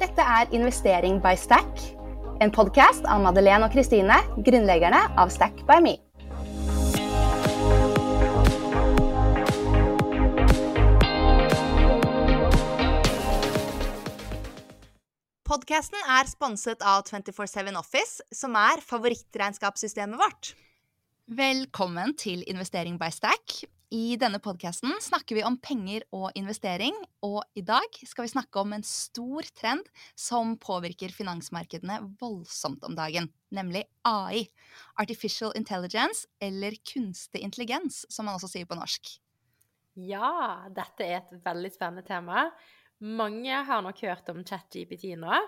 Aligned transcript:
Dette 0.00 0.24
er 0.24 0.48
Investering 0.56 1.18
by 1.20 1.34
Stack, 1.36 1.80
en 2.40 2.48
podkast 2.48 3.04
av 3.04 3.20
Madeleine 3.20 3.66
og 3.66 3.74
Kristine, 3.74 4.14
grunnleggerne 4.46 4.96
av 5.20 5.28
Stack 5.28 5.58
by 5.68 5.76
Me. 5.84 5.92
Podkasten 15.44 16.00
er 16.16 16.30
sponset 16.32 16.80
av 16.80 17.04
247 17.10 17.68
Office, 17.76 18.24
som 18.32 18.56
er 18.56 18.80
favorittregnskapssystemet 18.80 20.16
vårt. 20.16 20.54
Velkommen 21.28 22.16
til 22.16 22.40
Investering 22.48 22.96
by 22.96 23.12
Stack. 23.12 23.60
I 23.90 24.14
denne 24.14 24.38
podkasten 24.38 24.92
snakker 25.02 25.34
vi 25.34 25.42
om 25.42 25.56
penger 25.58 26.04
og 26.14 26.28
investering, 26.38 26.94
og 27.26 27.40
i 27.58 27.62
dag 27.66 27.96
skal 28.06 28.22
vi 28.22 28.30
snakke 28.30 28.62
om 28.62 28.70
en 28.76 28.84
stor 28.86 29.48
trend 29.58 29.88
som 30.14 30.52
påvirker 30.62 31.10
finansmarkedene 31.10 31.96
voldsomt 32.20 32.86
om 32.86 32.94
dagen, 32.94 33.26
nemlig 33.50 33.82
AI. 34.06 34.44
Artificial 35.02 35.50
intelligence, 35.58 36.28
eller 36.38 36.78
kunstig 36.86 37.42
intelligens, 37.42 38.04
som 38.06 38.30
man 38.30 38.38
også 38.38 38.52
sier 38.52 38.70
på 38.70 38.78
norsk. 38.78 39.10
Ja, 39.98 40.70
dette 40.70 41.08
er 41.08 41.18
et 41.24 41.34
veldig 41.42 41.74
spennende 41.74 42.06
tema. 42.06 42.46
Mange 43.02 43.58
har 43.66 43.82
nok 43.82 44.06
hørt 44.06 44.30
om 44.30 44.44
ChatGPT 44.46 45.16
nå, 45.18 45.42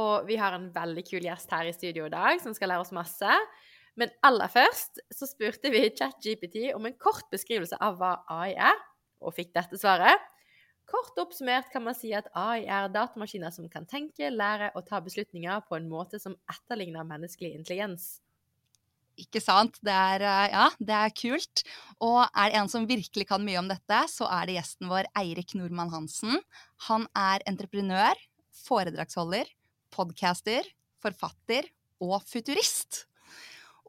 og 0.00 0.24
vi 0.24 0.40
har 0.40 0.56
en 0.56 0.70
veldig 0.72 1.04
kul 1.04 1.28
gjest 1.28 1.52
her 1.52 1.68
i 1.68 1.76
studio 1.76 2.08
i 2.08 2.16
dag 2.16 2.40
som 2.40 2.56
skal 2.56 2.72
lære 2.72 2.88
oss 2.88 2.96
masse. 2.96 3.36
Men 4.00 4.10
aller 4.26 4.50
først 4.50 5.00
så 5.14 5.28
spurte 5.30 5.70
vi 5.70 5.86
ChatGPT 5.94 6.72
om 6.74 6.86
en 6.88 6.96
kort 6.98 7.26
beskrivelse 7.32 7.78
av 7.82 7.98
hva 8.00 8.16
AI 8.32 8.54
er, 8.56 8.80
og 9.22 9.36
fikk 9.36 9.54
dette 9.54 9.78
svaret. 9.80 10.18
Kort 10.90 11.16
oppsummert 11.22 11.70
kan 11.72 11.84
man 11.86 11.96
si 11.96 12.10
at 12.12 12.26
AI 12.36 12.66
er 12.68 12.90
datamaskiner 12.92 13.54
som 13.54 13.70
kan 13.72 13.86
tenke, 13.88 14.28
lære 14.28 14.72
og 14.76 14.84
ta 14.88 15.00
beslutninger 15.04 15.64
på 15.68 15.78
en 15.78 15.88
måte 15.88 16.20
som 16.20 16.36
etterligner 16.50 17.06
menneskelig 17.08 17.54
intelligens. 17.56 18.18
Ikke 19.20 19.38
sant. 19.38 19.78
Det 19.84 19.94
er, 19.94 20.24
eh, 20.26 20.50
ja, 20.50 20.68
det 20.78 20.94
er 20.98 21.14
kult. 21.14 21.62
Og 22.02 22.26
er 22.26 22.50
det 22.50 22.58
en 22.58 22.68
som 22.68 22.86
virkelig 22.86 23.28
kan 23.28 23.44
mye 23.46 23.60
om 23.62 23.70
dette, 23.70 24.00
så 24.10 24.26
er 24.26 24.46
det 24.46 24.58
gjesten 24.58 24.90
vår 24.90 25.06
Eirik 25.16 25.54
Nordmann 25.54 25.92
Hansen. 25.94 26.40
Han 26.90 27.06
er 27.14 27.44
entreprenør, 27.46 28.18
foredragsholder, 28.66 29.46
podcaster, 29.94 30.66
forfatter 31.00 31.70
og 32.02 32.22
futurist. 32.26 33.06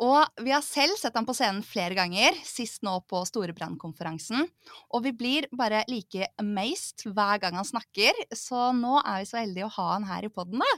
Og 0.03 0.43
vi 0.43 0.51
har 0.51 0.63
selv 0.65 0.97
sett 0.99 1.15
ham 1.15 1.27
på 1.27 1.33
scenen 1.37 1.63
flere 1.63 1.95
ganger, 1.95 2.35
sist 2.43 2.83
nå 2.83 2.97
på 3.07 3.21
Storebrannkonferansen. 3.29 4.43
Og 4.91 5.05
vi 5.05 5.13
blir 5.15 5.47
bare 5.55 5.85
like 5.87 6.27
amazed 6.41 7.05
hver 7.07 7.39
gang 7.43 7.55
han 7.55 7.67
snakker, 7.67 8.25
så 8.35 8.73
nå 8.75 8.97
er 9.05 9.23
vi 9.23 9.29
så 9.29 9.39
heldige 9.39 9.69
å 9.69 9.75
ha 9.77 9.87
han 9.93 10.09
her 10.09 10.27
i 10.27 10.33
poden, 10.33 10.59
da. 10.59 10.73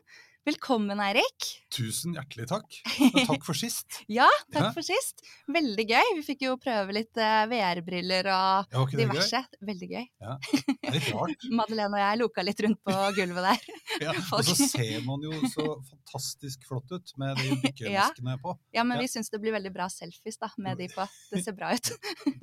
Velkommen, 0.47 0.95
Eirik. 1.03 1.45
Tusen 1.75 2.13
hjertelig 2.15 2.45
takk. 2.47 2.75
Og 3.03 3.17
takk 3.27 3.43
for 3.43 3.57
sist. 3.59 3.97
ja, 4.17 4.27
takk 4.53 4.69
ja. 4.69 4.71
for 4.77 4.85
sist. 4.85 5.19
Veldig 5.51 5.83
gøy. 5.89 6.11
Vi 6.15 6.23
fikk 6.23 6.45
jo 6.45 6.53
prøve 6.61 6.95
litt 6.95 7.19
uh, 7.19 7.41
VR-briller 7.51 8.29
og 8.31 8.77
ja, 8.77 8.83
diverse. 8.93 9.41
Gøy? 9.43 9.57
Veldig 9.67 9.89
gøy. 9.91 10.05
Ja, 10.23 10.37
det 10.45 10.77
er 10.77 10.95
litt 10.95 11.09
rart. 11.17 11.43
Madeleine 11.59 11.99
og 11.99 11.99
jeg 11.99 12.21
loka 12.21 12.45
litt 12.47 12.63
rundt 12.63 12.79
på 12.87 12.95
gulvet 13.17 13.49
der. 13.49 13.67
ja, 14.05 14.13
og 14.37 14.47
så 14.47 14.55
ser 14.61 15.03
man 15.09 15.27
jo 15.27 15.35
så 15.51 15.67
fantastisk 15.89 16.63
flott 16.69 16.95
ut 16.95 17.11
med 17.19 17.43
de 17.43 17.59
dykkemaskene 17.65 18.39
på. 18.45 18.55
Ja, 18.77 18.87
men 18.87 19.03
vi 19.03 19.11
syns 19.11 19.27
det 19.33 19.43
blir 19.43 19.57
veldig 19.57 19.73
bra 19.75 19.89
selfies 19.91 20.39
da, 20.39 20.53
med 20.63 20.79
de 20.79 20.87
på. 20.95 21.09
Det 21.33 21.43
ser 21.43 21.59
bra 21.59 21.75
ut. 21.75 21.91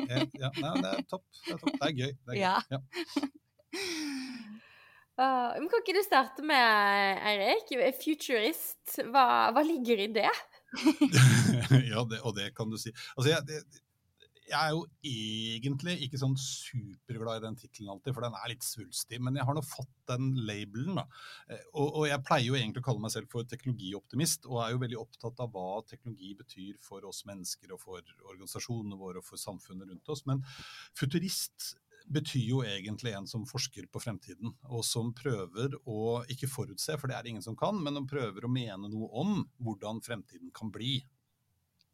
ja, 0.05 0.53
nei, 0.61 0.77
det 0.77 0.93
er 0.93 1.09
topp. 1.09 1.25
Det 1.41 1.57
er, 1.57 1.65
topp. 1.65 1.73
Det 1.73 1.89
er 1.89 1.97
gøy. 2.03 2.13
Det 2.21 2.37
er 2.37 2.43
gøy. 2.43 2.53
Ja. 2.77 4.29
Uh, 5.15 5.55
men 5.61 5.69
kan 5.71 5.83
ikke 5.85 5.95
du 5.95 6.03
starte 6.03 6.43
med, 6.47 7.21
Eirik? 7.23 7.71
Futurist, 8.01 8.97
hva, 9.15 9.53
hva 9.55 9.63
ligger 9.63 10.03
i 10.03 10.11
det? 10.11 10.31
ja, 11.93 12.03
det, 12.03 12.19
og 12.23 12.35
det 12.35 12.51
kan 12.57 12.71
du 12.71 12.79
si. 12.81 12.91
Altså, 13.15 13.29
jeg, 13.31 13.45
det, 13.47 13.61
jeg, 14.49 14.59
er 14.59 14.73
jo 14.75 14.83
egentlig 15.07 15.95
ikke 16.05 16.19
sånn 16.21 16.35
superglad 16.41 17.39
i 17.39 17.45
den 17.45 17.59
tittelen 17.61 17.93
alltid, 17.95 18.17
for 18.17 18.27
den 18.27 18.35
er 18.41 18.51
litt 18.51 18.67
svulstig. 18.67 19.21
Men 19.23 19.39
jeg 19.39 19.47
har 19.47 19.57
nå 19.57 19.63
fått 19.67 19.93
den 20.11 20.33
labelen, 20.49 20.99
da. 20.99 21.07
Eh, 21.47 21.63
og, 21.73 21.87
og, 21.87 22.09
jeg 22.11 22.25
pleier 22.27 22.49
jo 22.49 22.59
egentlig 22.59 22.83
å 22.83 22.89
kalle 22.89 23.05
meg 23.07 23.15
selv 23.15 23.31
for 23.33 23.47
teknologioptimist, 23.49 24.51
og 24.51 24.61
er 24.65 24.75
jo 24.75 24.83
veldig 24.83 25.01
opptatt 25.01 25.47
av 25.47 25.55
hva 25.55 25.79
teknologi 25.89 26.35
betyr 26.43 26.83
for 26.83 27.07
oss 27.09 27.23
mennesker 27.31 27.75
og 27.77 27.83
for 27.87 28.03
organisasjonene 28.35 28.99
våre 29.01 29.23
og 29.23 29.29
for 29.31 29.41
samfunnet 29.41 29.95
rundt 29.95 30.15
oss. 30.15 30.27
Men 30.29 30.43
futurist 30.99 31.77
betyr 32.05 32.45
jo 32.45 32.61
egentlig 32.67 33.15
en 33.17 33.27
som 33.29 33.47
forsker 33.49 33.87
på 33.93 34.03
fremtiden, 34.03 34.53
og 34.69 34.85
som 34.87 35.13
prøver 35.17 35.77
å 35.89 36.23
ikke 36.31 36.51
forutse, 36.51 36.97
for 37.01 37.11
det 37.11 37.17
er 37.17 37.25
det 37.25 37.35
ingen 37.35 37.47
som 37.47 37.57
kan, 37.59 37.79
men 37.81 37.97
som 37.97 38.09
prøver 38.09 38.45
å 38.45 38.53
mene 38.53 38.91
noe 38.93 39.09
om 39.23 39.37
hvordan 39.65 40.03
fremtiden 40.05 40.53
kan 40.55 40.73
bli. 40.75 40.99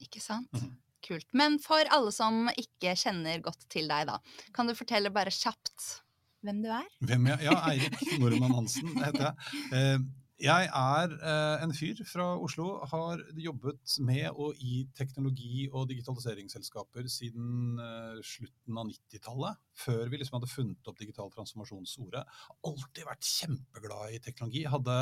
Ikke 0.03 0.23
sant. 0.23 0.51
Mm. 0.57 0.77
Kult. 1.01 1.27
Men 1.33 1.57
for 1.63 1.89
alle 1.95 2.13
som 2.13 2.51
ikke 2.61 2.93
kjenner 2.99 3.41
godt 3.45 3.65
til 3.73 3.89
deg, 3.89 4.11
da, 4.11 4.19
kan 4.57 4.69
du 4.69 4.77
fortelle 4.77 5.13
bare 5.15 5.33
kjapt 5.33 6.03
hvem 6.45 6.61
du 6.65 6.71
er? 6.73 6.89
Hvem 7.05 7.29
jeg, 7.29 7.45
Ja, 7.47 7.57
Eirik 7.69 8.19
Normann 8.21 8.57
Hansen 8.57 8.93
heter 8.97 9.31
jeg. 9.31 10.01
Jeg 10.41 10.71
er 10.73 11.11
eh, 11.21 11.63
en 11.67 11.73
fyr 11.77 11.99
fra 12.09 12.31
Oslo. 12.41 12.79
Har 12.89 13.21
jobbet 13.37 13.97
med 14.01 14.31
og 14.31 14.57
i 14.65 14.87
teknologi- 14.97 15.69
og 15.69 15.91
digitaliseringsselskaper 15.91 17.11
siden 17.13 17.77
eh, 17.77 18.23
slutten 18.25 18.79
av 18.81 18.89
90-tallet. 18.89 19.61
Før 19.83 20.09
vi 20.09 20.21
liksom 20.21 20.39
hadde 20.39 20.49
funnet 20.49 20.89
opp 20.89 20.97
digital 21.03 21.29
transformasjonsordet. 21.35 22.25
Alltid 22.71 23.05
vært 23.11 23.29
kjempeglad 23.29 24.17
i 24.17 24.23
teknologi. 24.25 24.65
Hadde, 24.65 24.97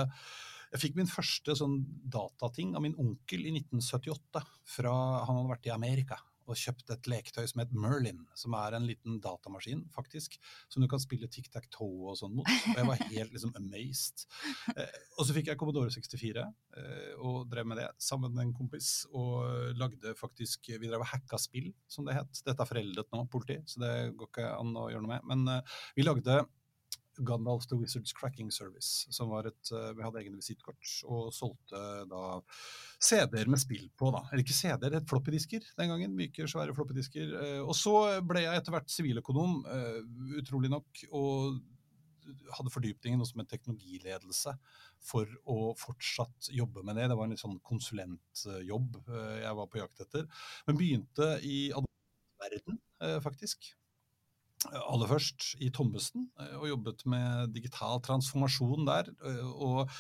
jeg 0.73 0.83
fikk 0.89 0.99
min 0.99 1.13
første 1.13 1.55
sånn 1.61 1.79
datating 1.87 2.75
av 2.75 2.83
min 2.89 2.99
onkel 2.99 3.47
i 3.47 3.55
1978. 3.61 4.43
Fra, 4.75 4.97
han 5.23 5.39
hadde 5.39 5.55
vært 5.55 5.71
i 5.71 5.77
Amerika 5.77 6.19
og 6.49 6.59
kjøpt 6.59 6.93
et 6.95 7.09
leketøy 7.11 7.45
som 7.51 7.63
het 7.63 7.73
Merlin, 7.77 8.25
som 8.39 8.57
er 8.59 8.77
en 8.77 8.87
liten 8.89 9.19
datamaskin, 9.25 9.85
faktisk, 9.95 10.39
som 10.73 10.83
du 10.83 10.89
kan 10.91 11.03
spille 11.03 11.29
tic-tac-toe 11.31 12.11
og 12.11 12.19
sånn 12.21 12.37
mot. 12.39 12.49
Og 12.49 12.81
jeg 12.81 12.89
var 12.89 13.03
helt 13.05 13.35
liksom 13.35 13.55
amazed. 13.59 14.25
Eh, 14.75 14.99
og 15.19 15.29
så 15.29 15.37
fikk 15.37 15.53
jeg 15.53 15.61
Commodore 15.61 15.93
64 15.93 16.45
eh, 16.45 17.13
og 17.19 17.49
drev 17.53 17.69
med 17.69 17.81
det 17.83 17.89
sammen 18.03 18.35
med 18.35 18.47
en 18.47 18.55
kompis. 18.57 18.93
Og 19.13 19.75
lagde 19.79 20.15
faktisk 20.19 20.69
Vi 20.69 20.89
drev 20.89 21.03
og 21.03 21.11
hacka 21.11 21.39
spill, 21.41 21.71
som 21.91 22.09
det 22.09 22.17
het. 22.19 22.43
Dette 22.47 22.65
er 22.65 22.69
foreldet 22.69 23.13
nå, 23.15 23.25
politi, 23.33 23.59
så 23.69 23.83
det 23.85 23.95
går 24.19 24.33
ikke 24.33 24.53
an 24.55 24.77
å 24.79 24.89
gjøre 24.93 25.05
noe 25.05 25.17
med. 25.17 25.29
Men 25.33 25.59
eh, 25.59 25.77
vi 25.99 26.07
lagde 26.07 26.43
Gandalf 27.27 27.67
the 27.69 27.77
Wizards 27.79 28.13
Cracking 28.13 28.51
Service, 28.53 29.07
som 29.15 29.31
var 29.33 29.49
et 29.49 29.73
eh, 29.75 29.91
Vi 29.97 30.05
hadde 30.05 30.21
egne 30.23 30.39
visittkort 30.39 30.91
og 31.09 31.31
solgte 31.35 31.81
da 32.11 32.23
CD-er 33.03 33.51
med 33.51 33.63
spill 33.63 33.89
på, 33.99 34.11
da. 34.15 34.25
Eller 34.31 34.45
ikke 34.45 34.57
CD-er, 34.57 34.93
det 34.93 35.01
het 35.01 35.11
floppydisker 35.11 35.65
den 35.79 35.93
gangen. 35.93 36.15
Myke, 36.19 36.47
svære 36.51 36.75
floppydisker. 36.77 37.35
Eh, 37.41 37.63
og 37.63 37.75
så 37.79 37.95
ble 38.27 38.45
jeg 38.45 38.61
etter 38.61 38.75
hvert 38.75 38.93
siviløkonom, 38.93 39.59
eh, 39.75 39.99
utrolig 40.43 40.71
nok, 40.73 41.05
og 41.11 41.59
hadde 42.59 42.73
fordypningen 42.75 43.23
også 43.25 43.39
med 43.41 43.49
teknologiledelse 43.49 44.53
for 45.01 45.31
å 45.49 45.73
fortsatt 45.81 46.51
jobbe 46.53 46.85
med 46.85 46.99
det. 47.01 47.07
Det 47.09 47.17
var 47.17 47.25
en 47.25 47.33
litt 47.33 47.41
sånn 47.41 47.57
konsulentjobb 47.65 48.99
jeg 49.09 49.55
var 49.57 49.71
på 49.73 49.81
jakt 49.81 50.03
etter. 50.05 50.27
Men 50.69 50.77
begynte 50.77 51.31
i 51.41 51.71
verden, 52.43 52.77
faktisk 53.25 53.71
aller 54.77 55.11
først 55.11 55.55
i 55.65 55.71
Thommessen 55.75 56.27
eh, 56.41 56.55
og 56.59 56.69
jobbet 56.71 57.05
med 57.11 57.55
digital 57.55 58.03
transformasjon 58.05 58.87
der. 58.89 59.11
Eh, 59.25 59.49
og 59.49 59.91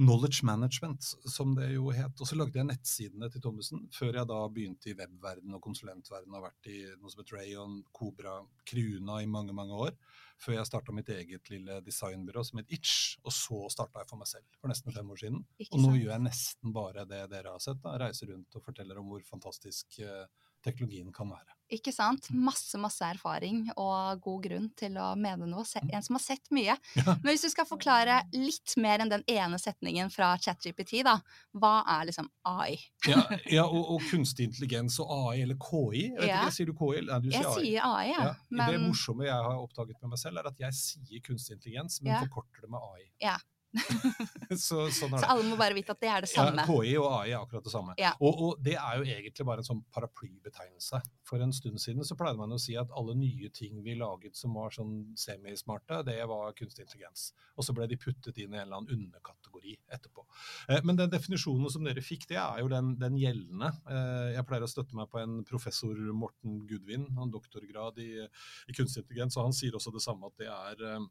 knowledge 0.00 0.46
management, 0.46 1.06
som 1.30 1.54
det 1.58 1.72
jo 1.74 1.90
het. 1.94 2.14
Og 2.20 2.28
så 2.28 2.38
lagde 2.38 2.58
jeg 2.58 2.68
nettsidene 2.68 3.30
til 3.32 3.44
Thommessen 3.44 3.86
før 3.94 4.20
jeg 4.20 4.30
da 4.30 4.40
begynte 4.52 4.92
i 4.92 4.96
webverden 4.98 5.56
og 5.56 5.64
konsulentverden. 5.64 6.32
Og 6.32 6.40
har 6.40 6.48
vært 6.50 6.70
i 6.72 6.82
noe 7.00 7.12
som 7.12 7.22
heter 7.22 7.40
Rayon, 7.40 7.82
Cobra, 7.96 8.38
Kruna 8.68 9.20
i 9.22 9.30
mange, 9.30 9.56
mange 9.56 9.82
år. 9.88 9.98
Før 10.42 10.58
jeg 10.58 10.68
starta 10.68 10.92
mitt 10.92 11.08
eget 11.12 11.48
lille 11.48 11.78
designbyrå 11.84 12.42
som 12.44 12.60
het 12.60 12.72
Itch. 12.76 13.16
Og 13.24 13.34
så 13.34 13.60
starta 13.72 14.02
jeg 14.02 14.10
for 14.12 14.20
meg 14.20 14.30
selv 14.30 14.58
for 14.60 14.72
nesten 14.72 14.94
fem 14.96 15.12
år 15.12 15.22
siden. 15.22 15.44
og 15.70 15.78
nå 15.80 15.94
gjør 15.96 16.12
jeg 16.16 16.26
nesten 16.26 16.74
bare 16.76 17.06
det 17.08 17.22
dere 17.32 17.54
har 17.54 17.62
sett. 17.62 17.80
da, 17.84 17.96
Reiser 18.00 18.34
rundt 18.34 18.58
og 18.58 18.64
forteller 18.64 19.00
om 19.00 19.08
hvor 19.10 19.24
fantastisk 19.24 20.00
uh, 20.04 20.26
teknologien 20.66 21.12
kan 21.14 21.30
være. 21.30 21.56
Ikke 21.74 21.90
sant. 21.90 22.28
Masse, 22.30 22.78
masse 22.78 23.02
erfaring 23.02 23.64
og 23.74 24.20
god 24.22 24.44
grunn 24.44 24.66
til 24.78 24.94
å 25.02 25.08
mene 25.18 25.48
noe. 25.50 25.64
En 25.90 26.04
som 26.04 26.14
har 26.14 26.22
sett 26.22 26.46
mye. 26.54 26.76
Ja. 26.94 27.16
Men 27.24 27.32
hvis 27.32 27.42
du 27.42 27.50
skal 27.50 27.66
forklare 27.66 28.20
litt 28.36 28.76
mer 28.82 29.02
enn 29.02 29.10
den 29.10 29.24
ene 29.30 29.58
setningen 29.58 30.12
fra 30.14 30.30
ChatGPT, 30.42 31.00
da. 31.06 31.16
Hva 31.58 31.80
er 31.96 32.06
liksom 32.12 32.30
AI? 32.46 32.78
ja, 33.10 33.24
ja 33.58 33.66
og, 33.66 33.82
og, 33.96 34.06
kunstig 34.06 34.46
intelligens 34.52 35.00
og 35.02 35.10
AI, 35.16 35.42
eller 35.42 35.58
KI. 35.58 36.06
Vet 36.20 36.30
ja. 36.30 36.44
ikke, 36.44 36.54
Sier 36.54 36.70
du 36.70 36.76
KI? 36.78 37.02
Nei, 37.08 37.20
du 37.24 37.28
sier 37.32 37.40
jeg 37.40 37.50
AI. 37.50 37.58
sier 37.58 37.90
AI, 37.90 38.06
ja. 38.12 38.30
Men... 38.52 38.64
Det 38.70 38.84
morsomme 38.86 39.26
jeg 39.26 39.50
har 39.50 39.58
oppdaget 39.58 39.98
med 40.04 40.14
meg 40.14 40.22
selv, 40.22 40.42
er 40.42 40.50
at 40.52 40.64
jeg 40.68 40.78
sier 40.78 41.26
kunstig 41.26 41.58
intelligens, 41.58 41.98
men 42.04 42.14
forkorter 42.28 42.66
det 42.66 42.74
med 42.76 42.90
AI. 42.94 43.10
Ja. 43.26 43.36
så, 44.66 44.86
sånn 44.94 45.16
Så 45.16 45.28
alle 45.28 45.44
må 45.46 45.56
bare 45.58 45.76
vite 45.76 45.94
at 45.94 46.00
det 46.02 46.10
er 46.12 46.24
det 46.26 46.30
samme. 46.30 46.62
Ja, 46.62 46.66
KI 46.68 46.94
og 47.00 47.08
AI 47.18 47.32
er 47.32 47.40
akkurat 47.40 47.66
det 47.66 47.72
samme. 47.72 47.96
Ja. 48.00 48.12
Og, 48.20 48.40
og 48.46 48.62
det 48.64 48.76
er 48.80 49.00
jo 49.00 49.06
egentlig 49.16 49.46
bare 49.48 49.62
en 49.64 49.68
sånn 49.68 49.82
paraplybetegnelse. 49.94 51.00
For 51.26 51.42
en 51.42 51.54
stund 51.56 51.80
siden 51.82 52.06
så 52.06 52.16
pleide 52.18 52.38
man 52.40 52.54
å 52.54 52.60
si 52.62 52.76
at 52.78 52.92
alle 52.96 53.16
nye 53.18 53.50
ting 53.54 53.82
vi 53.84 53.96
laget 53.98 54.38
som 54.38 54.54
var 54.56 54.74
sånn 54.74 54.94
semismarte, 55.18 56.02
det 56.06 56.18
var 56.30 56.54
kunstig 56.58 56.86
intelligens. 56.86 57.30
Og 57.56 57.66
så 57.66 57.74
ble 57.76 57.88
de 57.90 57.98
puttet 58.00 58.38
inn 58.42 58.54
i 58.54 58.60
en 58.60 58.66
eller 58.66 58.80
annen 58.80 58.96
underkategori 59.06 59.76
etterpå. 59.96 60.26
Eh, 60.68 60.82
Men 60.86 61.00
den 61.00 61.12
definisjonen 61.12 61.70
som 61.72 61.84
dere 61.86 62.04
fikk, 62.04 62.28
det 62.30 62.38
er 62.40 62.62
jo 62.62 62.70
den, 62.72 62.94
den 63.00 63.18
gjeldende. 63.20 63.72
Eh, 63.90 64.32
Jeg 64.36 64.46
pleier 64.48 64.66
å 64.66 64.70
støtte 64.70 64.96
meg 64.98 65.10
på 65.12 65.20
en 65.22 65.40
professor 65.48 65.94
Morten 66.16 66.62
Gudvin, 66.68 67.08
han 67.18 67.32
doktorgrad 67.34 67.98
i, 68.02 68.10
i 68.24 68.76
kunstig 68.76 69.04
intelligens, 69.04 69.36
og 69.36 69.48
han 69.48 69.56
sier 69.56 69.76
også 69.76 69.92
det 69.94 70.04
samme 70.04 70.30
at 70.30 70.40
det 70.40 70.50
er 70.52 70.84
eh, 70.94 71.06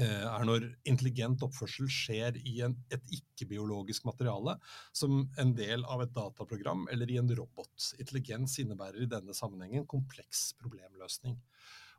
er 0.00 0.44
når 0.48 0.64
intelligent 0.88 1.42
oppførsel 1.44 1.88
skjer 1.92 2.38
i 2.48 2.60
en, 2.64 2.76
et 2.92 3.14
ikke-biologisk 3.18 4.06
materiale, 4.08 4.56
som 4.96 5.26
en 5.38 5.54
del 5.58 5.84
av 5.84 6.04
et 6.04 6.14
dataprogram 6.16 6.86
eller 6.92 7.10
i 7.10 7.18
en 7.20 7.32
robot. 7.36 7.92
Intelligens 7.98 8.56
innebærer 8.62 9.04
i 9.04 9.10
denne 9.10 9.36
sammenhengen 9.36 9.88
kompleks 9.90 10.52
problemløsning. 10.62 11.36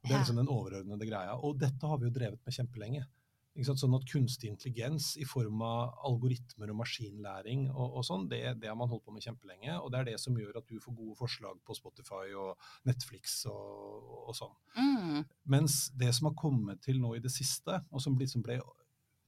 Og 0.03 0.09
det 0.09 0.15
er 0.15 0.23
liksom 0.23 0.41
den 0.41 0.51
overordnede 0.51 1.07
greia. 1.07 1.35
Og 1.37 1.59
dette 1.61 1.87
har 1.87 1.99
vi 1.99 2.09
jo 2.09 2.15
drevet 2.15 2.41
med 2.43 2.57
kjempelenge. 2.57 3.05
Ikke 3.53 3.67
sant? 3.67 3.81
Sånn 3.83 3.93
at 3.93 4.05
Kunstig 4.09 4.49
intelligens 4.49 5.11
i 5.21 5.27
form 5.29 5.61
av 5.65 5.93
algoritmer 6.09 6.71
og 6.73 6.79
maskinlæring 6.79 7.67
og, 7.69 7.99
og 7.99 8.05
sånn, 8.07 8.25
det, 8.31 8.41
det 8.61 8.71
har 8.71 8.77
man 8.79 8.89
holdt 8.89 9.05
på 9.05 9.13
med 9.13 9.25
kjempelenge. 9.25 9.75
Og 9.77 9.91
det 9.93 9.99
er 9.99 10.09
det 10.09 10.17
som 10.21 10.37
gjør 10.39 10.57
at 10.61 10.69
du 10.69 10.79
får 10.81 10.97
gode 10.97 11.17
forslag 11.19 11.59
på 11.65 11.77
Spotify 11.77 12.33
og 12.33 12.57
Netflix 12.89 13.43
og, 13.51 14.09
og 14.25 14.37
sånn. 14.37 14.55
Mm. 14.79 15.21
Mens 15.53 15.85
det 15.99 16.09
som 16.17 16.31
har 16.31 16.37
kommet 16.39 16.81
til 16.85 17.01
nå 17.03 17.13
i 17.17 17.23
det 17.23 17.33
siste, 17.33 17.77
og 17.93 18.01
som 18.01 18.17
liksom 18.17 18.45
ble 18.45 18.57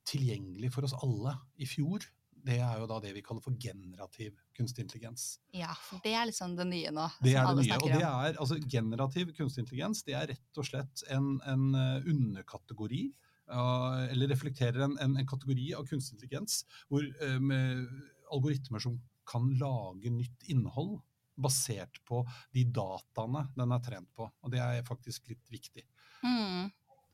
tilgjengelig 0.10 0.74
for 0.74 0.86
oss 0.88 0.98
alle 1.06 1.38
i 1.62 1.70
fjor, 1.70 2.06
det 2.46 2.60
er 2.62 2.78
jo 2.78 2.88
da 2.90 3.00
det 3.02 3.12
vi 3.16 3.24
kaller 3.26 3.42
for 3.42 3.58
generativ 3.62 4.36
kunstig 4.56 4.86
intelligens. 4.86 5.40
Ja, 5.56 5.72
for 5.88 6.02
det 6.04 6.14
er 6.14 6.28
liksom 6.30 6.54
det 6.58 6.68
nye 6.70 6.92
nå. 6.94 7.08
Det 7.26 7.34
er 7.34 7.48
det 7.50 7.66
nye. 7.66 7.80
Og 7.80 7.90
det 7.90 8.02
er, 8.06 8.38
altså 8.42 8.60
Generativ 8.70 9.32
kunstig 9.38 9.64
intelligens 9.66 10.04
det 10.06 10.18
er 10.18 10.30
rett 10.34 10.62
og 10.62 10.68
slett 10.68 11.06
en, 11.14 11.36
en 11.50 11.66
eh, 11.80 12.10
underkategori, 12.12 13.04
eller 13.50 14.28
reflekterer 14.32 14.80
en, 14.86 14.98
en, 15.02 15.18
en 15.18 15.28
kategori 15.28 15.74
av 15.78 15.86
kunstig 15.90 16.18
intelligens 16.18 16.64
hvor 16.90 17.06
eh, 17.06 17.40
med 17.40 17.86
algoritmer 18.34 18.82
som 18.82 18.98
kan 19.30 19.52
lage 19.60 20.10
nytt 20.14 20.48
innhold 20.54 21.00
basert 21.36 22.00
på 22.08 22.22
de 22.56 22.64
dataene 22.72 23.46
den 23.58 23.74
er 23.76 23.84
trent 23.84 24.10
på. 24.16 24.28
Og 24.42 24.52
det 24.54 24.62
er 24.64 24.86
faktisk 24.88 25.28
litt 25.30 25.50
viktig. 25.52 25.84
Mm. 26.24 26.70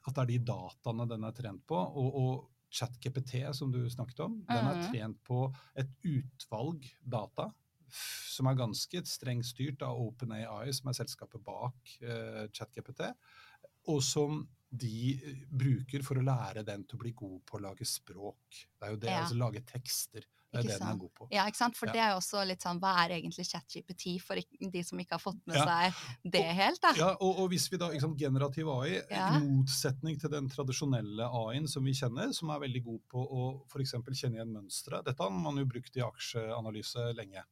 At 0.06 0.16
det 0.16 0.22
er 0.24 0.30
de 0.30 0.40
dataene 0.52 1.08
den 1.10 1.26
er 1.26 1.36
trent 1.36 1.64
på. 1.68 1.78
Og, 1.78 2.20
og 2.22 2.50
ChatGPT, 2.72 3.42
som 3.58 3.72
du 3.74 3.82
snakket 3.90 4.22
om, 4.28 4.38
den 4.48 4.68
er 4.68 4.78
Mhm. 4.78 4.86
trent 4.92 5.24
på 5.28 5.42
et 5.76 5.90
utvalg 6.08 6.86
data 7.04 7.50
som 7.92 8.48
er 8.48 8.56
ganske 8.56 9.02
strengt 9.06 9.46
styrt 9.46 9.82
av 9.84 10.00
OpenAI, 10.00 10.72
som 10.72 10.88
er 10.88 10.96
selskapet 10.96 11.44
bak 11.44 11.76
uh, 12.06 12.48
ChatGPT, 12.56 13.02
og 13.92 14.00
som 14.02 14.48
de 14.72 15.20
eh, 15.20 15.40
bruker 15.52 16.04
for 16.08 16.16
å 16.20 16.24
lære 16.24 16.64
den 16.68 16.86
til 16.88 16.98
å 16.98 17.02
bli 17.04 17.12
god 17.18 17.40
på 17.46 17.58
å 17.60 17.64
lage 17.68 17.88
språk. 17.88 18.62
Det 18.80 18.88
er 18.88 18.94
jo 18.94 19.02
det, 19.02 19.10
Ja. 19.12 19.24
altså 19.26 19.38
lage 19.40 19.62
tekster. 19.68 20.24
Det 20.52 20.60
er 20.60 20.64
Ikke 20.66 20.72
det 20.74 20.80
den 20.82 20.88
er 20.92 20.98
god 21.00 21.12
på. 21.16 21.28
Ja, 21.32 21.44
ikke 21.48 21.56
sant? 21.62 21.78
For 21.78 21.88
Ja. 21.88 21.92
det 21.94 22.00
er 22.02 22.10
jo 22.12 22.18
også 22.20 22.46
litt 22.46 22.60
sånn, 22.60 22.80
hva 22.82 23.06
er 23.06 23.14
egentlig 23.16 23.46
ChatGPT 23.48 24.18
for 24.22 24.36
de 24.36 24.84
som 24.84 25.00
ikke 25.00 25.12
har 25.16 25.20
fått 25.24 25.40
med 25.48 25.56
Ja. 25.56 25.64
seg 25.66 26.32
det 26.32 26.44
helt, 26.44 26.82
da? 26.82 26.92
Ja, 26.98 27.10
og, 27.22 27.40
og 27.40 27.50
hvis 27.52 27.70
vi 27.72 27.78
da, 27.78 27.88
ikke 27.90 28.02
sant, 28.02 28.18
Generativ 28.20 28.68
AI, 28.68 28.98
i 29.00 29.40
motsetning 29.40 30.20
til 30.20 30.30
den 30.30 30.50
tradisjonelle 30.50 31.24
AI-en 31.24 31.68
som 31.68 31.84
vi 31.88 31.92
kjenner, 31.94 32.34
som 32.34 32.50
er 32.52 32.60
veldig 32.60 32.84
god 32.84 33.00
på 33.08 33.24
å 33.24 33.66
f.eks. 33.72 33.92
kjenne 34.12 34.36
igjen 34.40 34.52
mønstre. 34.52 35.02
Dette 35.06 35.24
har 35.24 35.32
man 35.32 35.56
jo 35.56 35.66
brukt 35.66 35.96
i 35.96 36.02
aksjeanalyse 36.04 37.14
lenge. 37.16 37.44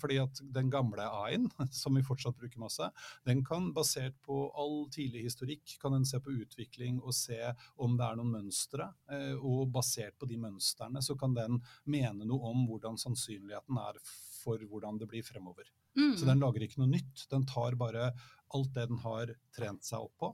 Fordi 0.00 0.16
at 0.22 0.40
Den 0.54 0.70
gamle 0.72 1.04
AI-en, 1.04 1.48
som 1.70 1.94
vi 1.94 2.02
fortsatt 2.02 2.36
bruker 2.40 2.58
masse, 2.62 2.88
den 3.26 3.42
kan 3.44 3.72
basert 3.76 4.16
på 4.24 4.38
all 4.56 4.88
tidlig 4.94 5.24
historikk 5.26 5.76
kan 5.82 5.92
den 5.92 6.04
se 6.08 6.18
på 6.24 6.32
utvikling 6.32 7.00
og 7.02 7.12
se 7.14 7.38
om 7.76 7.96
det 7.98 8.04
er 8.06 8.16
noen 8.16 8.32
mønstre. 8.38 8.88
eh, 9.10 9.34
Og 9.36 9.68
basert 9.74 10.16
på 10.18 10.26
de 10.30 10.36
mønstrene 10.40 11.02
så 11.04 11.16
kan 11.20 11.34
den 11.36 11.60
mene 11.84 12.24
noe 12.24 12.50
om 12.50 12.64
hvordan 12.66 12.96
sannsynligheten 12.96 13.76
er 13.78 14.00
for 14.04 14.58
hvordan 14.58 14.98
det 14.98 15.08
blir 15.08 15.22
fremover. 15.22 15.68
Mm. 15.96 16.16
Så 16.16 16.24
den 16.26 16.40
lager 16.40 16.64
ikke 16.64 16.80
noe 16.82 16.90
nytt. 16.90 17.26
Den 17.30 17.44
tar 17.46 17.76
bare 17.78 18.08
alt 18.54 18.72
det 18.74 18.88
den 18.88 18.98
har 19.04 19.30
trent 19.54 19.84
seg 19.84 20.00
opp 20.08 20.16
på, 20.18 20.32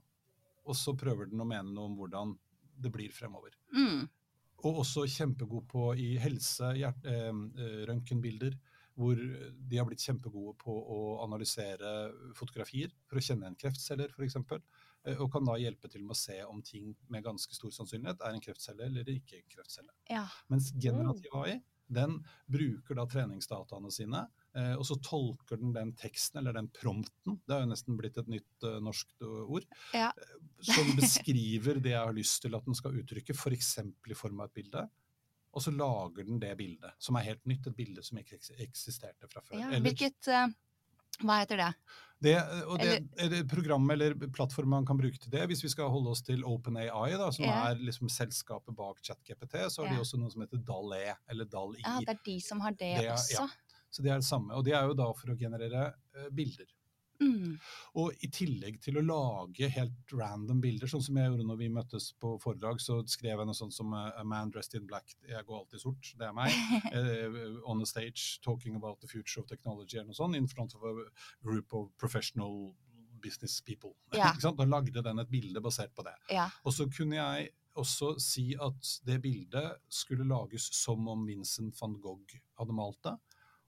og 0.66 0.76
så 0.76 0.94
prøver 0.96 1.26
den 1.30 1.40
å 1.40 1.46
mene 1.48 1.72
noe 1.74 1.88
om 1.90 1.96
hvordan 1.98 2.32
det 2.80 2.90
blir 2.92 3.10
fremover. 3.12 3.50
Mm. 3.76 4.08
Og 4.64 4.82
også 4.82 5.06
kjempegod 5.08 5.64
på 5.70 5.86
i 5.96 6.18
helse, 6.20 6.74
hjert- 6.76 7.06
eh, 7.08 7.30
eh, 7.30 7.78
røntgenbilder, 7.88 8.56
hvor 9.00 9.16
de 9.16 9.78
har 9.80 9.88
blitt 9.88 10.04
kjempegode 10.04 10.54
på 10.60 10.74
å 10.76 11.00
analysere 11.24 12.10
fotografier 12.36 12.92
for 13.08 13.20
å 13.20 13.24
kjenne 13.24 13.48
en 13.48 13.58
kreftceller, 13.58 14.12
f.eks. 14.12 14.36
Og 15.16 15.26
kan 15.32 15.46
da 15.48 15.56
hjelpe 15.56 15.88
til 15.88 16.04
med 16.04 16.12
å 16.12 16.20
se 16.20 16.36
om 16.44 16.60
ting 16.64 16.92
med 17.08 17.24
ganske 17.24 17.56
stor 17.56 17.72
sannsynlighet 17.72 18.20
er 18.20 18.36
en 18.36 18.44
kreftcelle 18.44 18.84
eller 18.90 19.08
ikke 19.08 19.40
en 19.40 19.52
kreftcelle. 19.56 19.94
Ja. 20.12 20.26
Mens 20.52 20.68
generativ 20.76 21.32
AI 21.40 21.56
den 21.90 22.20
bruker 22.50 22.94
da 22.98 23.06
treningsdataene 23.10 23.90
sine, 23.92 24.22
eh, 24.54 24.74
og 24.76 24.84
så 24.86 24.96
tolker 25.02 25.58
den 25.60 25.74
den 25.74 25.92
teksten, 25.98 26.40
eller 26.40 26.54
den 26.56 26.70
prompten, 26.74 27.40
det 27.46 27.56
er 27.56 27.64
jo 27.64 27.70
nesten 27.72 27.98
blitt 27.98 28.18
et 28.20 28.30
nytt 28.30 28.66
uh, 28.66 28.78
norsk 28.84 29.10
eh, 29.26 29.42
ord, 29.56 29.66
Ja. 29.96 30.10
eh, 30.14 30.36
som 30.70 30.86
beskriver 31.00 31.82
det 31.82 31.96
jeg 31.96 32.04
har 32.04 32.16
lyst 32.16 32.42
til 32.44 32.54
at 32.54 32.66
den 32.66 32.78
skal 32.78 32.96
uttrykke, 33.02 33.34
f.eks. 33.34 33.72
i 33.82 34.18
form 34.18 34.40
av 34.40 34.50
et 34.50 34.60
bilde. 34.62 34.86
Og 35.52 35.62
så 35.64 35.72
lager 35.74 36.24
den 36.26 36.38
det 36.38 36.56
bildet, 36.58 36.92
som 36.98 37.16
er 37.16 37.24
helt 37.26 37.44
nytt, 37.46 37.66
et 37.66 37.76
bilde 37.76 38.02
som 38.06 38.18
ikke 38.18 38.38
eksisterte 38.62 39.26
fra 39.28 39.40
før. 39.42 39.58
ja. 39.58 39.68
Eller- 39.70 39.80
Hvilket 39.90 40.28
eh, 40.28 40.46
Hva 41.24 41.40
heter 41.40 41.56
det? 41.56 41.74
det, 42.22 42.36
og 42.66 42.78
det 42.78 43.08
er 43.18 43.28
det 43.28 43.48
program 43.48 43.90
eller 43.90 44.14
plattform 44.14 44.68
man 44.68 44.86
kan 44.86 44.96
bruke 44.96 45.18
til 45.18 45.30
det. 45.30 45.46
Hvis 45.48 45.62
vi 45.64 45.68
skal 45.68 45.88
holde 45.90 46.10
oss 46.10 46.22
til 46.22 46.42
OpenAI, 46.44 47.16
da, 47.18 47.30
som 47.30 47.44
Ja. 47.44 47.70
er 47.70 47.74
liksom 47.76 48.08
selskapet 48.08 48.74
bak 48.76 49.02
ChatGPT, 49.02 49.54
så 49.70 49.82
har 49.82 49.90
Ja. 49.90 49.94
de 49.96 50.00
også 50.00 50.18
noe 50.18 50.30
som 50.30 50.40
heter 50.42 50.58
DAL-E, 50.58 51.14
eller 51.28 51.44
DAL-I. 51.44 51.80
Ja, 51.84 51.98
det 52.00 52.08
er 52.08 52.18
de 52.24 52.40
som 52.40 52.60
har 52.60 52.70
det, 52.70 52.96
Det 52.98 53.06
er- 53.06 53.12
også. 53.12 53.40
ja. 53.40 53.48
Så 53.90 54.02
det 54.02 54.10
er 54.12 54.16
det 54.16 54.24
samme. 54.24 54.52
Og 54.54 54.64
det 54.64 54.72
er 54.72 54.86
jo 54.86 54.94
da 54.94 55.12
for 55.12 55.28
å 55.34 55.36
generere 55.38 55.94
eh, 56.14 56.28
bilder. 56.30 56.66
Mm. 57.20 57.56
Og 58.00 58.24
i 58.24 58.30
tillegg 58.32 58.80
til 58.84 58.98
å 58.98 59.04
lage 59.04 59.68
helt 59.74 60.14
random 60.16 60.60
bilder, 60.62 60.90
sånn 60.90 61.04
som 61.04 61.18
jeg 61.20 61.30
gjorde 61.30 61.46
når 61.48 61.60
vi 61.60 61.70
møttes 61.72 62.10
på 62.20 62.34
foredrag, 62.42 62.80
så 62.82 63.00
skrev 63.10 63.36
jeg 63.42 63.50
noe 63.50 63.58
sånt 63.58 63.76
som 63.76 63.92
eh, 63.96 64.10
'A 64.16 64.24
man 64.24 64.52
dressed 64.52 64.78
in 64.78 64.88
black', 64.88 65.16
jeg 65.28 65.46
går 65.46 65.58
alltid 65.58 65.84
sort, 65.84 66.12
det 66.18 66.28
er 66.28 66.36
meg. 66.36 66.54
uh, 66.94 67.60
on 67.70 67.82
a 67.82 67.86
stage 67.86 68.40
talking 68.44 68.76
about 68.76 69.00
the 69.00 69.08
future 69.08 69.42
of 69.42 69.48
technology 69.48 69.98
eller 69.98 70.12
noe 70.12 70.20
sånt, 70.22 70.36
in 70.36 70.48
front 70.48 70.74
of 70.74 70.84
a 70.84 70.94
group 71.42 71.74
of 71.74 71.90
professional 71.98 72.74
business 73.22 73.60
people. 73.60 73.94
Ja. 74.16 74.32
Da 74.40 74.64
lagde 74.64 75.02
den 75.02 75.18
et 75.18 75.30
bilde 75.30 75.60
basert 75.60 75.94
på 75.94 76.02
det. 76.06 76.16
Ja. 76.32 76.48
Og 76.64 76.74
så 76.74 76.88
kunne 76.90 77.16
jeg 77.16 77.50
også 77.78 78.14
si 78.18 78.50
at 78.60 78.94
det 79.06 79.20
bildet 79.22 79.76
skulle 79.92 80.26
lages 80.28 80.66
som 80.74 81.06
om 81.08 81.26
Vincent 81.28 81.76
van 81.80 81.94
Gogh 82.02 82.38
hadde 82.58 82.76
malt 82.76 82.98
det. 83.06 83.14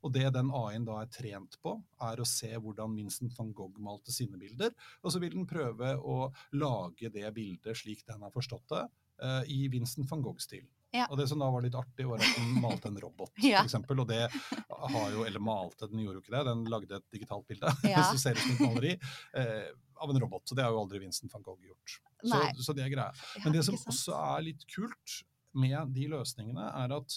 Og 0.03 0.13
det 0.15 0.27
den 0.35 0.51
AI-en 0.51 0.85
da 0.89 0.99
er 1.03 1.11
trent 1.15 1.57
på, 1.63 1.77
er 2.03 2.21
å 2.23 2.27
se 2.27 2.51
hvordan 2.59 2.97
Vincent 2.99 3.35
van 3.39 3.53
Gogh 3.55 3.79
malte 3.83 4.13
sine 4.15 4.39
bilder. 4.41 4.75
Og 5.03 5.13
så 5.15 5.21
vil 5.23 5.35
den 5.37 5.47
prøve 5.47 5.95
å 5.99 6.33
lage 6.59 7.11
det 7.15 7.29
bildet 7.37 7.79
slik 7.79 8.05
den 8.09 8.23
har 8.27 8.33
forstått 8.35 8.67
det, 8.75 8.85
eh, 9.23 9.43
i 9.55 9.61
Vincent 9.73 10.11
van 10.11 10.23
Gogh-stil. 10.25 10.65
Ja. 10.93 11.07
Og 11.09 11.17
det 11.17 11.25
som 11.31 11.41
da 11.41 11.47
var 11.49 11.63
litt 11.65 11.77
artig, 11.79 12.05
var 12.05 12.21
at 12.21 12.35
den 12.37 12.59
malte 12.61 12.91
en 12.91 12.99
robot, 13.01 13.31
Ja. 13.41 13.63
eksempel. 13.65 14.03
Og 14.03 14.11
det 14.11 14.27
har 14.29 15.15
jo, 15.15 15.23
eller 15.25 15.41
malte, 15.41 15.89
den 15.89 16.03
gjorde 16.05 16.19
jo 16.21 16.25
ikke 16.27 16.35
det, 16.37 16.43
den 16.51 16.65
lagde 16.69 16.99
et 16.99 17.07
digitalt 17.15 17.47
bilde 17.49 17.71
Ja. 17.95 18.03
som 18.11 18.19
ser 18.21 18.37
ut 18.37 18.43
som 18.45 18.53
et 18.59 18.61
maleri 18.67 18.93
eh, 19.39 19.71
av 20.03 20.11
en 20.13 20.21
robot. 20.21 20.45
Så 20.51 20.59
det 20.59 20.67
har 20.67 20.75
jo 20.75 20.83
aldri 20.83 21.01
Vincent 21.07 21.33
van 21.33 21.47
Gogh 21.47 21.63
gjort. 21.65 21.95
Så, 22.27 22.43
så 22.67 22.75
det 22.77 22.85
er 22.85 22.93
greia. 22.93 23.13
Men 23.45 23.55
det 23.57 23.63
som 23.65 23.79
også 23.79 24.19
er 24.19 24.45
litt 24.51 24.67
kult 24.69 25.23
med 25.57 25.95
de 25.97 26.09
løsningene, 26.13 26.69
er 26.85 26.93
at 26.99 27.17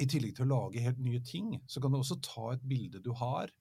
i 0.00 0.08
tillegg 0.08 0.36
til 0.36 0.46
å 0.46 0.52
lage 0.54 0.82
helt 0.84 1.00
nye 1.02 1.20
ting, 1.24 1.56
så 1.68 1.82
kan 1.82 1.92
du 1.92 2.00
også 2.00 2.20
ta 2.24 2.52
et 2.54 2.62
bilde 2.64 3.02
du 3.04 3.10
har, 3.18 3.52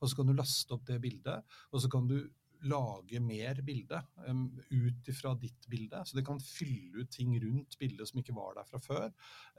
og 0.00 0.08
så 0.08 0.16
kan 0.20 0.30
du 0.30 0.36
laste 0.36 0.76
opp 0.76 0.86
det 0.88 1.00
bildet, 1.02 1.56
og 1.72 1.82
så 1.82 1.90
kan 1.92 2.06
du 2.08 2.20
lage 2.68 3.20
mer 3.22 3.60
bilde 3.64 4.00
um, 4.26 4.44
ut 4.70 5.08
ifra 5.08 5.34
ditt 5.40 5.66
bilde. 5.70 6.02
Så 6.06 6.18
det 6.18 6.24
kan 6.26 6.40
fylle 6.42 7.02
ut 7.04 7.12
ting 7.12 7.32
rundt 7.42 7.78
bildet 7.80 8.10
som 8.10 8.20
ikke 8.20 8.36
var 8.36 8.56
der 8.58 8.68
fra 8.68 8.80
før. 8.82 9.06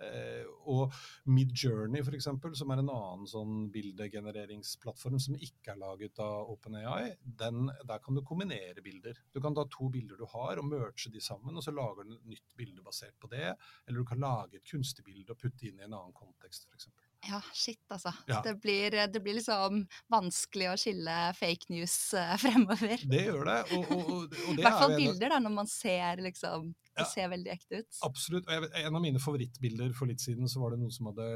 Uh, 0.02 0.46
og 0.74 0.96
Midjourney, 1.32 2.04
eksempel, 2.16 2.56
som 2.58 2.74
er 2.74 2.82
en 2.82 2.92
annen 2.94 3.30
sånn 3.30 3.70
bildegenereringsplattform 3.74 5.20
som 5.22 5.38
ikke 5.40 5.74
er 5.74 5.82
laget 5.82 6.22
av 6.24 6.52
OpenAI, 6.54 7.16
den, 7.42 7.72
der 7.88 8.04
kan 8.04 8.18
du 8.18 8.24
kombinere 8.28 8.84
bilder. 8.86 9.18
Du 9.34 9.42
kan 9.44 9.56
ta 9.58 9.66
to 9.72 9.90
bilder 9.94 10.20
du 10.20 10.28
har 10.34 10.62
og 10.62 10.68
merge 10.68 11.12
de 11.14 11.24
sammen, 11.24 11.58
og 11.58 11.66
så 11.66 11.74
lager 11.76 12.06
den 12.06 12.20
et 12.20 12.36
nytt 12.36 12.50
bilde 12.58 12.86
basert 12.86 13.18
på 13.22 13.32
det. 13.32 13.54
Eller 13.88 14.02
du 14.02 14.08
kan 14.08 14.22
lage 14.22 14.60
et 14.60 14.68
kunstig 14.68 15.06
bilde 15.08 15.34
og 15.34 15.42
putte 15.42 15.70
inn 15.70 15.82
i 15.82 15.88
en 15.88 15.96
annen 15.96 16.16
kontekst, 16.18 16.70
f.eks. 16.70 16.92
Ja, 17.30 17.38
shit, 17.54 17.80
altså. 17.94 18.10
Ja. 18.26 18.40
Det, 18.42 18.56
blir, 18.64 18.96
det 19.14 19.20
blir 19.22 19.36
liksom 19.38 19.84
vanskelig 20.10 20.72
å 20.72 20.78
skille 20.82 21.18
fake 21.38 21.70
news 21.70 21.96
eh, 22.18 22.32
fremover. 22.42 23.04
Det 23.12 23.20
gjør 23.28 23.44
det. 23.46 23.58
Og, 23.78 23.92
og, 23.94 24.08
og, 24.16 24.24
det 24.32 24.56
I 24.56 24.64
hvert 24.66 24.80
fall 24.80 24.96
er 24.96 25.02
bilder, 25.04 25.34
da, 25.36 25.38
når 25.46 25.54
man 25.60 25.70
ser 25.70 26.24
liksom 26.26 26.72
Det 26.74 27.06
Ja. 27.06 27.06
ser 27.08 27.30
veldig 27.32 27.52
ekte 27.54 27.84
ut. 27.84 28.00
Absolutt. 28.04 28.50
og 28.50 28.66
vet, 28.66 28.74
En 28.82 28.98
av 28.98 29.02
mine 29.06 29.22
favorittbilder 29.22 29.94
for 29.96 30.10
litt 30.10 30.20
siden 30.24 30.50
så 30.52 30.60
var 30.64 30.74
det 30.74 30.82
noen 30.82 30.92
som 30.92 31.08
hadde 31.12 31.28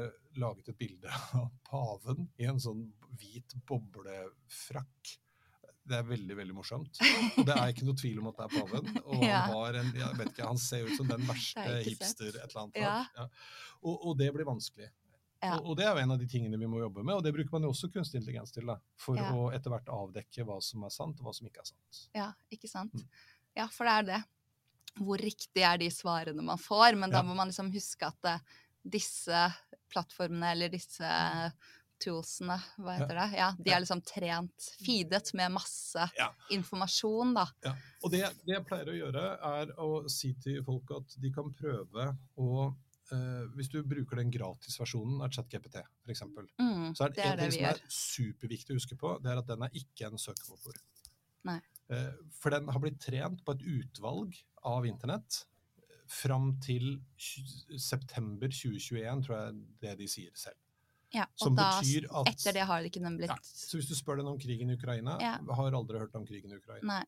laget 0.42 0.68
et 0.74 0.78
bilde 0.82 1.08
av 1.40 1.46
paven 1.70 2.26
i 2.42 2.50
en 2.50 2.58
sånn 2.60 2.82
hvit 3.16 3.54
boblefrakk. 3.70 5.14
Det 5.86 5.94
er 6.00 6.02
veldig 6.08 6.34
veldig 6.34 6.54
morsomt. 6.56 6.98
Og 7.38 7.44
det 7.46 7.54
er 7.54 7.70
ikke 7.70 7.86
noe 7.86 7.94
tvil 7.98 8.18
om 8.18 8.28
at 8.32 8.40
det 8.40 8.46
er 8.48 8.54
paven. 8.58 8.92
Og 9.14 9.22
Ja. 9.22 9.40
han, 9.46 9.54
har 9.54 9.78
en, 9.84 9.90
ikke, 10.26 10.42
han 10.50 10.58
ser 10.58 10.88
ut 10.90 10.96
som 10.98 11.06
den 11.08 11.22
verste 11.30 11.66
hipster 11.86 12.32
et 12.34 12.42
eller 12.50 12.62
annet. 12.66 12.80
Ja. 12.82 12.94
Ja. 13.14 13.28
Og, 13.86 13.94
og 14.10 14.16
det 14.18 14.32
blir 14.34 14.48
vanskelig. 14.48 14.90
Ja. 15.46 15.56
Og, 15.60 15.70
og 15.72 15.76
det 15.78 15.86
er 15.86 15.94
jo 15.96 16.02
en 16.04 16.14
av 16.16 16.18
de 16.20 16.26
tingene 16.30 16.58
vi 16.60 16.68
må 16.70 16.80
jobbe 16.82 17.04
med, 17.06 17.14
og 17.18 17.22
det 17.26 17.32
bruker 17.36 17.54
man 17.56 17.66
jo 17.68 17.72
også 17.72 17.90
kunstig 17.94 18.20
intelligens 18.20 18.52
til. 18.54 18.66
da, 18.66 18.76
For 19.00 19.16
Ja. 19.20 19.30
å 19.32 19.48
etter 19.54 19.70
hvert 19.72 19.90
avdekke 19.94 20.44
hva 20.48 20.60
som 20.62 20.84
er 20.84 20.94
sant, 20.94 21.20
og 21.20 21.28
hva 21.28 21.34
som 21.38 21.46
ikke 21.48 21.62
er 21.64 21.70
sant. 21.72 22.00
Ja, 22.16 22.32
ikke 22.52 22.68
sant? 22.70 22.94
Mm. 22.94 23.08
Ja, 23.56 23.68
for 23.72 23.88
det 23.88 23.94
er 24.00 24.08
det. 24.12 24.20
Hvor 24.96 25.20
riktig 25.20 25.62
er 25.62 25.76
de 25.78 25.90
svarene 25.92 26.42
man 26.42 26.58
får? 26.58 26.96
Men 26.96 27.10
da 27.12 27.22
må 27.22 27.34
man 27.36 27.48
liksom 27.52 27.70
huske 27.74 28.06
at 28.08 28.16
det, 28.24 28.36
disse 28.96 29.42
plattformene 29.92 30.52
eller 30.54 30.68
disse 30.72 31.08
toolsene, 32.02 32.56
hva 32.80 32.94
heter 32.98 33.16
det? 33.16 33.26
Ja, 33.38 33.48
de 33.56 33.72
er 33.72 33.80
liksom 33.80 34.02
trent, 34.04 34.66
feedet 34.84 35.30
med 35.38 35.52
masse 35.54 36.08
Ja. 36.18 36.30
informasjon, 36.52 37.34
da. 37.34 37.46
Ja. 37.64 37.72
Og 38.04 38.10
det, 38.12 38.20
det 38.44 38.54
jeg 38.58 38.66
pleier 38.68 38.90
å 38.92 38.96
gjøre, 38.98 39.22
er 39.60 39.72
å 39.80 39.88
si 40.12 40.34
til 40.34 40.62
folk 40.66 40.90
at 40.98 41.16
de 41.22 41.30
kan 41.32 41.48
prøve 41.56 42.10
å 42.36 42.74
eh, 43.12 43.46
Hvis 43.56 43.68
du 43.72 43.82
bruker 43.86 44.16
den 44.16 44.30
gratisversjonen 44.34 45.20
av 45.22 45.30
ChatGPT, 45.30 45.76
f.eks., 46.06 46.22
Mm, 46.58 46.94
så 46.94 47.04
er 47.06 47.08
det, 47.10 47.16
det 47.16 47.26
en 47.26 47.38
ting 47.38 47.52
som 47.52 47.64
er 47.70 47.80
superviktig 47.88 48.74
å 48.74 48.78
huske 48.80 48.96
på, 48.98 49.16
det 49.22 49.30
er 49.32 49.38
at 49.42 49.46
den 49.46 49.62
er 49.62 49.70
ikke 49.74 50.06
en 50.10 50.18
søkemotor. 50.18 50.78
Nei. 51.46 51.60
Eh, 51.90 52.12
For 52.40 52.50
den 52.50 52.68
har 52.68 52.80
blitt 52.82 52.98
trent 53.00 53.44
på 53.46 53.52
et 53.54 53.62
utvalg 53.62 54.34
av 54.66 54.86
internett 54.86 55.44
eh, 55.78 55.98
fram 56.06 56.54
til 56.60 56.96
september 57.78 58.48
2021, 58.50 59.22
tror 59.26 59.36
jeg 59.38 59.58
det 59.82 59.96
de 60.00 60.08
sier 60.10 60.30
selv. 60.38 60.58
Ja, 61.14 61.24
Som 61.38 61.54
og 61.54 61.60
da, 61.60 61.68
betyr 61.80 62.08
at 62.10 62.28
etter 62.32 62.52
det 62.58 62.64
har 62.66 62.82
det 62.82 62.90
ikke 62.90 63.00
den 63.04 63.16
blitt 63.16 63.30
Nei. 63.30 63.38
Så 63.46 63.78
hvis 63.78 63.86
du 63.88 63.94
spør 63.94 64.18
den 64.20 64.26
om 64.28 64.38
krigen 64.42 64.70
i 64.70 64.74
Ukraina, 64.76 65.14
Ja. 65.22 65.36
har 65.54 65.72
aldri 65.78 66.00
hørt 66.02 66.14
om 66.18 66.26
krigen 66.26 66.50
i 66.52 66.56
Ukraina. 66.58 66.82
Nei. 66.98 67.04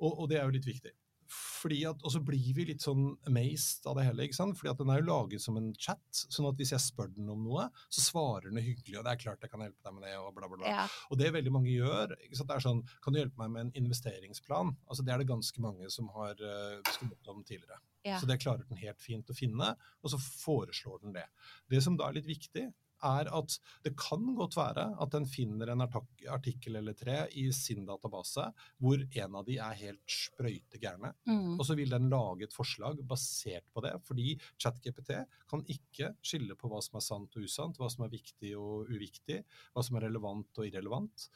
Og, 0.00 0.18
og 0.18 0.28
det 0.28 0.38
er 0.40 0.44
jo 0.48 0.54
litt 0.58 0.66
viktig. 0.66 0.90
Fordi 1.28 1.82
at, 1.88 2.00
og 2.06 2.12
så 2.14 2.20
blir 2.24 2.52
vi 2.56 2.64
litt 2.70 2.84
sånn 2.84 3.10
amazed 3.28 3.84
av 3.90 3.98
det 3.98 4.06
hele. 4.06 4.24
ikke 4.24 4.38
sant? 4.38 4.56
Fordi 4.56 4.70
at 4.72 4.80
den 4.80 4.92
er 4.94 5.02
jo 5.02 5.08
laget 5.10 5.42
som 5.44 5.58
en 5.60 5.70
chat. 5.76 6.00
sånn 6.32 6.48
at 6.48 6.56
hvis 6.60 6.72
jeg 6.72 6.84
spør 6.84 7.10
den 7.12 7.28
om 7.32 7.42
noe, 7.44 7.66
så 7.92 8.04
svarer 8.06 8.48
den 8.48 8.62
hyggelig. 8.64 8.96
Og 8.98 9.04
det 9.04 9.12
er 9.12 9.20
klart 9.20 9.44
jeg 9.44 9.52
kan 9.52 9.64
hjelpe 9.66 9.84
deg 9.84 9.96
med 9.98 10.06
det, 10.08 10.14
og 10.22 10.32
bla, 10.36 10.48
bla, 10.48 10.60
bla. 10.62 10.72
Ja, 10.72 10.86
Og 11.12 11.20
det 11.20 11.32
veldig 11.36 11.52
mange 11.52 11.70
gjør, 11.74 12.16
ikke 12.24 12.40
sant? 12.40 12.48
det 12.48 12.56
er 12.56 12.64
sånn 12.64 12.82
Kan 13.04 13.14
du 13.14 13.20
hjelpe 13.20 13.42
meg 13.42 13.52
med 13.54 13.66
en 13.66 13.74
investeringsplan? 13.84 14.74
Altså 14.88 15.04
Det 15.04 15.12
er 15.14 15.22
det 15.22 15.28
ganske 15.30 15.64
mange 15.64 15.92
som 15.92 16.08
har 16.16 16.40
uh, 16.40 16.80
skummet 16.94 17.32
om 17.34 17.44
tidligere. 17.44 17.80
ja. 18.08 18.18
Så 18.20 18.26
det 18.30 18.40
klarer 18.40 18.64
den 18.68 18.80
helt 18.80 19.00
fint 19.02 19.28
å 19.28 19.36
finne, 19.36 19.74
og 20.02 20.12
så 20.12 20.18
foreslår 20.20 21.02
den 21.04 21.16
det. 21.16 21.26
Det 21.68 21.82
som 21.84 21.96
da 21.98 22.08
er 22.08 22.16
litt 22.20 22.28
viktig, 22.30 22.70
er 23.04 23.30
at 23.34 23.56
det 23.84 23.94
kan 23.98 24.24
godt 24.38 24.56
være 24.58 24.84
at 25.00 25.12
den 25.14 25.26
finner 25.28 25.72
en 25.72 25.84
artikkel 25.84 26.78
eller 26.80 26.96
tre 26.98 27.18
i 27.38 27.48
sin 27.54 27.86
database 27.88 28.48
hvor 28.82 29.02
en 29.02 29.36
av 29.38 29.46
de 29.46 29.58
er 29.62 29.78
helt 29.82 30.02
sprøytegærne. 30.10 31.12
Mm, 31.28 31.58
Og 31.58 31.64
så 31.66 31.76
vil 31.78 31.92
den 31.94 32.08
lage 32.12 32.48
et 32.48 32.56
forslag 32.56 33.00
basert 33.08 33.66
på 33.74 33.84
det, 33.84 33.94
fordi 34.06 34.38
ChatGPT 34.58 35.14
kan 35.50 35.64
ikke 35.68 36.14
skille 36.22 36.56
på 36.58 36.70
hva 36.70 36.82
som 36.84 36.98
er 36.98 37.06
sant 37.06 37.38
og 37.38 37.46
usant, 37.46 37.78
hva 37.78 37.90
som 37.92 38.06
er 38.06 38.14
viktig 38.14 38.54
og 38.58 38.90
uviktig, 38.90 39.42
hva 39.74 39.84
som 39.84 39.98
er 39.98 40.08
relevant 40.08 40.58
og 40.58 40.68
irrelevant. 40.68 41.28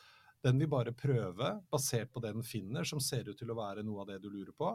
Den 0.42 0.58
vil 0.58 0.70
bare 0.70 0.90
prøve, 0.96 1.52
basert 1.70 2.10
på 2.10 2.20
det 2.22 2.32
den 2.34 2.42
finner, 2.46 2.86
som 2.88 2.98
ser 3.00 3.28
ut 3.30 3.38
til 3.38 3.52
å 3.52 3.58
være 3.58 3.84
noe 3.86 4.02
av 4.02 4.10
det 4.10 4.18
du 4.24 4.30
lurer 4.32 4.50
på, 4.58 4.72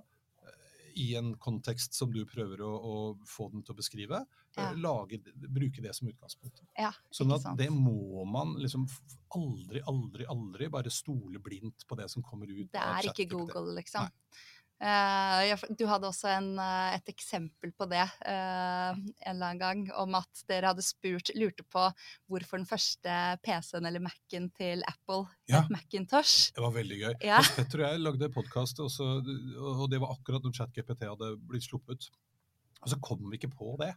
i 0.97 1.07
en 1.19 1.33
kontekst 1.41 1.93
som 1.97 2.11
du 2.13 2.23
prøver 2.25 2.61
å, 2.65 2.71
å 2.73 2.95
få 3.27 3.49
den 3.53 3.63
til 3.63 3.75
å 3.75 3.77
beskrive, 3.77 4.21
eh, 4.57 4.61
Ja. 4.63 4.71
lage, 4.73 5.19
bruke 5.47 5.81
det 5.83 5.93
som 5.95 6.09
utgangspunkt. 6.09 6.63
ja 6.77 6.91
Sånn 7.13 7.33
at 7.35 7.45
det 7.57 7.69
må 7.73 8.25
man 8.25 8.55
liksom 8.57 8.87
aldri, 9.35 9.81
aldri, 9.85 10.25
aldri 10.25 10.69
bare 10.73 10.89
stole 10.93 11.39
blindt 11.43 11.85
på 11.87 11.97
det 11.99 12.09
som 12.09 12.23
kommer 12.23 12.47
ut 12.49 12.71
Det 12.71 12.81
er 12.81 13.11
ikke 13.11 13.29
Google, 13.29 13.75
liksom. 13.77 14.07
Nei. 14.07 14.11
Eh, 14.77 15.53
du 15.73 15.87
hadde 15.89 16.05
også 16.05 16.29
en, 16.29 16.51
eh, 16.61 16.95
et 16.99 17.09
eksempel 17.09 17.71
på 17.73 17.87
det 17.89 18.03
eh, 18.03 18.91
en 18.93 18.99
eller 19.25 19.47
annen 19.47 19.61
gang, 19.61 19.79
om 19.97 20.17
at 20.19 20.43
dere 20.49 20.69
hadde 20.69 20.85
spurt, 20.85 21.31
lurte 21.33 21.65
på 21.65 21.87
hvorfor 22.29 22.61
den 22.61 22.69
første 22.69 23.15
PC-en 23.45 23.89
eller 23.89 24.03
Mac-en 24.05 24.51
til 24.53 24.85
Apple 24.85 25.25
Ja. 25.49 25.63
het 25.63 25.73
Macintosh. 25.73 26.51
Det 26.53 26.61
var 26.61 26.75
veldig 26.77 26.99
gøy. 27.01 27.15
Ja. 27.25 27.39
Hans 27.41 27.55
Petter 27.57 27.81
og 27.81 27.87
jeg 27.89 28.03
lagde 28.05 28.29
podkast, 28.37 28.83
og 28.83 29.89
det 29.89 30.01
var 30.03 30.13
akkurat 30.13 30.45
når 30.45 30.53
ChatGPT 30.59 31.09
hadde 31.09 31.33
blitt 31.49 31.65
sluppet. 31.65 32.11
Og 32.83 32.91
så 32.93 33.01
kom 33.01 33.25
vi 33.31 33.39
ikke 33.39 33.55
på 33.57 33.73
det. 33.81 33.95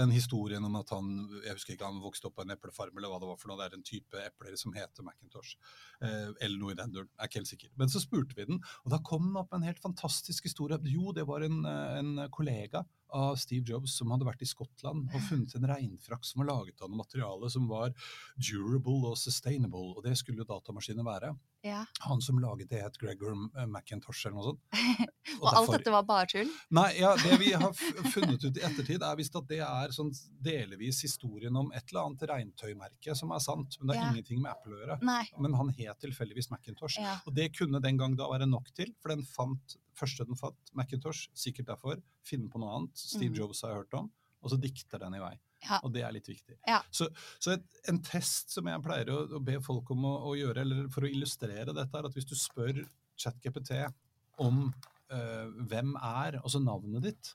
Den 0.00 0.12
historien 0.14 0.64
om 0.64 0.78
at 0.80 0.92
han 0.94 1.08
jeg 1.44 1.56
husker 1.56 1.74
ikke, 1.74 1.88
han 1.88 2.00
vokste 2.00 2.30
opp 2.30 2.38
på 2.38 2.46
en 2.46 2.54
eplefarm, 2.54 2.96
eller 2.96 3.12
hva 3.12 3.18
det 3.20 3.28
var 3.28 3.40
for 3.40 3.50
noe. 3.50 3.58
Det 3.60 3.68
er 3.68 3.78
en 3.78 3.86
type 3.86 4.22
epler 4.24 4.56
som 4.60 4.72
heter 4.76 5.04
Macintosh. 5.06 5.56
Eh, 6.00 6.30
eller 6.40 6.56
noe 6.60 6.72
i 6.72 6.78
den 6.78 6.94
duren. 6.94 7.10
Jeg 7.12 7.20
er 7.20 7.30
ikke 7.30 7.40
helt 7.42 7.52
sikker. 7.52 7.74
Men 7.80 7.92
så 7.92 8.02
spurte 8.02 8.38
vi 8.38 8.48
den, 8.48 8.62
og 8.84 8.94
da 8.94 9.02
kom 9.04 9.28
den 9.28 9.40
opp 9.42 9.52
med 9.52 9.60
en 9.60 9.68
helt 9.68 9.82
fantastisk 9.84 10.48
historie. 10.48 10.80
Jo, 10.88 11.12
det 11.16 11.26
var 11.28 11.44
en, 11.44 11.60
eh, 11.68 11.98
en 12.00 12.24
kollega 12.32 12.84
av 13.12 13.36
Steve 13.36 13.66
Jobs 13.66 13.96
som 13.98 14.10
hadde 14.14 14.26
vært 14.28 14.42
i 14.44 14.48
Skottland 14.48 15.10
og 15.10 15.24
funnet 15.28 15.54
en 15.56 15.68
regnfrakk 15.70 16.24
som 16.26 16.42
var 16.42 16.50
laget 16.52 16.80
av 16.80 16.90
noe 16.90 17.02
materiale 17.02 17.50
som 17.52 17.66
var 17.70 17.92
durable 18.38 19.10
og 19.10 19.18
sustainable, 19.18 19.96
og 19.96 20.04
det 20.06 20.16
skulle 20.18 20.44
jo 20.44 20.50
datamaskiner 20.50 21.06
være. 21.06 21.34
Ja. 21.62 21.84
Han 22.06 22.22
som 22.24 22.38
laget 22.40 22.70
det 22.70 22.78
het 22.80 22.94
Gregor 22.98 23.34
McIntosh 23.66 24.26
eller 24.26 24.36
noe 24.38 24.44
sånt. 24.46 24.60
Og 25.40 25.46
alt 25.50 25.56
derfor- 25.58 25.76
dette 25.76 25.92
var 25.92 26.02
bare 26.08 26.26
tull? 26.32 26.48
Nei, 26.76 26.86
ja, 27.00 27.10
det 27.20 27.36
vi 27.42 27.50
har 27.52 27.72
funnet 28.14 28.44
ut 28.44 28.56
i 28.56 28.62
ettertid, 28.64 29.02
er 29.04 29.16
visst 29.18 29.36
at 29.36 29.46
det 29.50 29.58
er 29.64 29.92
sånn 29.92 30.08
delvis 30.40 31.02
historien 31.04 31.56
om 31.60 31.68
et 31.76 31.84
eller 31.92 32.06
annet 32.08 32.24
regntøymerke 32.32 33.14
som 33.16 33.32
er 33.36 33.42
sant, 33.44 33.76
men 33.80 33.88
det 33.92 33.96
har 33.98 34.06
Ja. 34.06 34.12
ingenting 34.14 34.40
med 34.42 34.52
Apple 34.52 34.72
å 34.76 34.80
gjøre. 34.80 34.98
Nei. 35.02 35.24
Men 35.38 35.54
han 35.54 35.68
het 35.76 36.00
tilfeldigvis 36.00 36.50
Macintosh. 36.50 36.96
Ja. 36.98 37.18
Og 37.26 37.34
det 37.34 37.50
kunne 37.56 37.80
den 37.82 37.98
gang 38.00 38.16
da 38.16 38.28
være 38.30 38.48
nok 38.48 38.72
til, 38.74 38.94
for 39.02 39.12
den 39.14 39.22
fant, 39.28 39.76
første 40.00 40.24
den 40.26 40.36
fant, 40.40 40.56
Macintosh, 40.72 41.28
sikkert 41.36 41.66
derfor, 41.74 42.00
finne 42.24 42.48
på 42.48 42.58
noe 42.58 42.72
annet, 42.78 42.96
Steve 42.96 43.30
Mm. 43.34 43.36
Jobs 43.36 43.60
har 43.62 43.70
jeg 43.74 43.82
hørt 43.84 43.94
om, 44.00 44.10
og 44.40 44.52
så 44.52 44.58
dikter 44.60 45.02
den 45.02 45.16
i 45.18 45.22
vei. 45.22 45.34
Ja. 45.64 45.80
Og 45.84 45.92
det 45.92 46.04
er 46.06 46.14
litt 46.14 46.28
viktig. 46.30 46.56
Ja. 46.68 46.80
Så, 46.94 47.10
så 47.42 47.54
et, 47.56 47.66
en 47.90 48.00
test 48.04 48.54
som 48.54 48.68
jeg 48.70 48.84
pleier 48.84 49.10
å, 49.12 49.18
å 49.36 49.42
be 49.44 49.58
folk 49.64 49.92
om 49.92 50.06
å, 50.08 50.14
å 50.30 50.36
gjøre, 50.38 50.64
eller 50.64 50.88
for 50.92 51.04
å 51.04 51.10
illustrere 51.10 51.74
dette, 51.76 51.90
er 51.98 52.08
at 52.08 52.16
hvis 52.16 52.28
du 52.30 52.36
spør 52.38 52.80
ChatGPT 53.20 53.74
om 54.40 54.64
eh, 55.12 55.46
hvem 55.68 55.92
er, 55.96 56.40
altså 56.40 56.62
navnet 56.64 57.10
ditt, 57.10 57.34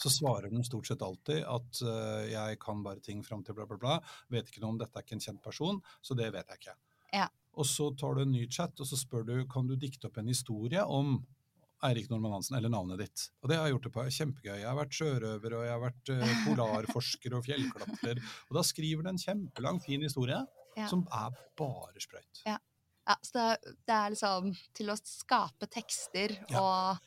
så 0.00 0.08
svarer 0.12 0.48
den 0.48 0.64
stort 0.64 0.88
sett 0.88 1.02
alltid 1.04 1.42
at 1.44 1.80
eh, 1.84 2.30
jeg 2.30 2.60
kan 2.62 2.80
bare 2.84 3.02
ting 3.04 3.20
fram 3.26 3.42
til 3.44 3.58
bla, 3.58 3.66
bla, 3.68 3.76
bla. 3.80 3.98
Vet 4.32 4.48
ikke 4.48 4.62
noe 4.64 4.76
om 4.76 4.80
dette 4.80 4.96
er 4.96 5.04
ikke 5.04 5.18
en 5.18 5.26
kjent 5.26 5.42
person, 5.44 5.82
så 6.00 6.16
det 6.16 6.30
vet 6.32 6.48
jeg 6.54 6.62
ikke. 6.62 6.76
Ja. 7.18 7.26
Og 7.60 7.66
så 7.68 7.90
tar 7.98 8.16
du 8.16 8.24
en 8.24 8.32
ny 8.32 8.46
chat, 8.48 8.72
og 8.80 8.88
så 8.88 8.96
spør 8.96 9.26
du 9.28 9.34
kan 9.50 9.68
du 9.68 9.76
dikte 9.76 10.08
opp 10.08 10.20
en 10.22 10.30
historie 10.30 10.84
om 10.86 11.18
Eirik 11.86 12.10
Normann 12.10 12.34
Hansen, 12.36 12.56
eller 12.58 12.68
navnet 12.72 12.98
ditt. 13.00 13.26
Og 13.42 13.48
det 13.50 13.56
har 13.56 13.66
jeg 13.68 13.74
gjort 13.76 13.86
det 13.88 13.92
på. 13.94 14.04
Kjempegøy. 14.18 14.56
Jeg 14.60 14.68
har 14.68 14.76
vært 14.78 14.96
sjørøver, 14.98 15.54
og 15.58 15.64
jeg 15.66 15.72
har 15.74 15.82
vært 15.84 16.12
eh, 16.14 16.32
polarforsker 16.46 17.36
og 17.38 17.44
fjellklatrer. 17.46 18.20
Og 18.50 18.58
da 18.58 18.64
skriver 18.66 19.06
du 19.06 19.12
en 19.14 19.22
kjempelang, 19.22 19.80
fin 19.84 20.04
historie 20.06 20.40
Ja. 20.78 20.86
som 20.86 21.06
er 21.10 21.32
bare 21.58 21.98
sprøyt. 22.02 22.44
Ja. 22.46 22.58
Ja, 23.08 23.16
så 23.26 23.32
det, 23.34 23.72
det 23.88 23.94
er 23.96 24.12
liksom 24.12 24.50
til 24.76 24.90
å 24.92 24.94
skape 25.00 25.66
tekster 25.72 26.34
og 26.60 27.00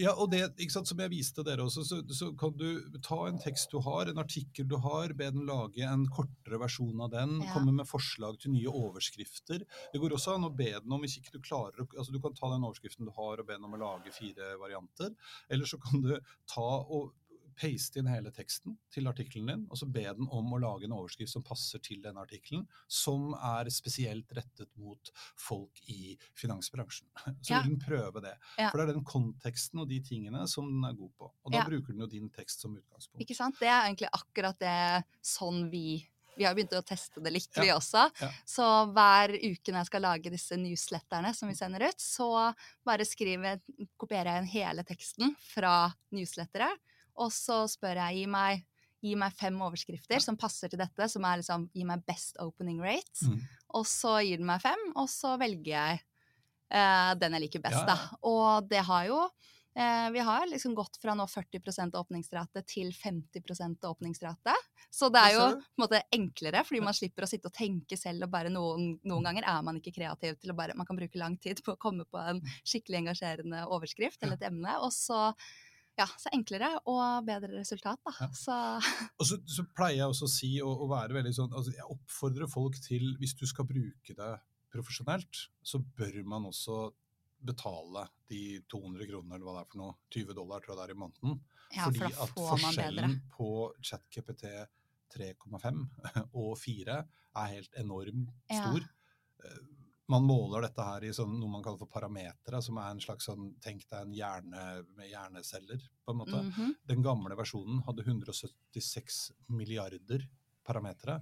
Ja, 0.00 0.14
og 0.16 0.30
det, 0.32 0.42
ikke 0.56 0.72
sant, 0.74 0.88
som 0.88 1.00
jeg 1.02 1.12
viste 1.12 1.44
dere 1.46 1.66
også, 1.66 1.84
så, 1.84 2.00
så 2.16 2.30
kan 2.38 2.54
du 2.56 2.98
ta 3.04 3.18
en 3.28 3.40
tekst 3.42 3.72
du 3.72 3.80
har, 3.84 4.08
en 4.08 4.20
artikkel 4.22 4.68
du 4.68 4.76
har, 4.82 5.12
be 5.18 5.30
den 5.34 5.46
lage 5.48 5.84
en 5.86 6.06
kortere 6.12 6.60
versjon 6.62 7.00
av 7.04 7.12
den, 7.12 7.38
Ja. 7.42 7.52
komme 7.52 7.72
med 7.76 7.88
forslag 7.88 8.38
til 8.42 8.54
nye 8.54 8.72
overskrifter. 8.72 9.64
Det 9.92 10.00
går 10.00 10.16
også 10.16 10.36
an 10.36 10.48
å 10.48 10.52
be 10.54 10.70
den 10.72 10.92
om, 10.92 11.00
hvis 11.04 11.18
ikke 11.20 11.36
du 11.36 11.40
klarer, 11.44 11.84
altså 11.96 12.12
du 12.12 12.20
kan 12.22 12.34
ta 12.36 12.50
den 12.52 12.64
overskriften 12.64 13.08
du 13.08 13.12
har 13.16 13.40
og 13.40 13.46
be 13.48 13.56
den 13.56 13.66
om 13.68 13.74
å 13.76 13.82
lage 13.82 14.12
fire 14.14 14.54
varianter, 14.60 15.14
eller 15.50 15.68
så 15.68 15.80
kan 15.82 16.02
du 16.04 16.14
ta 16.48 16.68
og 16.82 17.12
paste 17.56 17.98
inn 18.00 18.06
hele 18.10 18.30
teksten 18.34 18.76
til 18.92 19.06
artikkelen 19.10 19.46
din, 19.50 19.66
og 19.70 19.76
så 19.78 19.86
be 19.90 20.02
den 20.02 20.28
om 20.30 20.52
å 20.52 20.60
lage 20.60 20.84
en 20.88 20.94
overskrift 20.96 21.32
som 21.32 21.42
passer 21.46 21.78
til 21.84 22.02
den 22.02 22.16
artikkelen, 22.20 22.66
som 22.88 23.32
er 23.34 23.70
spesielt 23.70 24.28
rettet 24.36 24.68
mot 24.76 25.10
folk 25.40 25.80
i 25.88 26.16
finansbransjen. 26.38 27.06
Så 27.42 27.52
Ja. 27.54 27.62
vil 27.62 27.76
den 27.76 27.80
prøve 27.80 28.22
det. 28.22 28.36
Ja. 28.58 28.70
For 28.70 28.78
det 28.78 28.88
er 28.88 28.94
den 28.94 29.04
konteksten 29.04 29.80
og 29.80 29.88
de 29.88 30.00
tingene 30.00 30.46
som 30.48 30.66
den 30.70 30.84
er 30.88 30.94
god 30.98 31.12
på. 31.18 31.30
Og 31.44 31.52
da 31.52 31.58
Ja. 31.58 31.64
bruker 31.68 31.92
den 31.92 32.00
jo 32.00 32.06
din 32.06 32.30
tekst 32.30 32.60
som 32.60 32.76
utgangspunkt. 32.76 33.20
Ikke 33.20 33.36
sant? 33.36 33.58
Det 33.60 33.68
er 33.68 33.86
egentlig 33.88 34.08
akkurat 34.12 34.58
det 34.58 35.04
sånn 35.22 35.70
vi 35.70 36.08
Vi 36.34 36.44
har 36.46 36.54
begynt 36.54 36.72
å 36.72 36.80
teste 36.82 37.20
det 37.22 37.30
litt, 37.30 37.50
Ja. 37.54 37.60
vi 37.62 37.68
også. 37.68 38.10
Ja. 38.18 38.30
Så 38.46 38.64
hver 38.94 39.34
uke 39.36 39.68
når 39.70 39.80
jeg 39.82 39.86
skal 39.90 40.00
lage 40.00 40.30
disse 40.30 40.56
newsletterne 40.56 41.34
som 41.36 41.46
vi 41.46 41.54
sender 41.54 41.82
ut, 41.86 41.98
så 42.00 42.54
bare 42.86 43.04
skriver, 43.04 43.60
kopierer 44.00 44.24
jeg 44.24 44.38
inn 44.40 44.48
hele 44.48 44.82
teksten 44.82 45.36
fra 45.36 45.92
newslettere, 46.10 46.70
og 47.18 47.32
så 47.34 47.62
spør 47.70 48.00
jeg 48.04 48.22
gi 48.22 48.28
meg, 48.30 48.64
gi 49.02 49.16
meg 49.18 49.34
fem 49.36 49.58
overskrifter 49.64 50.22
som 50.22 50.38
passer 50.38 50.72
til 50.72 50.80
dette, 50.80 51.08
som 51.10 51.24
er 51.26 51.40
liksom 51.42 51.68
gi 51.74 51.86
meg 51.88 52.04
best 52.08 52.38
opening 52.42 52.80
rate. 52.84 53.28
Mm. 53.28 53.38
Og 53.80 53.86
så 53.88 54.18
gir 54.22 54.40
den 54.42 54.48
meg 54.48 54.62
fem, 54.64 54.82
og 54.94 55.08
så 55.10 55.34
velger 55.40 55.72
jeg 55.72 56.02
eh, 56.02 57.12
den 57.18 57.38
jeg 57.38 57.46
liker 57.48 57.64
best, 57.64 57.82
Ja, 57.82 57.86
ja. 57.86 57.96
da. 57.96 58.20
Og 58.30 58.70
det 58.70 58.84
har 58.88 59.08
jo 59.10 59.24
Eh, 59.74 60.10
vi 60.10 60.18
har 60.18 60.46
liksom 60.46 60.74
gått 60.74 60.98
fra 61.00 61.14
nå 61.16 61.24
40% 61.26 61.94
åpningsrate 61.96 62.62
til 62.68 62.90
50% 62.92 63.86
åpningsrate. 63.88 64.54
Så 64.92 65.08
det 65.08 65.22
er 65.24 65.36
jo 65.38 65.46
på 65.56 65.80
en 65.80 65.84
måte 65.86 66.02
enklere, 66.12 66.60
fordi 66.68 66.82
man 66.84 66.96
slipper 66.96 67.24
å 67.24 67.30
sitte 67.30 67.48
og 67.48 67.56
tenke 67.56 67.96
selv. 67.96 68.26
og 68.26 68.34
bare 68.34 68.52
Noen, 68.52 68.98
noen 69.08 69.24
ganger 69.24 69.48
er 69.48 69.62
man 69.64 69.80
ikke 69.80 69.94
kreativ 69.96 70.36
til 70.36 70.52
å 70.52 70.56
bare 70.58 70.76
Man 70.76 70.86
kan 70.86 70.98
bruke 70.98 71.18
lang 71.18 71.38
tid 71.40 71.64
på 71.64 71.72
å 71.72 71.80
komme 71.80 72.04
på 72.04 72.20
en 72.20 72.42
skikkelig 72.68 73.00
engasjerende 73.00 73.64
overskrift 73.72 74.22
eller 74.22 74.36
et 74.36 74.48
emne. 74.50 74.76
Og 74.84 74.92
så 74.92 75.32
ja, 75.98 76.06
så 76.18 76.30
enklere 76.32 76.70
og 76.88 77.26
bedre 77.26 77.52
resultat, 77.58 78.00
da. 78.06 78.14
Ja. 78.24 78.28
Så 78.36 78.56
Og 79.20 79.28
så, 79.28 79.38
så 79.48 79.66
pleier 79.76 80.02
jeg 80.02 80.14
også 80.14 80.28
å 80.28 80.32
si 80.32 80.52
og, 80.64 80.86
og 80.86 80.92
være 80.94 81.18
veldig 81.18 81.34
sånn 81.36 81.52
altså 81.52 81.74
Jeg 81.74 81.88
oppfordrer 81.92 82.50
folk 82.50 82.78
til, 82.84 83.12
hvis 83.20 83.36
du 83.38 83.44
skal 83.48 83.68
bruke 83.68 84.16
det 84.18 84.32
profesjonelt, 84.72 85.46
så 85.60 85.82
bør 85.98 86.22
man 86.24 86.48
også 86.48 86.86
betale 87.42 88.06
de 88.30 88.62
200 88.70 89.08
kronene 89.10 89.36
eller 89.36 89.48
hva 89.48 89.56
det 89.56 89.64
er 89.64 89.70
for 89.72 89.80
noe, 89.82 89.96
20 90.14 90.36
dollar 90.38 90.62
tror 90.62 90.72
jeg 90.72 90.78
det 90.78 90.84
er 90.86 90.94
i 90.94 91.00
måneden. 91.02 91.40
ja, 91.74 91.88
fordi 91.88 92.00
for 92.04 92.22
at 92.24 92.62
forskjellen 92.62 93.18
på 93.34 93.50
ChatKPT 93.82 94.46
3,5 95.12 95.82
og 96.40 96.52
4 96.56 96.98
er 97.42 97.52
helt 97.52 97.78
enormt 97.82 98.32
stor. 98.48 98.86
Eh, 99.44 99.60
Man 100.12 100.26
måler 100.28 100.66
dette 100.66 100.84
her 100.84 101.04
i 101.08 101.12
sånn, 101.16 101.38
noe 101.40 101.48
man 101.50 101.62
kaller 101.64 101.80
for 101.80 101.88
parametere, 101.90 102.60
som 102.64 102.76
er 102.82 102.90
en 102.92 103.00
slags 103.02 103.28
sånn, 103.30 103.46
tenk 103.64 103.86
deg 103.88 104.00
en 104.04 104.16
hjerne 104.16 104.64
med 104.98 105.08
hjerneceller, 105.08 105.84
på 106.04 106.12
en 106.12 106.18
måte. 106.20 106.42
Mhm. 106.50 106.74
Den 106.90 107.02
gamle 107.06 107.36
versjonen 107.38 107.80
hadde 107.86 108.04
176 108.04 109.22
milliarder 109.48 110.26
parametere, 110.66 111.20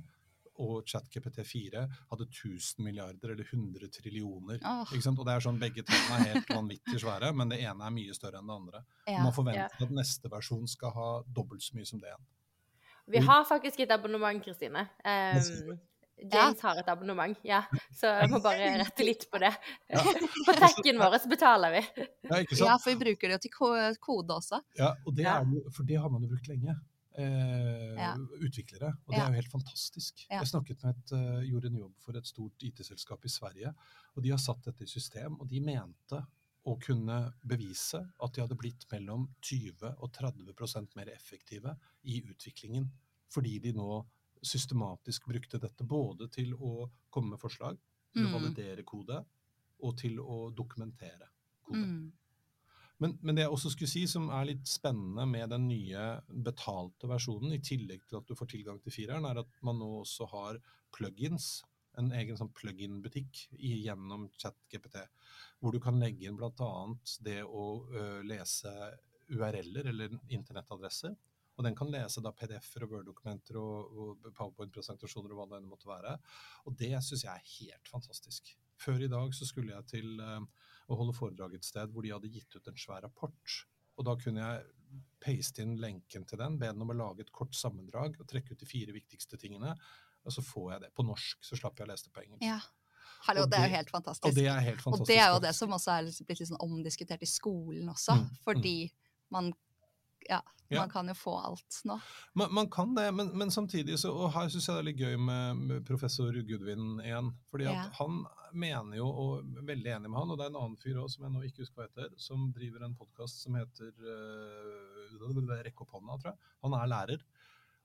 og 0.61 0.83
ChatGPT 0.85 1.39
4 1.47 1.87
hadde 2.11 2.27
1000 2.27 2.85
milliarder, 2.85 3.31
eller 3.33 3.45
100 3.49 3.89
trillioner. 3.95 4.59
Oh. 4.67 4.83
Og 4.83 5.25
det 5.25 5.33
er 5.33 5.41
sånn, 5.47 5.61
Begge 5.63 5.85
tallene 5.89 6.19
er 6.27 6.35
helt 6.35 6.51
vanvittig 6.53 7.01
svære, 7.01 7.31
men 7.35 7.49
det 7.49 7.61
ene 7.65 7.87
er 7.87 7.95
mye 7.95 8.17
større 8.17 8.43
enn 8.43 8.51
det 8.51 8.57
andre. 8.59 8.83
Ja. 9.09 9.23
Man 9.25 9.33
forventer 9.33 9.87
at 9.87 9.95
neste 9.97 10.29
versjon 10.29 10.69
skal 10.69 10.93
ha 10.99 11.09
dobbelt 11.33 11.65
så 11.65 11.79
mye 11.79 11.87
som 11.89 12.03
det 12.03 12.11
igjen. 12.13 12.27
Vi 13.11 13.19
Mm. 13.19 13.27
har 13.27 13.45
faktisk 13.45 13.81
et 13.81 13.91
abonnement, 13.91 14.43
Kristine. 14.45 14.89
Um, 15.05 15.79
James 16.33 16.61
har 16.61 16.77
et 16.81 16.89
abonnement, 16.93 17.39
ja. 17.47 17.63
Så 17.97 18.07
jeg 18.21 18.31
må 18.31 18.41
bare 18.45 18.71
rette 18.83 19.05
litt 19.07 19.27
på 19.31 19.39
det. 19.43 19.53
Ja. 19.89 20.03
På 20.47 20.53
tekken 20.59 20.99
vår 21.01 21.19
så 21.23 21.29
betaler 21.33 21.73
vi. 21.79 21.83
Ja, 22.29 22.41
ikke 22.43 22.59
ja, 22.61 22.77
for 22.79 22.91
vi 22.93 22.99
bruker 23.05 23.29
det 23.35 23.41
til 23.47 23.53
kode 23.55 24.35
også. 24.37 24.61
Ja, 24.79 24.95
og 25.07 25.15
det 25.17 25.25
Ja. 25.25 25.39
er 25.41 25.45
jo, 25.49 25.65
For 25.71 25.83
det 25.85 25.97
har 26.01 26.11
man 26.11 26.23
jo 26.23 26.29
brukt 26.35 26.49
lenge. 26.49 26.77
Eh, 27.19 27.95
Ja. 27.99 28.15
Utviklere. 28.41 28.93
Og 29.07 29.13
det 29.13 29.19
Ja. 29.19 29.25
er 29.27 29.31
jo 29.35 29.41
helt 29.41 29.53
fantastisk. 29.53 30.27
Ja. 30.31 30.39
Jeg 30.41 30.49
snakket 30.49 30.83
med 30.85 30.95
et, 30.97 31.13
uh, 31.13 31.41
gjorde 31.45 31.67
en 31.67 31.77
jobb 31.77 31.95
for 31.99 32.17
et 32.17 32.27
stort 32.27 32.63
IT-selskap 32.63 33.25
i 33.25 33.29
Sverige, 33.29 33.75
og 34.17 34.23
de 34.23 34.31
har 34.31 34.39
satt 34.39 34.63
dette 34.65 34.83
i 34.83 34.87
system, 34.87 35.37
og 35.41 35.49
de 35.49 35.61
mente 35.61 36.21
å 36.67 36.79
kunne 36.81 37.33
bevise 37.47 37.99
at 38.23 38.33
de 38.35 38.43
hadde 38.43 38.57
blitt 38.57 38.85
mellom 38.93 39.29
20 39.43 39.95
og 39.99 40.13
30% 40.13 40.95
mer 40.97 41.07
effektive 41.09 41.77
i 42.05 42.21
utviklingen. 42.23 42.91
Fordi 43.31 43.59
de 43.61 43.73
nå 43.73 44.05
systematisk 44.43 45.27
brukte 45.29 45.61
dette 45.61 45.85
både 45.85 46.29
til 46.33 46.55
å 46.55 46.89
komme 47.11 47.35
med 47.35 47.43
forslag, 47.43 47.79
til 48.15 48.27
å 48.27 48.31
Mm. 48.31 48.35
validere 48.39 48.83
kode, 48.83 49.25
og 49.83 49.97
til 49.97 50.19
å 50.21 50.51
dokumentere 50.55 51.29
kode. 51.63 51.85
Mm. 51.87 52.13
Men, 53.01 53.19
men 53.23 53.35
det 53.35 53.43
jeg 53.47 53.51
også 53.55 53.71
skulle 53.73 53.89
si, 53.89 54.03
som 54.07 54.29
er 54.29 54.45
litt 54.51 54.67
spennende 54.69 55.25
med 55.27 55.49
den 55.49 55.69
nye 55.69 56.21
betalte 56.29 57.09
versjonen, 57.09 57.55
i 57.57 57.63
tillegg 57.65 58.03
til 58.09 58.19
at 58.19 58.27
du 58.29 58.35
får 58.37 58.51
tilgang 58.53 58.81
til 58.83 58.93
fireren, 58.93 59.25
er 59.25 59.41
at 59.41 59.63
man 59.63 59.79
nå 59.81 59.89
også 60.03 60.29
har 60.35 60.59
plugins. 60.93 61.63
En 61.99 62.13
egen 62.13 62.37
sånn 62.37 62.53
plugin-butikk 62.53 63.47
gjennom 63.57 64.29
ChatGPT, 64.37 65.01
hvor 65.61 65.73
du 65.73 65.81
kan 65.81 65.99
legge 65.99 66.29
inn 66.29 66.37
bl.a. 66.37 66.69
det 67.25 67.41
å 67.45 67.65
ø, 67.89 68.05
lese 68.23 68.71
URL-er, 69.31 69.89
eller 69.91 70.15
internettadresser. 70.29 71.17
Og 71.61 71.67
den 71.67 71.77
kan 71.77 71.91
lese 71.93 72.23
da 72.25 72.33
PDF-er 72.33 72.87
og 72.87 72.95
Word-dokumenter 72.95 73.59
og, 73.61 73.91
og 73.93 74.29
PowerPoint-presentasjoner 74.33 75.35
og 75.35 75.43
hva 75.43 75.49
det 75.51 75.59
enn 75.61 75.69
måtte 75.69 75.91
være. 75.91 76.15
Og 76.65 76.77
det 76.81 76.95
syns 77.05 77.27
jeg 77.27 77.35
er 77.35 77.51
helt 77.59 77.91
fantastisk. 77.93 78.55
Før 78.81 79.05
i 79.05 79.11
dag 79.13 79.35
så 79.37 79.45
skulle 79.45 79.75
jeg 79.75 79.91
til 79.91 80.23
eh, 80.25 80.47
å 80.89 80.97
holde 80.97 81.17
foredrag 81.19 81.59
et 81.59 81.69
sted 81.69 81.93
hvor 81.93 82.07
de 82.07 82.15
hadde 82.15 82.33
gitt 82.33 82.57
ut 82.57 82.73
en 82.73 82.81
svær 82.81 83.05
rapport. 83.05 83.59
Og 84.01 84.09
da 84.09 84.17
kunne 84.17 84.41
jeg 84.41 84.65
paste 85.21 85.61
inn 85.61 85.77
lenken 85.83 86.25
til 86.25 86.41
den, 86.41 86.57
be 86.57 86.73
den 86.73 86.81
om 86.81 86.95
å 86.95 86.97
lage 86.97 87.27
et 87.27 87.35
kort 87.37 87.53
sammendrag 87.53 88.17
og 88.17 88.29
trekke 88.31 88.57
ut 88.57 88.65
de 88.65 88.69
fire 88.71 88.97
viktigste 88.97 89.37
tingene. 89.37 89.77
Og 90.25 90.33
så 90.33 90.45
får 90.45 90.73
jeg 90.73 90.85
det 90.87 90.93
på 90.97 91.05
norsk, 91.05 91.45
så 91.45 91.61
slapp 91.61 91.77
jeg 91.77 91.91
å 91.91 91.93
lese 91.93 92.09
det 92.09 92.17
på 92.17 92.25
engelsk. 92.25 92.47
Ja. 92.49 92.57
Hallo, 93.27 93.45
det, 93.45 93.53
det 93.53 93.61
er 93.61 93.69
jo 93.69 93.77
helt 93.77 93.91
fantastisk. 93.93 94.31
Og 94.31 94.37
det 94.39 94.49
er 94.49 94.63
helt 94.65 94.81
fantastisk. 94.81 95.05
Og 95.05 95.13
det 95.13 95.21
er 95.21 95.35
jo 95.35 95.41
det 95.45 95.53
som 95.57 95.77
også 95.77 95.93
er 95.93 96.09
blitt 96.25 96.41
litt 96.41 96.49
sånn 96.49 96.65
omdiskutert 96.65 97.25
i 97.25 97.29
skolen 97.29 97.93
også, 97.93 98.17
Mm, 98.17 98.23
mm. 98.25 98.39
fordi 98.47 98.77
man 99.37 99.53
ja, 100.29 100.41
Ja. 100.71 100.81
man 100.85 100.91
kan 100.91 101.09
jo 101.09 101.15
få 101.19 101.33
alt 101.41 101.81
nå. 101.85 101.97
Man, 102.39 102.53
man 102.55 102.69
kan 102.71 102.95
det, 102.95 103.09
men, 103.15 103.33
men 103.39 103.51
samtidig 103.51 103.97
så 103.99 104.13
Og 104.15 104.31
her 104.33 104.49
syns 104.49 104.69
jeg 104.69 104.77
det 104.77 104.81
er 104.81 104.87
litt 104.87 105.01
gøy 105.01 105.17
med, 105.19 105.85
professor 105.89 106.31
Gudvin 106.47 107.01
igjen. 107.03 107.33
fordi 107.51 107.67
at 107.67 107.75
Ja. 107.75 107.89
han 107.99 108.21
mener 108.53 108.97
jo, 108.97 109.07
og 109.09 109.43
er 109.59 109.67
veldig 109.67 109.91
enig 109.97 110.11
med 110.11 110.19
han, 110.21 110.31
og 110.31 110.39
det 110.39 110.45
er 110.47 110.51
en 110.51 110.61
annen 110.63 110.77
fyr 110.79 110.97
også, 110.99 111.17
som 111.17 111.25
jeg 111.27 111.33
nå 111.35 111.43
ikke 111.47 111.63
husker 111.65 111.81
hva 111.83 111.89
heter, 111.89 112.15
som 112.19 112.53
driver 112.53 112.85
en 112.85 112.95
podkast 112.99 113.43
som 113.43 113.55
heter 113.55 113.93
uh, 113.99 115.63
Rekk 115.65 115.81
opp 115.83 115.91
hånda, 115.95 116.17
tror 116.19 116.33
jeg. 116.33 116.39
Han 116.63 116.75
er 116.75 116.87
lærer. 116.91 117.23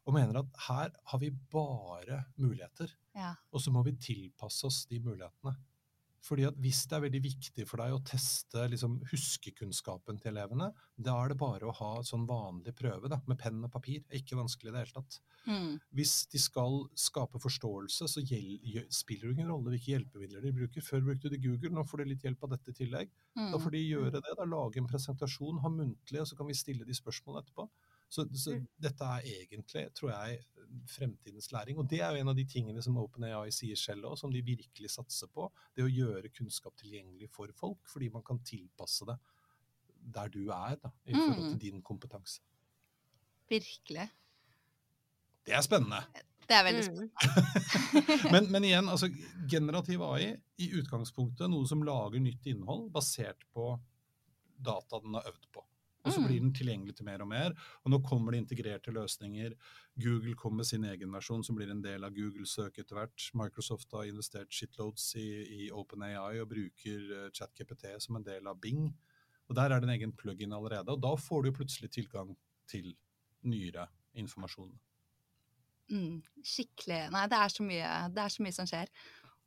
Og 0.05 0.13
mener 0.13 0.37
at 0.39 0.57
her 0.67 0.91
har 1.09 1.19
vi 1.19 1.31
bare 1.51 2.25
muligheter. 2.37 2.91
Ja. 3.15 3.33
Og 3.51 3.61
så 3.61 3.71
må 3.73 3.81
vi 3.83 3.95
tilpasse 3.97 4.65
oss 4.67 4.85
de 4.85 4.99
mulighetene. 4.99 5.55
Fordi 6.25 6.47
at 6.47 6.55
Hvis 6.57 6.85
det 6.89 6.95
er 6.97 7.03
veldig 7.05 7.21
viktig 7.21 7.65
for 7.69 7.81
deg 7.83 7.93
å 7.93 8.01
teste 8.07 8.63
liksom, 8.71 8.97
huskekunnskapen 9.11 10.17
til 10.21 10.31
elevene, 10.31 10.71
da 10.97 11.13
er 11.21 11.31
det 11.31 11.37
bare 11.37 11.67
å 11.69 11.75
ha 11.75 11.91
sånn 12.05 12.25
vanlig 12.29 12.73
prøve 12.77 13.11
da, 13.11 13.19
med 13.29 13.37
penn 13.41 13.61
og 13.67 13.71
papir. 13.73 14.01
Det 14.07 14.15
er 14.17 14.23
Ikke 14.23 14.39
vanskelig 14.39 14.71
i 14.71 14.73
det 14.73 14.83
hele 14.83 14.95
tatt. 14.95 15.19
Mm. 15.45 15.75
Hvis 15.93 16.15
de 16.33 16.41
skal 16.41 16.79
skape 16.97 17.41
forståelse, 17.43 18.09
så 18.09 18.23
gjel, 18.25 18.55
spiller 18.89 19.29
det 19.29 19.37
ingen 19.37 19.51
rolle 19.53 19.75
hvilke 19.75 19.93
hjelpemidler 19.93 20.41
de 20.41 20.55
bruker. 20.57 20.85
Før 20.85 21.05
brukte 21.05 21.29
de 21.29 21.41
Google, 21.43 21.73
nå 21.75 21.85
får 21.85 22.01
de 22.01 22.09
litt 22.13 22.25
hjelp 22.25 22.47
av 22.47 22.55
dette 22.55 22.73
i 22.73 22.79
tillegg. 22.81 23.13
Da 23.35 23.51
Mm. 23.51 23.61
får 23.61 23.71
de 23.71 23.83
gjøre 23.83 24.11
det, 24.15 24.21
da 24.37 24.45
lage 24.45 24.77
en 24.77 24.87
presentasjon, 24.87 25.59
ha 25.61 25.69
muntlig, 25.69 26.21
og 26.21 26.27
så 26.27 26.37
kan 26.37 26.47
vi 26.47 26.53
stille 26.53 26.85
de 26.85 26.93
spørsmålene 26.93 27.43
etterpå. 27.43 27.69
Så, 28.15 28.25
så 28.39 28.53
Mm. 28.55 28.65
dette 28.79 29.07
er 29.17 29.25
egentlig, 29.27 29.81
tror 29.97 30.11
jeg, 30.13 30.39
fremtidens 30.87 31.49
læring. 31.51 31.77
Og 31.81 31.87
det 31.91 31.99
er 32.01 32.11
jo 32.15 32.21
en 32.23 32.31
av 32.31 32.35
de 32.37 32.45
tingene 32.47 32.81
som 32.83 32.97
OpenAI 33.01 33.51
sier 33.53 33.75
selv 33.79 34.07
òg, 34.11 34.17
som 34.19 34.31
de 34.33 34.41
virkelig 34.45 34.89
satser 34.93 35.27
på. 35.35 35.49
Det 35.75 35.83
å 35.83 35.91
gjøre 35.91 36.31
kunnskap 36.33 36.75
tilgjengelig 36.79 37.29
for 37.35 37.51
folk, 37.59 37.81
fordi 37.91 38.09
man 38.13 38.23
kan 38.23 38.39
tilpasse 38.47 39.05
det 39.09 39.17
der 40.15 40.29
du 40.29 40.43
er, 40.53 40.75
da, 40.83 40.91
i 41.09 41.13
forhold 41.13 41.43
Mm. 41.43 41.49
til 41.59 41.59
din 41.71 41.81
kompetanse. 41.81 42.39
Virkelig. 43.49 44.07
Det 45.45 45.53
er 45.53 45.61
spennende. 45.61 45.99
Det 46.47 46.55
er 46.55 46.63
veldig 46.63 46.83
spennende. 46.85 47.09
Mm. 47.11 48.31
Men, 48.33 48.51
men 48.51 48.63
igjen, 48.63 48.89
altså, 48.89 49.09
generativ 49.49 50.01
AI 50.05 50.35
i 50.61 50.67
utgangspunktet 50.77 51.49
noe 51.49 51.65
som 51.69 51.81
lager 51.85 52.19
nytt 52.21 52.45
innhold 52.51 52.91
basert 52.93 53.41
på 53.53 53.79
data 54.65 54.99
den 55.03 55.13
har 55.17 55.25
øvd 55.29 55.47
på. 55.53 55.63
Og 56.05 56.13
så 56.13 56.21
Mm. 56.21 56.27
blir 56.27 56.39
den 56.39 56.53
tilgjengelig 56.53 56.95
til 56.97 57.05
mer 57.05 57.21
og 57.21 57.27
mer. 57.27 57.55
Og 57.83 57.91
nå 57.91 57.99
kommer 58.05 58.31
det 58.31 58.43
integrerte 58.43 58.91
løsninger. 58.93 59.55
Google 59.97 60.35
kommer 60.35 60.57
med 60.57 60.65
sin 60.65 60.83
egen 60.83 61.11
versjon 61.11 61.43
som 61.43 61.55
blir 61.55 61.71
en 61.71 61.81
del 61.81 62.03
av 62.03 62.13
Google 62.13 62.45
søk 62.45 62.77
etter 62.79 62.95
hvert. 62.95 63.29
Microsoft 63.33 63.91
har 63.91 64.05
investert 64.05 64.53
shitloads 64.53 65.15
i, 65.15 65.65
i 65.65 65.71
OpenAI 65.71 66.39
og 66.41 66.49
bruker 66.49 67.31
ChatKPT 67.33 67.65
ChatGPT 67.65 68.01
som 68.01 68.15
en 68.15 68.23
del 68.23 68.47
av 68.47 68.59
Bing. 68.61 68.93
Og 69.49 69.55
der 69.55 69.71
er 69.71 69.79
det 69.79 69.89
en 69.89 69.95
egen 69.95 70.13
plug-in 70.17 70.53
allerede. 70.53 70.89
Og 70.93 71.01
da 71.01 71.15
får 71.15 71.43
du 71.43 71.51
plutselig 71.51 71.91
tilgang 71.91 72.35
til 72.69 72.95
nyere 73.45 73.87
informasjon. 74.15 74.73
Mm, 75.91 76.21
skikkelig 76.41 77.11
Nei, 77.13 77.27
det 77.29 77.37
er, 77.37 77.51
så 77.53 77.65
mye, 77.65 77.89
det 78.13 78.23
er 78.23 78.33
så 78.33 78.45
mye 78.45 78.55
som 78.55 78.69
skjer. 78.69 78.89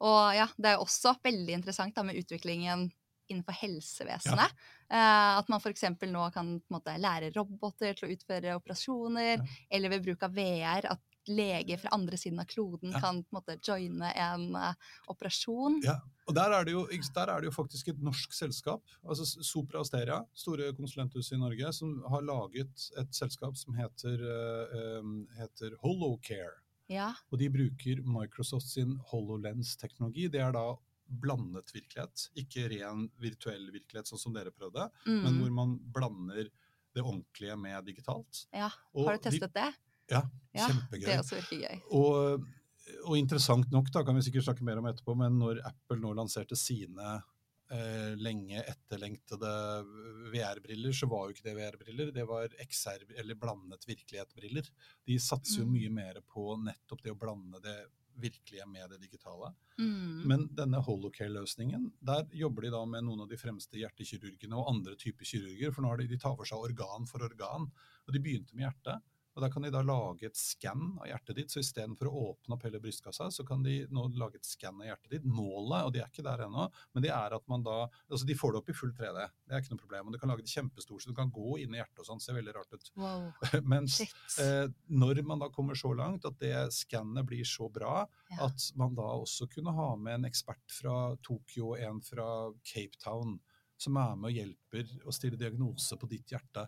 Og 0.06 0.20
ja, 0.36 0.46
det 0.56 0.70
er 0.70 0.82
også 0.82 1.16
veldig 1.24 1.56
interessant 1.58 1.96
da, 1.96 2.04
med 2.06 2.20
utviklingen 2.20 2.86
innenfor 3.28 3.56
helsevesenet. 3.60 4.56
Eh, 4.90 5.38
at 5.38 5.48
man 5.52 5.60
f.eks. 5.60 5.84
nå 6.08 6.24
kan 6.34 6.56
måte, 6.72 6.96
lære 7.00 7.32
roboter 7.36 7.94
til 7.98 8.08
å 8.08 8.14
utføre 8.16 8.56
operasjoner, 8.56 9.36
Ja. 9.38 9.60
eller 9.70 9.92
ved 9.94 10.04
bruk 10.08 10.22
av 10.22 10.34
VR 10.34 10.90
at 10.94 11.04
leger 11.28 11.76
fra 11.76 11.90
andre 11.92 12.16
siden 12.16 12.40
av 12.40 12.46
kloden 12.48 12.92
Ja. 12.92 13.00
kan 13.00 13.22
på 13.22 13.28
en 13.28 13.36
måte 13.36 13.58
joine 13.60 14.12
en 14.16 14.56
uh, 14.56 14.72
operasjon. 15.08 15.82
Ja, 15.84 15.98
og 16.26 16.34
der 16.34 16.54
er, 16.56 16.64
det 16.64 16.72
jo, 16.72 16.86
der 16.88 17.28
er 17.28 17.40
det 17.40 17.50
jo 17.50 17.52
faktisk 17.52 17.88
et 17.88 18.00
norsk 18.00 18.32
selskap, 18.32 18.82
altså 19.04 19.26
Sopra 19.44 19.80
Asteria, 19.80 20.22
store 20.32 20.72
konsulenthus 20.72 21.32
i 21.32 21.36
Norge, 21.36 21.72
som 21.72 22.02
har 22.08 22.24
laget 22.24 22.88
et 22.96 23.12
selskap 23.14 23.56
som 23.56 23.76
heter, 23.76 24.24
uh, 24.24 24.98
um, 25.00 25.28
heter 25.36 25.76
Holocare. 25.82 26.62
Ja. 26.88 27.12
Og 27.30 27.38
de 27.38 27.50
bruker 27.52 28.00
Microsoft 28.08 28.70
sin 28.70 28.96
HoloLens-teknologi. 29.10 30.28
Det 30.32 30.40
er 30.40 30.52
da 30.56 30.70
blandet 31.08 31.72
virkelighet, 31.72 32.28
ikke 32.36 32.68
ren 32.70 33.10
virtuell 33.20 33.70
virkelighet, 33.72 34.06
sånn 34.10 34.18
som 34.20 34.32
dere 34.34 34.50
prøvde, 34.52 34.90
men 35.06 35.24
Mm, 35.34 35.38
hvor 35.40 35.50
man 35.52 35.78
blander 35.78 36.48
det 36.94 37.02
ordentlige 37.04 37.56
med 37.58 37.84
digitalt. 37.86 38.46
ja. 38.52 38.68
Har 38.68 39.16
du 39.16 39.22
de- 39.22 39.30
testet 39.30 39.52
det? 39.54 39.74
Ja, 40.10 40.22
Ja, 40.54 40.68
kjempegøy. 40.68 41.04
Det 41.04 41.14
er 41.14 41.18
også 41.22 41.36
virker 41.40 41.68
gøy. 41.68 41.82
Og, 41.92 42.44
og 43.04 43.16
interessant 43.18 43.70
nok, 43.70 43.90
da 43.92 44.02
kan 44.02 44.14
vi 44.16 44.22
sikkert 44.22 44.44
snakke 44.44 44.62
mer 44.64 44.78
om 44.78 44.84
etterpå, 44.86 45.14
men 45.16 45.38
når 45.38 45.60
Apple 45.64 45.98
nå 46.00 46.14
lanserte 46.16 46.56
sine 46.56 47.22
eh, 47.70 48.14
lenge 48.16 48.62
etterlengtede 48.64 49.50
VR-briller, 50.32 50.92
så 50.96 51.06
var 51.10 51.26
jo 51.28 51.34
ikke 51.34 51.44
det 51.44 51.56
VR-briller, 51.58 52.12
det 52.14 52.24
var 52.26 52.48
XR, 52.64 53.04
eller 53.20 53.34
blandet 53.34 53.84
virkelighet-briller. 53.88 54.70
De 55.06 55.18
satser 55.18 55.60
jo 55.60 55.66
Mm. 55.66 55.72
mye 55.72 55.90
mer 55.90 56.20
på 56.22 56.56
nettopp 56.64 57.02
det 57.02 57.12
å 57.12 57.18
blande 57.18 57.60
det 57.60 57.76
virkelige 58.20 58.66
med 58.70 58.90
det 58.92 59.00
digitale. 59.02 59.52
Mm. 59.78 60.22
Men 60.30 60.46
denne 60.58 60.80
Holocare-løsningen, 60.84 61.90
der 62.04 62.26
jobber 62.34 62.66
de 62.66 62.72
da 62.74 62.82
med 62.88 63.06
noen 63.06 63.24
av 63.24 63.30
de 63.30 63.38
fremste 63.40 63.78
hjertekirurgene 63.80 64.58
og 64.58 64.72
andre 64.74 64.96
typer 64.98 65.28
kirurger, 65.28 65.72
for 65.74 65.84
nå 65.84 65.92
har 65.92 66.02
de, 66.02 66.08
de 66.10 66.20
tar 66.20 66.36
for 66.38 66.48
seg 66.48 66.68
organ 66.70 67.08
for 67.10 67.24
organ. 67.26 67.68
Og 68.06 68.14
de 68.14 68.22
begynte 68.24 68.56
med 68.56 68.66
hjertet. 68.66 69.04
Og 69.38 69.44
Da 69.44 69.48
kan 69.54 69.62
de 69.62 69.70
da 69.70 69.84
lage 69.86 70.26
et 70.26 70.34
skann 70.38 70.96
av 70.98 71.06
hjertet 71.06 71.36
ditt, 71.38 71.52
så 71.54 71.60
istedenfor 71.62 72.08
å 72.10 72.22
åpne 72.32 72.56
opp 72.56 72.64
hele 72.66 72.80
brystkassa, 72.82 73.28
så 73.30 73.44
kan 73.46 73.62
de 73.62 73.84
nå 73.94 74.08
lage 74.18 74.40
et 74.40 74.48
skann 74.48 74.80
av 74.82 74.88
hjertet 74.88 75.12
ditt. 75.14 75.28
Målet, 75.30 75.84
og 75.86 75.92
de 75.94 76.00
er 76.02 76.10
ikke 76.10 76.24
der 76.26 76.42
ennå, 76.48 76.64
men 76.92 77.04
det 77.04 77.12
er 77.14 77.36
at 77.38 77.44
man 77.46 77.62
da 77.62 77.76
Altså 78.10 78.26
de 78.26 78.34
får 78.34 78.52
det 78.56 78.58
opp 78.62 78.70
i 78.72 78.74
full 78.74 78.90
3D, 78.96 79.22
det 79.46 79.54
er 79.54 79.62
ikke 79.62 79.76
noe 79.76 79.82
problem. 79.84 80.08
Og 80.08 80.16
du 80.16 80.18
kan 80.18 80.32
lage 80.32 80.42
det 80.42 80.50
kjempestort, 80.50 81.02
så 81.04 81.12
du 81.12 81.14
kan 81.14 81.30
gå 81.30 81.58
inn 81.62 81.76
i 81.76 81.78
hjertet 81.78 82.02
og 82.02 82.08
sånn, 82.08 82.20
ser 82.24 82.34
veldig 82.40 82.54
rart 82.56 82.74
ut. 82.74 82.90
Wow. 82.98 83.28
Mens 83.72 84.00
eh, 84.42 84.66
når 84.90 85.22
man 85.28 85.38
da 85.44 85.48
kommer 85.54 85.78
så 85.78 85.92
langt 85.94 86.26
at 86.26 86.38
det 86.42 86.56
skannet 86.74 87.26
blir 87.30 87.46
så 87.46 87.70
bra, 87.70 88.00
Ja. 88.34 88.48
at 88.48 88.66
man 88.76 88.94
da 88.98 89.06
også 89.22 89.46
kunne 89.48 89.72
ha 89.72 89.92
med 89.96 90.18
en 90.18 90.26
ekspert 90.28 90.66
fra 90.74 91.14
Tokyo 91.22 91.76
en 91.78 92.00
fra 92.04 92.26
Cape 92.66 92.98
Town, 93.00 93.38
som 93.78 93.96
er 93.96 94.16
med 94.18 94.32
og 94.32 94.36
hjelper 94.40 94.90
å 95.06 95.14
stille 95.14 95.38
diagnose 95.38 95.96
på 95.96 96.08
ditt 96.10 96.32
hjerte. 96.34 96.66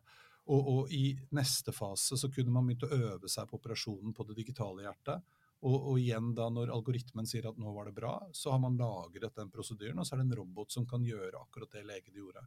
Og, 0.51 0.71
og 0.73 0.95
i 0.95 1.13
neste 1.37 1.73
fase 1.75 2.19
så 2.19 2.31
kunne 2.33 2.53
man 2.55 2.67
begynt 2.67 2.89
å 2.89 2.97
øve 2.97 3.31
seg 3.31 3.47
på 3.51 3.61
operasjonen 3.61 4.15
på 4.17 4.27
det 4.29 4.39
digitale 4.41 4.87
hjertet. 4.87 5.23
Og, 5.61 5.77
og 5.93 6.01
igjen 6.01 6.33
da 6.35 6.49
når 6.51 6.73
algoritmen 6.73 7.29
sier 7.29 7.51
at 7.51 7.59
nå 7.61 7.73
var 7.77 7.91
det 7.91 7.95
bra, 7.99 8.15
så 8.33 8.55
har 8.55 8.63
man 8.63 8.79
lagret 8.81 9.37
den 9.37 9.53
prosedyren, 9.53 10.01
og 10.01 10.09
så 10.09 10.17
er 10.17 10.23
det 10.23 10.31
en 10.31 10.39
robot 10.41 10.73
som 10.73 10.87
kan 10.89 11.05
gjøre 11.05 11.43
akkurat 11.43 11.77
det 11.77 11.85
legen 11.87 12.17
gjorde. 12.17 12.47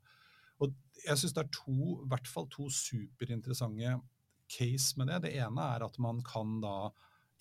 Og 0.63 0.73
jeg 1.03 1.19
syns 1.19 1.35
det 1.35 1.43
er 1.43 1.53
to, 1.53 1.77
i 2.03 2.09
hvert 2.09 2.29
fall 2.29 2.49
to 2.51 2.67
superinteressante 2.73 3.95
case 4.53 4.97
med 4.99 5.09
det. 5.09 5.21
Det 5.27 5.35
ene 5.45 5.69
er 5.75 5.85
at 5.85 5.99
man 6.01 6.21
kan 6.25 6.59
da 6.63 6.77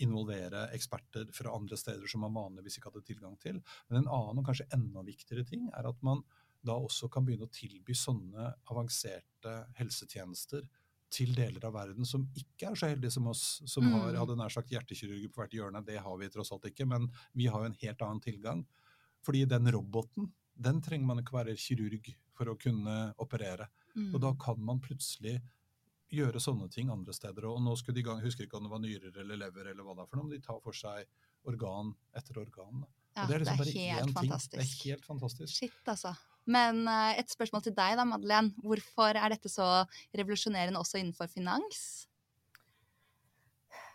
involvere 0.03 0.67
eksperter 0.75 1.29
fra 1.37 1.53
andre 1.55 1.77
steder 1.79 2.09
som 2.11 2.25
man 2.25 2.35
vanligvis 2.35 2.79
ikke 2.79 2.91
hadde 2.91 3.05
tilgang 3.07 3.37
til. 3.43 3.61
Men 3.89 4.03
en 4.03 4.13
annen 4.13 4.41
og 4.41 4.49
kanskje 4.49 4.69
enda 4.75 5.05
viktigere 5.07 5.45
ting 5.49 5.69
er 5.73 5.89
at 5.89 6.01
man 6.05 6.25
da 6.65 6.77
også 6.79 7.09
kan 7.11 7.25
begynne 7.27 7.49
å 7.49 7.53
tilby 7.53 7.95
sånne 7.97 8.53
avanserte 8.71 9.55
helsetjenester 9.79 10.67
til 11.13 11.35
deler 11.37 11.65
av 11.69 11.75
verden 11.75 12.07
som 12.09 12.23
ikke 12.39 12.71
er 12.71 12.79
så 12.79 12.89
heldige 12.89 13.13
som 13.13 13.27
oss, 13.29 13.61
som 13.69 13.85
Mm. 13.85 13.93
har 13.93 14.15
hadde 14.23 14.37
nær 14.39 14.49
sagt 14.55 14.71
hjertekirurger 14.71 15.29
på 15.29 15.43
hvert 15.43 15.53
hjørne. 15.53 15.85
Det 15.85 15.99
har 16.01 16.17
vi 16.19 16.29
tross 16.29 16.53
alt 16.53 16.65
ikke, 16.65 16.87
men 16.89 17.11
vi 17.35 17.47
har 17.47 17.61
jo 17.61 17.67
en 17.67 17.77
helt 17.83 17.99
annen 18.01 18.21
tilgang. 18.21 18.65
Fordi 19.23 19.45
den 19.47 19.67
roboten, 19.71 20.33
den 20.59 20.81
trenger 20.81 21.07
man 21.07 21.19
ikke 21.19 21.33
være 21.45 21.57
kirurg 21.57 22.15
for 22.33 22.47
å 22.47 22.57
kunne 22.59 23.15
operere. 23.19 23.69
Mm. 23.95 24.15
Og 24.15 24.21
da 24.21 24.33
kan 24.35 24.59
man 24.59 24.81
plutselig 24.81 25.43
gjøre 26.13 26.41
sånne 26.41 26.71
ting 26.71 26.89
andre 26.91 27.13
steder. 27.13 27.45
Og 27.45 27.61
nå 27.61 27.77
skulle 27.77 27.95
de 27.95 28.01
i 28.01 28.05
gang, 28.05 28.21
husker 28.21 28.45
ikke 28.47 28.57
om 28.57 28.65
det 28.65 28.71
var 28.73 28.81
nyrer 28.81 29.21
eller 29.21 29.37
lever 29.37 29.71
eller 29.71 29.83
hva 29.85 29.95
det 29.97 30.03
er 30.03 30.07
for 30.07 30.17
noe, 30.17 30.29
men 30.29 30.39
de 30.41 30.47
tar 30.47 30.61
for 30.61 30.73
seg 30.73 31.05
organ 31.45 31.95
etter 32.15 32.39
organ. 32.39 32.85
ja, 33.17 33.27
det 33.27 33.35
er 33.35 33.39
liksom 33.45 33.59
bare 33.59 33.73
helt 33.73 34.01
én 34.01 34.05
ting. 34.07 34.15
fantastisk. 34.15 34.51
Det 34.53 34.61
er 34.61 34.91
helt 34.93 35.05
fantastisk. 35.05 35.55
Shit, 35.55 35.81
altså. 35.87 36.17
Men 36.51 36.87
eh, 36.91 37.19
et 37.23 37.31
spørsmål 37.31 37.67
til 37.67 37.77
deg 37.77 37.99
da, 37.99 38.07
Madeleine. 38.09 38.55
Hvorfor 38.65 39.19
er 39.19 39.35
dette 39.35 39.51
så 39.53 39.85
revolusjonerende 40.17 40.81
også 40.81 40.99
innenfor 41.01 41.31
finans? 41.31 42.09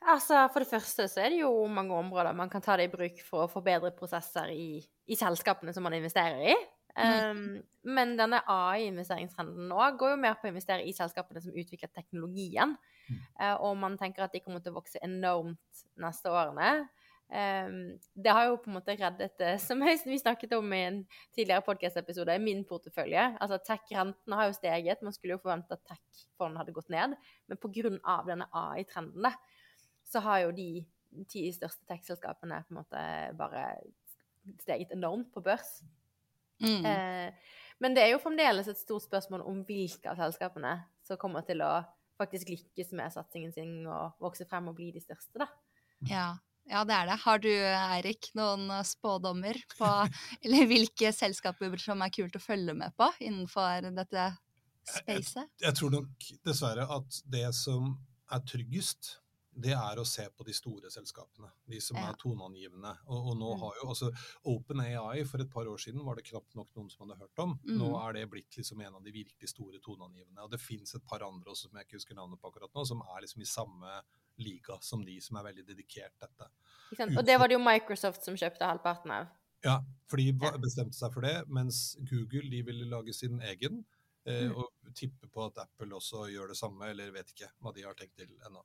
Altså, 0.07 0.45
For 0.53 0.63
det 0.63 0.69
første 0.69 1.07
så 1.11 1.23
er 1.25 1.33
det 1.33 1.41
jo 1.41 1.51
mange 1.67 1.95
områder 1.95 2.35
man 2.37 2.49
kan 2.49 2.63
ta 2.63 2.77
det 2.79 2.87
i 2.87 2.93
bruk 2.93 3.19
for 3.27 3.43
å 3.43 3.51
forbedre 3.51 3.91
prosesser 3.97 4.53
i, 4.53 4.79
i 4.79 5.17
selskapene 5.19 5.73
som 5.75 5.83
man 5.83 5.97
investerer 5.97 6.53
i. 6.53 6.57
Um, 6.97 7.59
men 7.85 8.15
denne 8.17 8.39
AI-investeringstrenden 8.49 9.67
nå 9.69 9.83
går 9.99 10.15
jo 10.15 10.21
mer 10.21 10.37
på 10.39 10.47
å 10.47 10.49
investere 10.49 10.85
i 10.87 10.95
selskapene 10.97 11.43
som 11.43 11.53
utvikler 11.53 11.91
teknologien. 11.93 12.73
Mm. 13.07 13.19
Uh, 13.37 13.55
og 13.67 13.75
man 13.83 13.99
tenker 13.99 14.25
at 14.25 14.33
de 14.33 14.41
kommer 14.41 14.63
til 14.63 14.73
å 14.73 14.79
vokse 14.79 15.01
enormt 15.05 15.83
neste 16.01 16.31
årene. 16.33 16.87
Um, 17.27 17.97
det 18.15 18.31
har 18.31 18.45
jo 18.47 18.59
på 18.63 18.69
en 18.71 18.77
måte 18.77 18.95
reddet 18.95 19.33
det, 19.39 19.57
som 19.59 19.81
vi 19.83 20.19
snakket 20.19 20.53
om 20.55 20.73
i 20.73 20.83
en 20.85 20.99
tidligere 21.35 21.65
podcast-episode, 21.65 22.37
min 22.39 22.63
portefølje. 22.67 23.33
Altså 23.43 23.59
Tech-rentene 23.67 24.39
har 24.39 24.47
jo 24.47 24.55
steget. 24.55 25.03
Man 25.03 25.15
skulle 25.15 25.35
jo 25.35 25.43
forvente 25.43 25.75
at 25.75 25.83
tech-fond 25.91 26.59
hadde 26.59 26.75
gått 26.75 26.91
ned. 26.93 27.17
Men 27.47 27.59
pga. 27.61 28.21
denne 28.27 28.47
AI-trenden 28.55 29.31
så 30.07 30.23
har 30.23 30.45
jo 30.45 30.55
de 30.55 30.85
ti 31.27 31.47
største 31.51 31.83
tech-selskapene 31.89 32.61
på 32.67 32.73
en 32.73 32.79
måte 32.79 33.03
bare 33.39 33.67
steget 34.63 34.93
enormt 34.95 35.31
på 35.33 35.43
børs. 35.43 35.81
Mm. 36.63 36.85
Eh, 36.85 37.55
men 37.83 37.93
det 37.93 38.03
er 38.03 38.13
jo 38.13 38.21
fremdeles 38.23 38.69
et 38.71 38.79
stort 38.79 39.05
spørsmål 39.05 39.43
om 39.45 39.61
hvilke 39.67 40.09
av 40.09 40.17
selskapene 40.21 40.73
som 41.05 41.19
kommer 41.21 41.45
til 41.45 41.61
å 41.61 41.83
faktisk 42.17 42.49
lykkes 42.49 42.95
med 42.97 43.13
satsingen 43.13 43.53
sin 43.53 43.73
og 43.85 44.17
vokse 44.23 44.47
frem 44.49 44.71
og 44.71 44.77
bli 44.79 44.89
de 44.95 45.03
største, 45.03 45.43
da. 45.43 45.49
Ja. 46.09 46.27
Ja, 46.69 46.83
det 46.87 46.93
er 46.93 47.05
det. 47.09 47.17
Har 47.23 47.39
du, 47.43 47.49
Eirik, 47.51 48.31
noen 48.37 48.69
eh, 48.71 48.83
spådommer 48.87 49.59
på 49.77 49.91
eller 50.43 50.67
hvilke 50.69 51.13
selskaper 51.15 51.77
som 51.81 52.01
er 52.05 52.09
kult 52.15 52.35
å 52.35 52.43
følge 52.43 52.73
med 52.77 52.95
på 52.97 53.09
innenfor 53.19 53.87
dette 53.95 54.27
spacet? 54.87 55.49
Jeg 55.63 55.75
tror 55.79 55.91
nok 55.91 56.27
dessverre 56.47 56.87
at 56.97 57.21
det 57.27 57.47
som 57.55 57.95
er 58.31 58.43
tryggest, 58.47 59.17
det 59.57 59.71
er 59.73 59.97
å 59.97 60.03
se 60.05 60.21
på 60.37 60.45
de 60.45 60.53
store 60.53 60.91
selskapene. 60.93 61.47
De 61.65 61.79
som 61.81 61.97
Ja. 61.97 62.11
er 62.11 62.17
toneangivende. 62.21 62.91
Og, 63.07 63.31
og 63.31 63.37
nå 63.39 63.53
Mm. 63.55 63.59
har 63.63 63.73
jo 63.81 63.87
altså 63.89 64.09
OpenAI 64.45 65.23
for 65.25 65.41
et 65.41 65.49
par 65.49 65.65
år 65.65 65.79
siden 65.81 66.03
var 66.05 66.15
det 66.19 66.27
knapt 66.29 66.53
nok 66.55 66.69
noen 66.75 66.91
som 66.93 67.07
hadde 67.07 67.17
hørt 67.23 67.39
om. 67.41 67.55
Nå 67.65 67.87
Mm. 67.89 67.97
er 68.07 68.13
det 68.13 68.29
blitt 68.29 68.53
liksom 68.59 68.81
en 68.85 68.95
av 68.99 69.03
de 69.03 69.11
virkelig 69.11 69.49
store 69.49 69.79
toneangivende. 69.81 70.43
Og 70.43 70.51
det 70.51 70.59
fins 70.61 70.93
et 70.93 71.03
par 71.09 71.25
andre 71.25 71.49
også 71.49 71.71
som 71.71 71.79
jeg 71.79 71.87
ikke 71.87 71.97
husker 71.97 72.13
navnet 72.15 72.39
på 72.39 72.51
akkurat 72.51 72.69
nå, 72.75 72.85
som 72.85 73.01
er 73.01 73.21
liksom 73.25 73.41
i 73.41 73.49
samme 73.49 74.01
liga 74.37 74.77
som 74.81 75.03
de 75.05 75.17
som 75.23 75.37
er 75.39 75.47
veldig 75.51 75.65
dedikert 75.67 76.13
dette. 76.21 76.47
Ikke 76.91 77.01
sant? 77.03 77.17
Og 77.17 77.25
det 77.27 77.37
var 77.39 77.47
det 77.51 77.57
jo 77.57 77.63
Microsoft 77.63 78.23
som 78.23 78.37
kjøpte 78.39 78.65
halvparten 78.69 79.11
av. 79.11 79.27
Ja, 79.65 79.79
for 80.07 80.21
de 80.21 80.31
bestemte 80.61 80.95
seg 80.95 81.11
for 81.15 81.25
det, 81.25 81.35
mens 81.49 81.95
Google 82.07 82.45
de 82.51 82.61
ville 82.67 82.85
lage 82.91 83.13
sin 83.17 83.39
egen. 83.41 83.83
Eh, 84.27 84.47
Mm. 84.49 84.57
Og 84.59 84.93
tipper 84.93 85.27
på 85.31 85.45
at 85.47 85.57
Apple 85.63 85.95
også 85.95 86.25
gjør 86.29 86.49
det 86.51 86.57
samme, 86.59 86.83
eller 86.91 87.11
vet 87.15 87.29
ikke 87.31 87.47
hva 87.63 87.71
de 87.73 87.83
har 87.87 87.93
tenkt 87.95 88.17
til 88.19 88.27
ennå. 88.45 88.61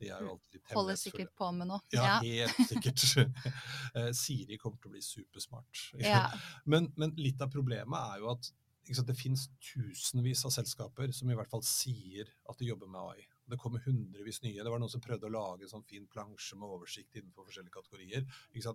De 0.00 0.06
er 0.08 0.20
jo 0.20 0.26
Mm. 0.26 0.30
alltid 0.30 0.52
litt 0.54 0.72
Holder 0.72 0.96
sikkert 0.96 1.32
på 1.36 1.52
med 1.52 1.66
noe. 1.68 1.80
Ja, 1.92 2.20
helt 2.20 2.56
sikkert. 2.68 3.04
Eh, 3.94 4.12
Siri 4.12 4.56
kommer 4.56 4.78
til 4.80 4.88
å 4.88 4.92
bli 4.94 5.02
supersmart. 5.02 5.82
Ja. 5.98 6.30
Men, 6.64 6.92
men 6.96 7.10
litt 7.18 7.40
av 7.42 7.50
problemet 7.50 7.98
er 8.14 8.20
jo 8.22 8.30
at 8.30 8.52
ikke 8.86 8.96
sant, 8.96 9.08
det 9.10 9.16
finnes 9.18 9.48
tusenvis 9.60 10.44
av 10.46 10.52
selskaper 10.54 11.12
som 11.12 11.28
i 11.30 11.34
hvert 11.34 11.50
fall 11.50 11.62
sier 11.62 12.30
at 12.48 12.56
de 12.58 12.66
jobber 12.70 12.86
med 12.88 13.00
AI. 13.00 13.26
Det 13.50 13.58
kommer 13.60 13.82
hundrevis 13.84 14.42
nye. 14.44 14.62
Det 14.62 14.72
var 14.72 14.82
noen 14.82 14.92
som 14.92 15.02
prøvde 15.04 15.28
å 15.28 15.34
lage 15.34 15.66
en 15.66 15.72
sånn 15.74 15.86
fin 15.88 16.06
plansje 16.10 16.58
med 16.60 16.76
oversikt 16.76 17.18
innenfor 17.18 17.48
forskjellige 17.48 17.76
kategorier. 17.76 18.28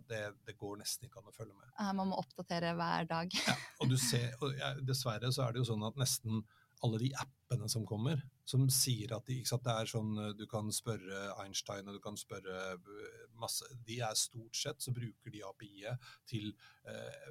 Det, 0.10 0.22
det 0.48 0.58
går 0.60 0.82
nesten 0.82 1.08
ikke 1.08 1.22
an 1.22 1.32
å 1.32 1.36
følge 1.36 1.56
med. 1.56 1.72
Eh, 1.80 1.94
Man 1.98 2.12
må 2.12 2.20
oppdatere 2.22 2.76
hver 2.78 3.10
dag. 3.10 3.40
Og 3.82 3.90
du 3.92 3.98
ser, 4.10 4.36
og 4.42 4.56
ja, 4.60 4.76
dessverre 4.84 5.32
så 5.34 5.48
er 5.48 5.56
det 5.56 5.64
jo 5.64 5.72
sånn 5.74 5.88
at 5.88 6.00
nesten 6.00 6.44
alle 6.84 7.00
de 7.00 7.10
appene 7.18 7.70
som 7.72 7.86
kommer, 7.88 8.22
som 8.46 8.66
sier 8.74 9.14
at 9.16 9.26
de, 9.30 9.40
sant, 9.48 9.64
det 9.66 9.74
er 9.74 9.90
sånn 9.90 10.12
eh, 10.22 10.32
du 10.38 10.46
kan 10.50 10.70
spørre 10.74 11.22
Einstein 11.44 11.88
og 11.90 11.98
du 11.98 12.02
kan 12.04 12.18
spørre 12.20 12.58
eh, 12.76 13.22
masse 13.42 13.68
De 13.88 14.00
er 14.04 14.18
stort 14.20 14.58
sett 14.60 14.84
så 14.84 14.94
bruker 14.96 15.34
de 15.34 15.44
API-et 15.48 16.10
til 16.30 16.52
eh, 16.90 17.30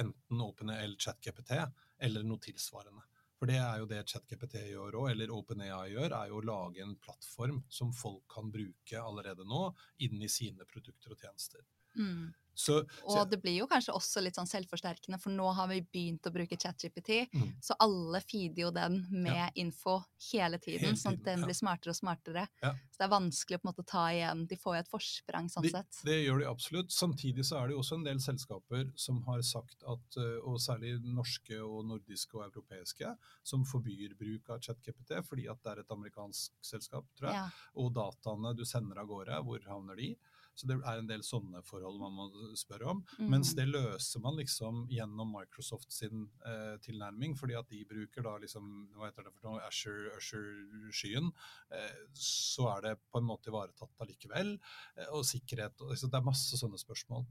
enten 0.00 0.44
OpenL, 0.44 0.76
eller 0.78 0.98
ChatGPT 1.00 1.56
eller 2.02 2.24
noe 2.26 2.42
tilsvarende. 2.42 3.04
For 3.42 3.50
det 3.50 3.56
er 3.58 3.80
jo 3.80 3.86
det 3.90 4.04
ChatGPT 4.06 4.52
gjør 4.70 4.94
òg, 5.00 5.06
eller 5.10 5.32
OpenAI 5.34 5.88
gjør, 5.90 6.12
er 6.14 6.28
jo 6.30 6.36
å 6.38 6.44
lage 6.46 6.84
en 6.84 6.92
plattform 7.02 7.56
som 7.66 7.88
folk 7.90 8.22
kan 8.30 8.52
bruke 8.54 9.00
allerede 9.02 9.42
nå 9.50 9.64
inn 10.06 10.22
i 10.22 10.28
sine 10.30 10.62
produkter 10.70 11.10
og 11.10 11.18
tjenester. 11.24 11.64
Mm. 11.96 12.32
Så, 12.54 12.82
så 13.08 13.22
Og 13.22 13.30
det 13.30 13.38
blir 13.40 13.54
jo 13.56 13.66
kanskje 13.66 13.94
også 13.96 14.20
litt 14.20 14.36
sånn 14.36 14.46
selvforsterkende, 14.46 15.16
for 15.18 15.32
nå 15.32 15.46
har 15.56 15.70
vi 15.70 15.78
begynt 15.88 16.26
å 16.28 16.32
bruke 16.34 16.58
ChatGPT, 16.60 17.22
Mm. 17.32 17.54
så 17.64 17.72
alle 17.80 18.20
feeder 18.20 18.60
jo 18.66 18.70
den 18.70 18.98
med 19.10 19.52
info 19.56 19.94
hele 20.30 20.58
tiden, 20.60 20.90
Hele 20.92 20.96
sånn 21.00 21.14
at 21.16 21.24
den 21.24 21.40
ja. 21.40 21.46
blir 21.48 21.56
smartere 21.56 21.94
og 21.94 21.96
smartere. 21.96 22.44
Ja. 22.62 22.74
Så 22.92 22.98
det 23.00 23.06
er 23.06 23.14
vanskelig 23.14 23.56
å 23.56 23.62
på 23.62 23.68
en 23.68 23.72
måte 23.72 23.86
ta 23.88 24.04
igjen. 24.12 24.46
De 24.46 24.56
får 24.60 24.74
jo 24.76 24.80
et 24.84 24.90
forsprang 24.92 25.48
sånn 25.48 25.62
De- 25.62 25.70
sett. 25.70 26.02
Det 26.04 26.18
gjør 26.26 26.38
de 26.40 26.46
absolutt. 26.52 26.90
Samtidig 26.92 27.40
så 27.48 27.56
er 27.62 27.68
det 27.68 27.74
jo 27.74 27.80
også 27.80 27.94
en 27.96 28.04
del 28.04 28.20
selskaper 28.20 28.92
som 29.00 29.22
har 29.22 29.40
sagt 29.40 29.82
at, 29.88 30.16
eh, 30.20 30.38
og 30.44 30.60
særlig 30.60 31.00
norske 31.02 31.56
og 31.58 31.86
nordiske 31.88 32.34
og 32.36 32.52
europeiske, 32.52 33.16
som 33.42 33.64
forbyr 33.64 34.12
bruk 34.14 34.50
av 34.50 34.60
ChatGPT 34.60 35.24
fordi 35.24 35.48
at 35.48 35.56
det 35.64 35.72
er 35.72 35.80
et 35.80 35.88
amerikansk 35.90 36.52
selskap, 36.60 37.06
tror 37.16 37.30
jeg. 37.32 37.34
Ja. 37.40 37.48
Og 37.76 37.94
dataene 37.94 38.54
du 38.54 38.64
sender 38.66 38.98
av 39.00 39.08
gårde, 39.08 39.40
hvor 39.42 39.58
havner 39.64 39.96
de? 39.96 40.16
Så 40.54 40.68
det 40.68 40.76
er 40.78 41.00
en 41.00 41.08
del 41.08 41.22
sånne 41.24 41.62
forhold 41.64 42.00
man 42.00 42.14
må 42.16 42.26
spørre 42.58 42.90
om. 42.92 43.02
Mm. 43.18 43.28
Mens 43.32 43.54
det 43.56 43.66
løser 43.70 44.22
man 44.24 44.36
liksom 44.38 44.82
gjennom 44.92 45.32
Microsoft 45.32 45.92
sin 45.94 46.26
eh, 46.48 46.74
tilnærming, 46.84 47.36
fordi 47.38 47.56
at 47.58 47.70
de 47.72 47.82
bruker 47.88 48.26
da 48.26 48.36
liksom, 48.42 48.68
hva 48.96 49.08
heter 49.08 49.28
det 49.28 49.34
for 49.36 49.48
noe, 49.48 49.62
Azure, 49.66 50.12
Azure-skyen, 50.18 51.32
eh, 51.72 52.02
så 52.18 52.68
er 52.76 52.86
det 52.88 52.98
på 53.08 53.22
en 53.22 53.28
måte 53.30 53.52
ivaretatt 53.52 54.04
allikevel. 54.04 54.54
Eh, 54.98 55.08
og 55.16 55.24
sikkerhet, 55.28 55.80
og, 55.80 55.96
så 55.96 56.10
det 56.10 56.20
er 56.20 56.28
masse 56.28 56.60
sånne 56.60 56.80
spørsmål. 56.80 57.26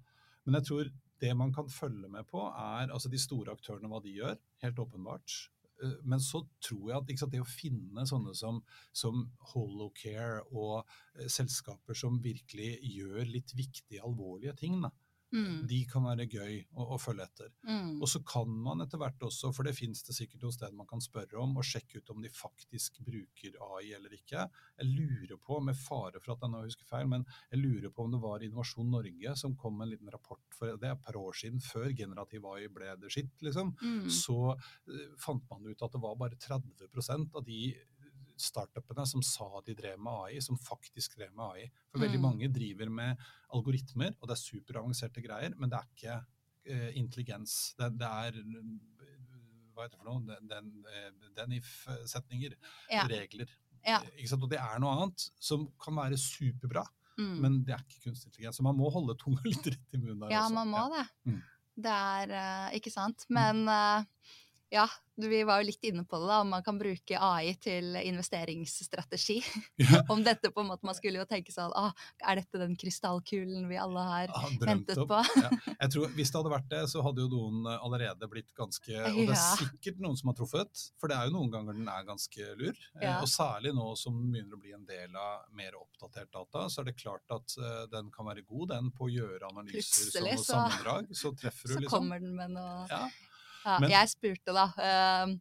Men 0.48 0.58
jeg 0.58 0.70
tror 0.72 0.92
det 1.22 1.34
man 1.38 1.52
kan 1.54 1.70
følge 1.70 2.10
med 2.10 2.26
på, 2.30 2.42
er 2.50 2.90
altså 2.90 3.12
de 3.14 3.22
store 3.22 3.54
aktørene, 3.54 3.90
hva 3.92 4.02
de 4.02 4.18
gjør. 4.18 4.40
Helt 4.66 4.80
åpenbart. 4.82 5.36
Eh, 5.84 5.98
Men 6.04 6.22
så 6.24 6.44
tror 6.63 6.89
jeg 6.89 6.98
at 7.00 7.13
sant, 7.20 7.34
det 7.34 7.41
å 7.44 7.48
finne 7.50 8.06
sånne 8.08 8.34
som, 8.38 8.62
som 8.94 9.24
Holocare 9.54 10.44
og 10.52 10.82
eh, 11.17 11.28
selskaper 11.32 11.98
som 11.98 12.22
virkelig 12.24 12.74
gjør 12.86 13.26
litt 13.30 13.56
viktige, 13.58 14.04
alvorlige 14.06 14.56
ting, 14.62 14.80
da, 14.84 14.91
Mm. 15.32 15.62
de 15.67 15.80
kan 15.88 16.04
være 16.04 16.28
gøy 16.28 16.58
å, 16.76 16.86
å 16.96 16.98
følge 17.00 17.24
etter. 17.24 17.52
Mm. 17.67 18.02
Og 18.02 18.10
så 18.12 18.20
kan 18.28 18.52
man 18.65 18.84
etter 18.84 19.00
hvert 19.00 19.24
også, 19.24 19.54
for 19.56 19.67
det 19.67 19.76
finnes 19.78 20.04
det 20.04 20.15
sikkert 20.17 20.44
noen 20.44 20.56
steder 20.56 20.76
man 20.76 20.89
kan 20.89 21.04
spørre 21.04 21.39
om, 21.39 21.56
og 21.56 21.67
sjekke 21.67 22.02
ut 22.02 22.12
om 22.13 22.24
de 22.24 22.32
faktisk 22.36 23.00
bruker 23.06 23.56
AI 23.72 23.94
eller 23.98 24.15
ikke. 24.17 24.48
Jeg 24.82 24.89
lurer 24.91 25.39
på, 25.39 25.62
med 25.63 25.80
fare 25.80 26.20
for 26.20 26.36
at 26.36 26.44
jeg 26.44 26.54
nå 26.54 26.65
husker 26.65 26.89
feil, 26.89 27.08
men 27.12 27.24
jeg 27.52 27.62
lurer 27.63 27.94
på 27.96 28.06
om 28.06 28.15
det 28.15 28.22
var 28.24 28.44
Innovasjon 28.46 28.91
Norge 28.91 29.36
som 29.39 29.56
kom 29.60 29.78
med 29.78 29.88
en 29.88 29.96
liten 29.96 30.12
rapport 30.12 30.44
for 30.62 30.78
det 30.78 30.89
er 30.89 30.98
et 30.98 31.06
par 31.06 31.17
år 31.17 31.38
siden, 31.38 31.62
før 31.63 31.89
generativ 31.98 32.46
AI 32.52 32.67
ble 32.74 32.91
det 33.02 33.12
skitt, 33.13 33.34
liksom. 33.46 33.74
Mm. 33.82 34.10
Så 34.13 34.38
uh, 34.54 35.08
fant 35.22 35.48
man 35.52 35.65
ut 35.65 35.82
at 35.82 35.96
det 35.96 36.04
var 36.04 36.20
bare 36.20 36.38
30% 36.38 37.39
av 37.39 37.48
de 37.48 37.62
startupene 38.42 39.06
som 39.08 39.22
sa 39.26 39.48
de 39.66 39.76
drev 39.78 40.00
med 40.00 40.12
AI, 40.28 40.40
som 40.42 40.58
faktisk 40.58 41.16
drev 41.18 41.32
med 41.38 41.46
AI. 41.46 41.66
For 41.92 42.00
veldig 42.04 42.20
Mm. 42.20 42.26
mange 42.28 42.50
driver 42.54 42.90
med 42.90 43.18
algoritmer, 43.54 44.14
og 44.22 44.28
det 44.28 44.38
er 44.38 44.42
superavanserte 44.44 45.22
greier, 45.24 45.56
men 45.58 45.70
det 45.70 45.80
er 45.80 45.88
ikke 45.96 46.26
eh, 46.66 46.92
intelligens. 46.98 47.74
Det, 47.78 47.92
det 47.98 48.08
er 48.08 48.38
eh, 48.38 49.18
hva 49.74 49.86
heter 49.88 49.98
det 49.98 50.04
for 50.04 50.10
noe? 50.12 50.22
Den, 50.28 50.48
den, 50.52 50.72
eh, 50.92 51.12
den 51.38 51.54
if-setninger. 51.58 52.54
Ja. 52.92 53.06
Regler. 53.08 53.48
Ja. 53.86 54.00
Og 54.36 54.50
det 54.52 54.60
er 54.62 54.80
noe 54.84 54.92
annet 55.02 55.30
som 55.42 55.68
kan 55.82 55.96
være 55.96 56.18
superbra, 56.20 56.86
Mm. 57.20 57.42
men 57.42 57.64
det 57.64 57.74
er 57.76 57.82
ikke 57.84 58.06
kunstig 58.10 58.30
intelligens. 58.30 58.58
Så 58.58 58.64
man 58.64 58.76
må 58.78 58.90
holde 58.92 59.14
tunga 59.20 59.42
litt 59.52 59.66
rett 59.68 59.94
i 59.94 59.98
munnen 59.98 60.20
der 60.22 60.32
Ja, 60.32 60.46
også. 60.46 60.54
man 60.56 60.68
må 60.72 60.84
det. 60.96 61.08
Mm. 61.28 61.42
Det 61.82 61.92
er 61.92 62.32
eh, 62.32 62.78
ikke 62.80 62.92
sant. 62.94 63.26
Men 63.30 63.68
eh, 63.68 64.04
ja, 64.72 64.86
vi 65.22 65.42
var 65.44 65.60
jo 65.62 65.68
litt 65.68 65.84
inne 65.84 66.06
på 66.08 66.18
det, 66.22 66.28
da, 66.32 66.38
om 66.42 66.50
man 66.54 66.64
kan 66.64 66.78
bruke 66.80 67.18
AI 67.20 67.52
til 67.62 67.92
investeringsstrategi. 68.00 69.42
Ja. 69.84 70.00
om 70.14 70.24
dette 70.24 70.50
på 70.52 70.62
en 70.64 70.70
måte 70.72 70.86
Man 70.88 70.96
skulle 70.98 71.20
jo 71.20 71.26
tenke 71.30 71.52
sånn 71.54 71.74
ah, 71.78 71.92
Er 72.24 72.40
dette 72.40 72.60
den 72.62 72.74
krystallkulen 72.80 73.68
vi 73.70 73.78
alle 73.80 74.04
har 74.08 74.32
ah, 74.38 74.48
ventet 74.62 74.98
på? 75.10 75.20
Ja. 75.42 75.50
Jeg 75.76 75.92
tror, 75.94 76.12
hvis 76.16 76.32
det 76.32 76.40
hadde 76.40 76.54
vært 76.54 76.70
det, 76.72 76.82
så 76.92 77.04
hadde 77.06 77.26
jo 77.26 77.30
noen 77.32 77.68
allerede 77.74 78.30
blitt 78.32 78.54
ganske 78.58 78.96
Og 79.12 79.20
det 79.20 79.36
er 79.36 79.60
sikkert 79.60 80.00
noen 80.04 80.18
som 80.20 80.32
har 80.32 80.38
truffet, 80.40 80.86
for 81.02 81.12
det 81.12 81.18
er 81.20 81.30
jo 81.30 81.36
noen 81.36 81.52
ganger 81.54 81.78
den 81.78 81.90
er 81.92 82.08
ganske 82.08 82.52
lur. 82.60 82.72
Eh, 82.96 83.08
Ja. 83.12 83.18
Og 83.22 83.28
særlig 83.30 83.74
nå 83.76 83.88
som 84.00 84.16
den 84.22 84.32
begynner 84.32 84.56
å 84.56 84.62
bli 84.62 84.72
en 84.78 84.86
del 84.88 85.16
av 85.20 85.48
mer 85.58 85.76
oppdatert 85.80 86.32
data, 86.32 86.68
så 86.72 86.82
er 86.82 86.92
det 86.92 86.96
klart 87.02 87.34
at 87.34 87.56
eh, 87.60 87.82
den 87.92 88.12
kan 88.14 88.30
være 88.30 88.46
god 88.48 88.72
den 88.72 88.92
på 88.96 89.10
å 89.10 89.12
gjøre 89.12 89.50
analyser 89.52 90.08
Plutselig 90.08 90.38
som 90.40 90.46
så- 90.46 90.54
sammendrag. 90.54 91.12
Så 91.18 91.34
treffer 91.36 91.74
du 91.74 91.76
liksom. 91.82 91.90
Så 91.90 91.98
kommer 91.98 92.22
den 92.24 92.36
med 92.38 92.56
noe 92.56 93.02
Ja. 93.65 93.78
Men- 93.80 93.91
jeg 93.93 94.10
spurte 94.10 94.54
da 94.56 94.65
eh, 94.78 95.36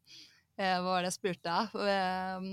eh, 0.60 0.76
Hva 0.80 0.84
var 0.84 1.02
det 1.02 1.10
jeg 1.12 1.18
spurte 1.18 1.48
da? 1.48 1.62
Eh, 1.88 2.46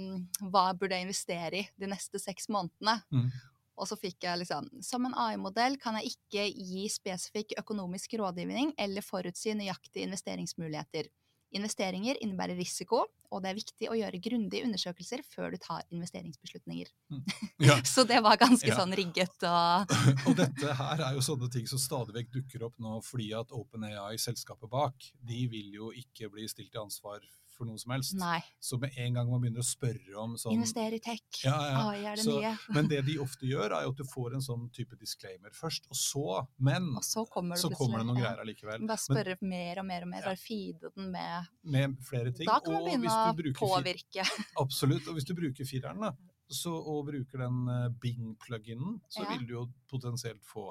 hva 0.47 0.65
burde 0.77 0.95
jeg 0.95 1.07
investere 1.07 1.61
i 1.61 1.67
de 1.77 1.87
neste 1.91 2.19
seks 2.23 2.47
månedene? 2.53 3.01
Mm. 3.11 3.29
Og 3.77 3.85
så 3.89 3.97
fikk 3.99 4.23
jeg 4.25 4.39
liksom 4.41 4.69
Som 4.81 5.05
en 5.05 5.13
AI-modell 5.13 5.77
kan 5.81 5.99
jeg 5.99 6.15
ikke 6.15 6.47
gi 6.55 6.87
spesifikk 6.89 7.53
økonomisk 7.59 8.15
rådgivning 8.17 8.73
eller 8.77 9.05
forutsi 9.05 9.53
nøyaktige 9.53 10.07
investeringsmuligheter. 10.07 11.11
Investeringer 11.55 12.17
innebærer 12.23 12.57
risiko, 12.59 13.05
og 13.31 13.41
det 13.43 13.49
er 13.51 13.57
viktig 13.57 13.87
å 13.91 13.95
gjøre 13.95 14.19
grundige 14.23 14.65
undersøkelser 14.67 15.21
før 15.27 15.53
du 15.55 15.57
tar 15.63 15.85
investeringsbeslutninger. 15.95 16.91
Ja. 17.67 17.79
Så 17.87 18.03
det 18.07 18.19
var 18.23 18.37
ganske 18.37 18.67
Ja. 18.67 18.75
sånn 18.77 18.93
rigget 18.95 19.43
og 19.47 19.91
Og 20.29 20.35
dette 20.37 20.73
her 20.77 21.01
er 21.07 21.15
jo 21.17 21.23
sånne 21.25 21.49
ting 21.51 21.65
som 21.69 21.79
stadig 21.81 22.13
vekk 22.13 22.29
dukker 22.35 22.67
opp 22.67 22.75
nå 22.83 22.99
fordi 23.05 23.31
at 23.33 23.51
OpenAI, 23.55 24.17
selskapet 24.21 24.69
bak, 24.69 25.09
de 25.25 25.47
vil 25.49 25.73
jo 25.73 25.89
ikke 25.95 26.29
bli 26.33 26.45
stilt 26.51 26.71
til 26.75 26.83
ansvar 26.83 27.23
for 27.57 27.67
noe 27.69 27.79
som 27.81 27.91
helst. 27.95 28.13
Nei. 28.19 28.39
Så 28.63 28.77
med 28.81 28.95
en 29.01 29.17
gang 29.17 29.31
man 29.31 29.41
begynner 29.43 29.63
å 29.63 29.67
spørre 29.67 30.13
om 30.21 30.35
sånn 30.39 30.55
Investere 30.55 30.99
i 30.99 31.03
tech. 31.03 31.23
Ja, 31.43 31.55
ja. 31.57 31.81
AI 31.89 32.05
er 32.11 32.19
det 32.19 32.25
Så- 32.25 32.37
nye. 32.37 32.53
Men 32.77 32.87
det 32.91 33.01
de 33.07 33.17
ofte 33.23 33.49
gjør, 33.49 33.73
er 33.79 33.87
jo 33.87 33.93
at 33.95 34.01
du 34.01 34.05
får 34.07 34.37
en 34.37 34.45
sånn 34.45 34.69
type 34.73 34.97
disclaimer 34.99 35.53
først, 35.57 35.89
og 35.89 35.97
så 35.97 36.47
Men 36.59 36.89
Og 36.95 37.03
så 37.03 37.25
kommer 37.29 37.55
det 37.57 37.63
så 37.65 37.71
kommer 37.73 37.99
det 37.99 38.07
noen 38.07 38.21
ja. 38.21 38.29
greier 38.29 38.43
allikevel. 38.45 38.87
Bare 38.87 39.01
spørre 39.01 39.37
mer 39.41 39.81
og 39.81 39.85
mer 39.89 40.07
og 40.07 40.11
mer. 40.13 40.23
Bare 40.29 40.41
feede 40.41 40.91
den 40.95 41.11
med 41.11 41.51
Med 41.63 41.97
flere 42.05 42.31
ting. 42.31 42.47
Da 42.47 42.59
kan 42.63 42.73
man 42.77 42.85
begynne 42.87 43.11
å 43.11 43.53
påvirke. 43.57 44.25
Absolutt. 44.63 45.07
Og 45.07 45.17
hvis 45.17 45.27
du 45.27 45.33
bruker 45.37 45.65
fireren, 45.67 45.99
da, 46.01 46.13
så, 46.49 46.71
og 46.71 47.07
bruker 47.09 47.41
den 47.43 47.63
eh, 47.67 47.87
Bing-pluginen, 48.03 49.01
så 49.11 49.25
vil 49.27 49.45
du 49.47 49.53
jo 49.57 49.65
potensielt 49.91 50.43
få 50.47 50.69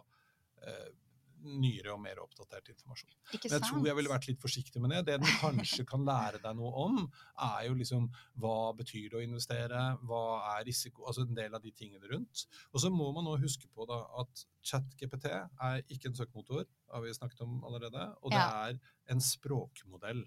eh, 0.65 0.87
nyere 1.47 1.93
og 1.95 2.01
mer 2.03 2.19
oppdatert 2.23 2.69
informasjon. 2.73 3.11
Ikke 3.33 3.49
Men 3.49 3.55
jeg 3.57 3.61
sant? 3.63 3.71
tror 3.71 3.87
jeg 3.87 3.97
ville 3.99 4.11
vært 4.13 4.29
litt 4.29 4.41
forsiktig 4.43 4.81
med 4.83 4.91
det. 4.91 5.01
Det 5.07 5.17
den 5.21 5.31
kanskje 5.41 5.87
kan 5.89 6.05
lære 6.07 6.41
deg 6.43 6.57
noe 6.59 6.73
om, 6.85 6.99
er 7.47 7.67
jo 7.69 7.75
liksom 7.79 8.09
hva 8.43 8.73
betyr 8.77 9.09
det 9.13 9.19
å 9.21 9.25
investere, 9.25 9.83
hva 10.07 10.23
er 10.57 10.65
risiko, 10.69 11.07
altså 11.07 11.23
en 11.27 11.35
del 11.39 11.55
av 11.55 11.63
de 11.63 11.71
tingene 11.73 12.11
rundt. 12.13 12.47
Og 12.73 12.81
så 12.83 12.91
må 12.93 13.09
man 13.17 13.25
nå 13.29 13.37
huske 13.43 13.69
på 13.75 13.87
da 13.89 14.03
at 14.21 14.45
ChatGPT 14.67 15.27
er 15.33 15.83
ikke 15.89 16.11
en 16.11 16.19
søkemotor, 16.19 16.67
har 16.93 17.03
vi 17.07 17.15
snakket 17.15 17.41
om 17.47 17.61
allerede, 17.65 18.09
og 18.23 18.31
det 18.31 18.39
Ja. 18.43 18.69
er 18.71 18.79
en 19.09 19.21
språkmodell. 19.21 20.25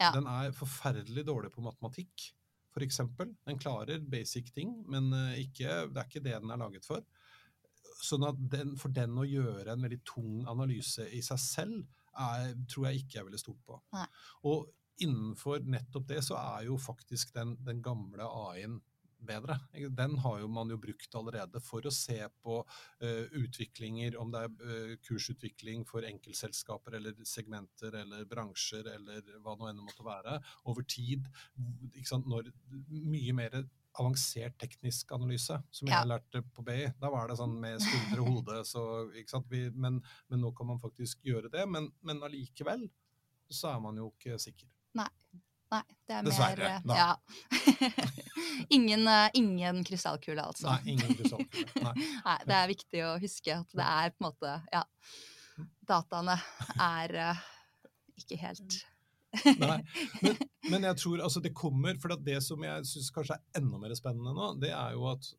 Ja. 0.00 0.10
Den 0.12 0.26
er 0.26 0.50
forferdelig 0.56 1.26
dårlig 1.28 1.52
på 1.52 1.62
matematikk, 1.62 2.32
eksempel. 2.80 3.34
Den 3.46 3.58
klarer 3.60 4.00
basic 4.00 4.48
ting, 4.54 4.70
men 4.88 5.12
eh, 5.12 5.42
ikke, 5.44 5.92
det 5.92 5.98
er 6.00 6.06
ikke 6.08 6.22
det 6.24 6.38
den 6.40 6.50
er 6.50 6.56
laget 6.56 6.86
for. 6.88 7.02
Sånn 8.02 8.26
at 8.26 8.38
den, 8.52 8.76
for 8.80 8.94
den 8.94 9.18
å 9.18 9.26
gjøre 9.28 9.72
en 9.72 9.84
veldig 9.86 10.00
tung 10.08 10.46
analyse 10.50 11.06
i 11.14 11.22
seg 11.24 11.42
selv, 11.42 11.82
er, 12.12 12.52
tror 12.68 12.88
jeg 12.88 13.02
ikke 13.02 13.20
jeg 13.20 13.28
ville 13.28 13.40
stolt 13.40 13.60
på. 13.66 13.78
Nei. 13.94 14.06
Og 14.50 14.66
innenfor 15.02 15.62
nettopp 15.64 16.08
det, 16.10 16.22
så 16.26 16.36
er 16.40 16.66
jo 16.68 16.78
faktisk 16.80 17.32
den, 17.36 17.56
den 17.64 17.80
gamle 17.84 18.26
AI-en 18.26 18.80
bedre. 19.26 19.56
Den 19.94 20.16
har 20.18 20.40
jo 20.40 20.48
man 20.50 20.70
jo 20.70 20.78
brukt 20.82 21.14
allerede 21.18 21.60
for 21.62 21.86
å 21.86 21.92
se 21.94 22.18
på 22.42 22.58
uh, 22.62 23.26
utviklinger, 23.38 24.16
om 24.20 24.32
det 24.34 24.42
er 24.46 24.56
uh, 24.66 24.94
kursutvikling 25.06 25.86
for 25.88 26.06
enkeltselskaper 26.08 26.98
eller 26.98 27.22
segmenter 27.28 27.94
eller 28.02 28.26
bransjer 28.30 28.90
eller 28.96 29.38
hva 29.44 29.56
nå 29.58 29.70
enn 29.70 29.78
det 29.78 29.86
måtte 29.86 30.06
være, 30.06 30.38
over 30.70 30.86
tid. 30.90 31.30
Når 32.26 32.50
mye 32.90 33.36
mer 33.38 33.62
avansert 34.00 34.54
teknisk 34.58 35.12
analyse, 35.12 35.58
som 35.70 35.88
Ja. 35.88 36.00
jeg 36.00 36.08
lærte 36.08 36.42
på 36.54 36.64
BI. 36.64 36.86
Da 37.00 37.10
var 37.12 37.28
det 37.28 37.36
sånn 37.36 37.58
med 37.60 37.80
skuldre 37.82 38.20
og 38.22 38.28
hode, 38.28 38.64
så, 38.72 38.84
ikke 39.18 39.34
sant? 39.36 39.48
Vi, 39.52 39.66
men, 39.70 40.00
men 40.28 40.40
nå 40.40 40.52
kan 40.56 40.66
man 40.70 40.80
faktisk 40.80 41.20
gjøre 41.28 41.50
det. 41.52 41.66
Men, 41.68 41.90
men 42.02 42.22
allikevel 42.24 42.88
så 43.52 43.74
er 43.74 43.82
man 43.84 43.96
jo 44.00 44.12
ikke 44.16 44.38
sikker. 44.40 44.68
Nei, 45.72 45.84
det 46.04 46.16
er 46.18 46.24
Dessverre, 46.26 46.66
mer 46.68 46.82
da. 46.84 46.96
Ja. 46.98 47.92
ingen, 48.76 49.06
eh, 49.08 49.30
ingen 49.40 49.78
krystallkule, 49.88 50.44
altså. 50.44 50.66
Nei, 50.68 50.92
ingen 50.92 51.14
krystallkule. 51.16 51.84
Nei. 51.86 51.94
Nei, 52.26 52.34
det 52.44 52.56
er 52.58 52.68
viktig 52.68 53.04
å 53.06 53.12
huske 53.22 53.54
at 53.56 53.72
det 53.78 53.86
er 53.86 54.12
på 54.12 54.20
en 54.20 54.26
måte 54.28 54.56
Ja. 54.72 54.82
Dataene 55.88 56.36
er 56.76 57.14
eh, 57.22 57.40
ikke 58.20 58.36
helt 58.42 58.76
Nei, 59.62 59.78
men, 60.22 60.40
men 60.72 60.86
jeg 60.90 60.98
tror 61.00 61.22
altså 61.24 61.40
det 61.44 61.54
kommer, 61.56 61.96
for 62.02 62.16
det 62.20 62.38
som 62.44 62.64
jeg 62.66 62.88
syns 62.88 63.12
kanskje 63.14 63.38
er 63.38 63.62
enda 63.62 63.80
mer 63.80 63.94
spennende 63.98 64.34
nå, 64.36 64.50
det 64.62 64.72
er 64.76 64.96
jo 64.96 65.06
at 65.12 65.30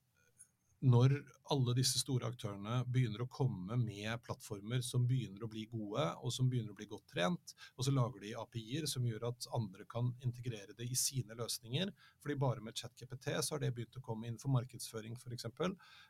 når 0.84 1.14
alle 1.54 1.74
disse 1.78 2.00
store 2.02 2.28
aktørene 2.28 2.82
begynner 2.92 3.24
å 3.24 3.30
komme 3.32 3.78
med 3.80 4.20
plattformer 4.26 4.82
som 4.84 5.06
begynner 5.08 5.46
å 5.46 5.50
bli 5.52 5.64
gode, 5.72 6.04
og 6.20 6.34
som 6.36 6.50
begynner 6.52 6.74
å 6.74 6.78
bli 6.78 6.88
godt 6.92 7.08
trent, 7.14 7.54
og 7.78 7.88
så 7.88 7.94
lager 7.96 8.24
de 8.24 8.34
API-er 8.40 8.88
som 8.92 9.06
gjør 9.08 9.30
at 9.30 9.48
andre 9.56 9.86
kan 9.90 10.12
integrere 10.26 10.76
det 10.76 10.90
i 10.92 10.98
sine 11.00 11.38
løsninger. 11.40 11.94
fordi 12.20 12.36
bare 12.40 12.62
med 12.62 12.76
ChatGPT 12.76 13.30
så 13.44 13.56
har 13.56 13.60
det 13.60 13.74
begynt 13.76 13.98
å 13.98 14.02
komme 14.02 14.28
innenfor 14.28 14.52
markedsføring 14.52 15.16
f.eks. 15.16 15.46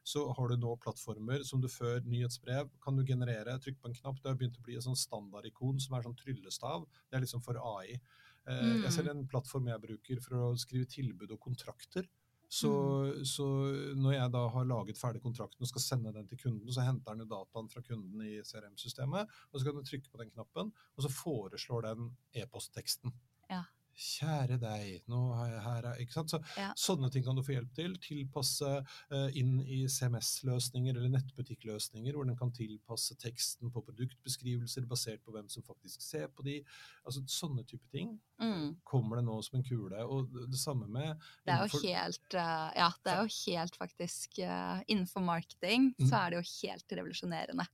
Så 0.04 0.26
har 0.34 0.48
du 0.50 0.58
nå 0.58 0.76
plattformer 0.78 1.44
som 1.44 1.62
du 1.62 1.70
før 1.70 2.02
nyhetsbrev 2.06 2.70
kan 2.82 2.96
du 2.98 3.06
generere, 3.06 3.60
trykk 3.60 3.80
på 3.82 3.90
en 3.90 3.98
knapp. 4.02 4.22
Det 4.22 4.30
har 4.30 4.38
begynt 4.38 4.58
å 4.58 4.66
bli 4.66 4.78
et 4.78 4.86
sånn 4.86 4.98
standardikon 4.98 5.80
som 5.80 5.96
er 5.98 6.06
sånn 6.06 6.18
tryllestav. 6.18 6.86
Det 7.10 7.18
er 7.18 7.26
liksom 7.26 7.42
for 7.46 7.58
AI. 7.58 8.00
Eh, 8.48 8.64
Mm. 8.64 8.84
Jeg 8.84 8.92
ser 8.92 9.10
en 9.10 9.28
plattform 9.28 9.68
jeg 9.68 9.82
bruker 9.82 10.20
for 10.22 10.36
å 10.36 10.58
skrive 10.58 10.86
tilbud 10.86 11.32
og 11.32 11.40
kontrakter. 11.40 12.08
Så, 12.54 12.70
Mm. 12.70 13.26
så 13.26 13.46
når 13.98 14.12
jeg 14.14 14.32
da 14.34 14.42
har 14.54 14.66
laget 14.70 14.98
ferdig 15.00 15.22
kontrakten 15.24 15.64
og 15.66 15.70
skal 15.72 15.82
sende 15.82 16.12
den 16.14 16.28
til 16.30 16.38
kunden, 16.44 16.70
så 16.76 16.84
henter 16.86 17.16
den 17.16 17.24
jo 17.26 17.30
dataen 17.32 17.70
fra 17.72 17.82
kunden 17.82 18.22
i 18.22 18.42
CRM-systemet, 18.46 19.32
og 19.52 19.60
så 19.60 19.66
kan 19.66 19.74
du 19.80 19.82
trykke 19.88 20.12
på 20.12 20.20
den 20.22 20.30
knappen, 20.36 20.70
og 20.96 21.06
så 21.06 21.10
foreslår 21.10 21.82
den 21.88 22.12
e-postteksten. 22.36 23.14
Ja. 23.50 23.64
Kjære 23.94 24.58
deg, 24.58 25.04
nå 25.12 25.20
har 25.38 25.50
jeg 25.52 25.62
her 25.64 25.86
er- 25.92 26.00
Ikke 26.02 26.14
sant? 26.14 26.30
Så, 26.32 26.40
Ja. 26.58 26.72
Sånne 26.76 27.12
ting 27.12 27.24
kan 27.24 27.36
du 27.36 27.44
få 27.44 27.54
hjelp 27.54 27.74
til. 27.76 27.94
Tilpasse 28.02 28.86
uh, 29.12 29.30
inn 29.38 29.60
i 29.62 29.84
CMS-løsninger 29.88 30.96
eller 30.98 31.10
nettbutikkløsninger, 31.14 32.14
hvor 32.14 32.26
den 32.26 32.36
kan 32.36 32.52
tilpasse 32.52 33.16
teksten 33.22 33.72
på 33.72 33.84
produktbeskrivelser 33.86 34.88
basert 34.90 35.24
på 35.24 35.32
hvem 35.36 35.50
som 35.50 35.64
faktisk 35.64 36.02
ser 36.02 36.28
på 36.28 36.44
de. 36.44 36.64
Altså 37.06 37.22
Sånne 37.28 37.64
type 37.66 37.86
ting 37.92 38.20
mm. 38.42 38.82
kommer 38.84 39.18
det 39.18 39.26
nå 39.26 39.38
som 39.46 39.60
en 39.60 39.64
kule. 39.68 40.04
Og 40.06 40.30
det, 40.34 40.50
det 40.52 40.60
samme 40.60 40.88
med 40.88 41.16
Det 41.46 41.54
er 41.54 41.68
jo 41.68 41.84
helt 41.86 42.34
uh, 42.38 42.70
Ja, 42.76 42.90
det 43.04 43.14
er 43.14 43.22
jo 43.24 43.30
helt 43.46 43.76
faktisk 43.76 44.40
uh, 44.40 44.82
Innenfor 44.88 45.22
marketing 45.22 45.94
Mm. 46.00 46.08
så 46.10 46.16
er 46.16 46.30
det 46.32 46.38
jo 46.40 46.68
helt 46.68 46.94
revolusjonerende. 46.98 47.66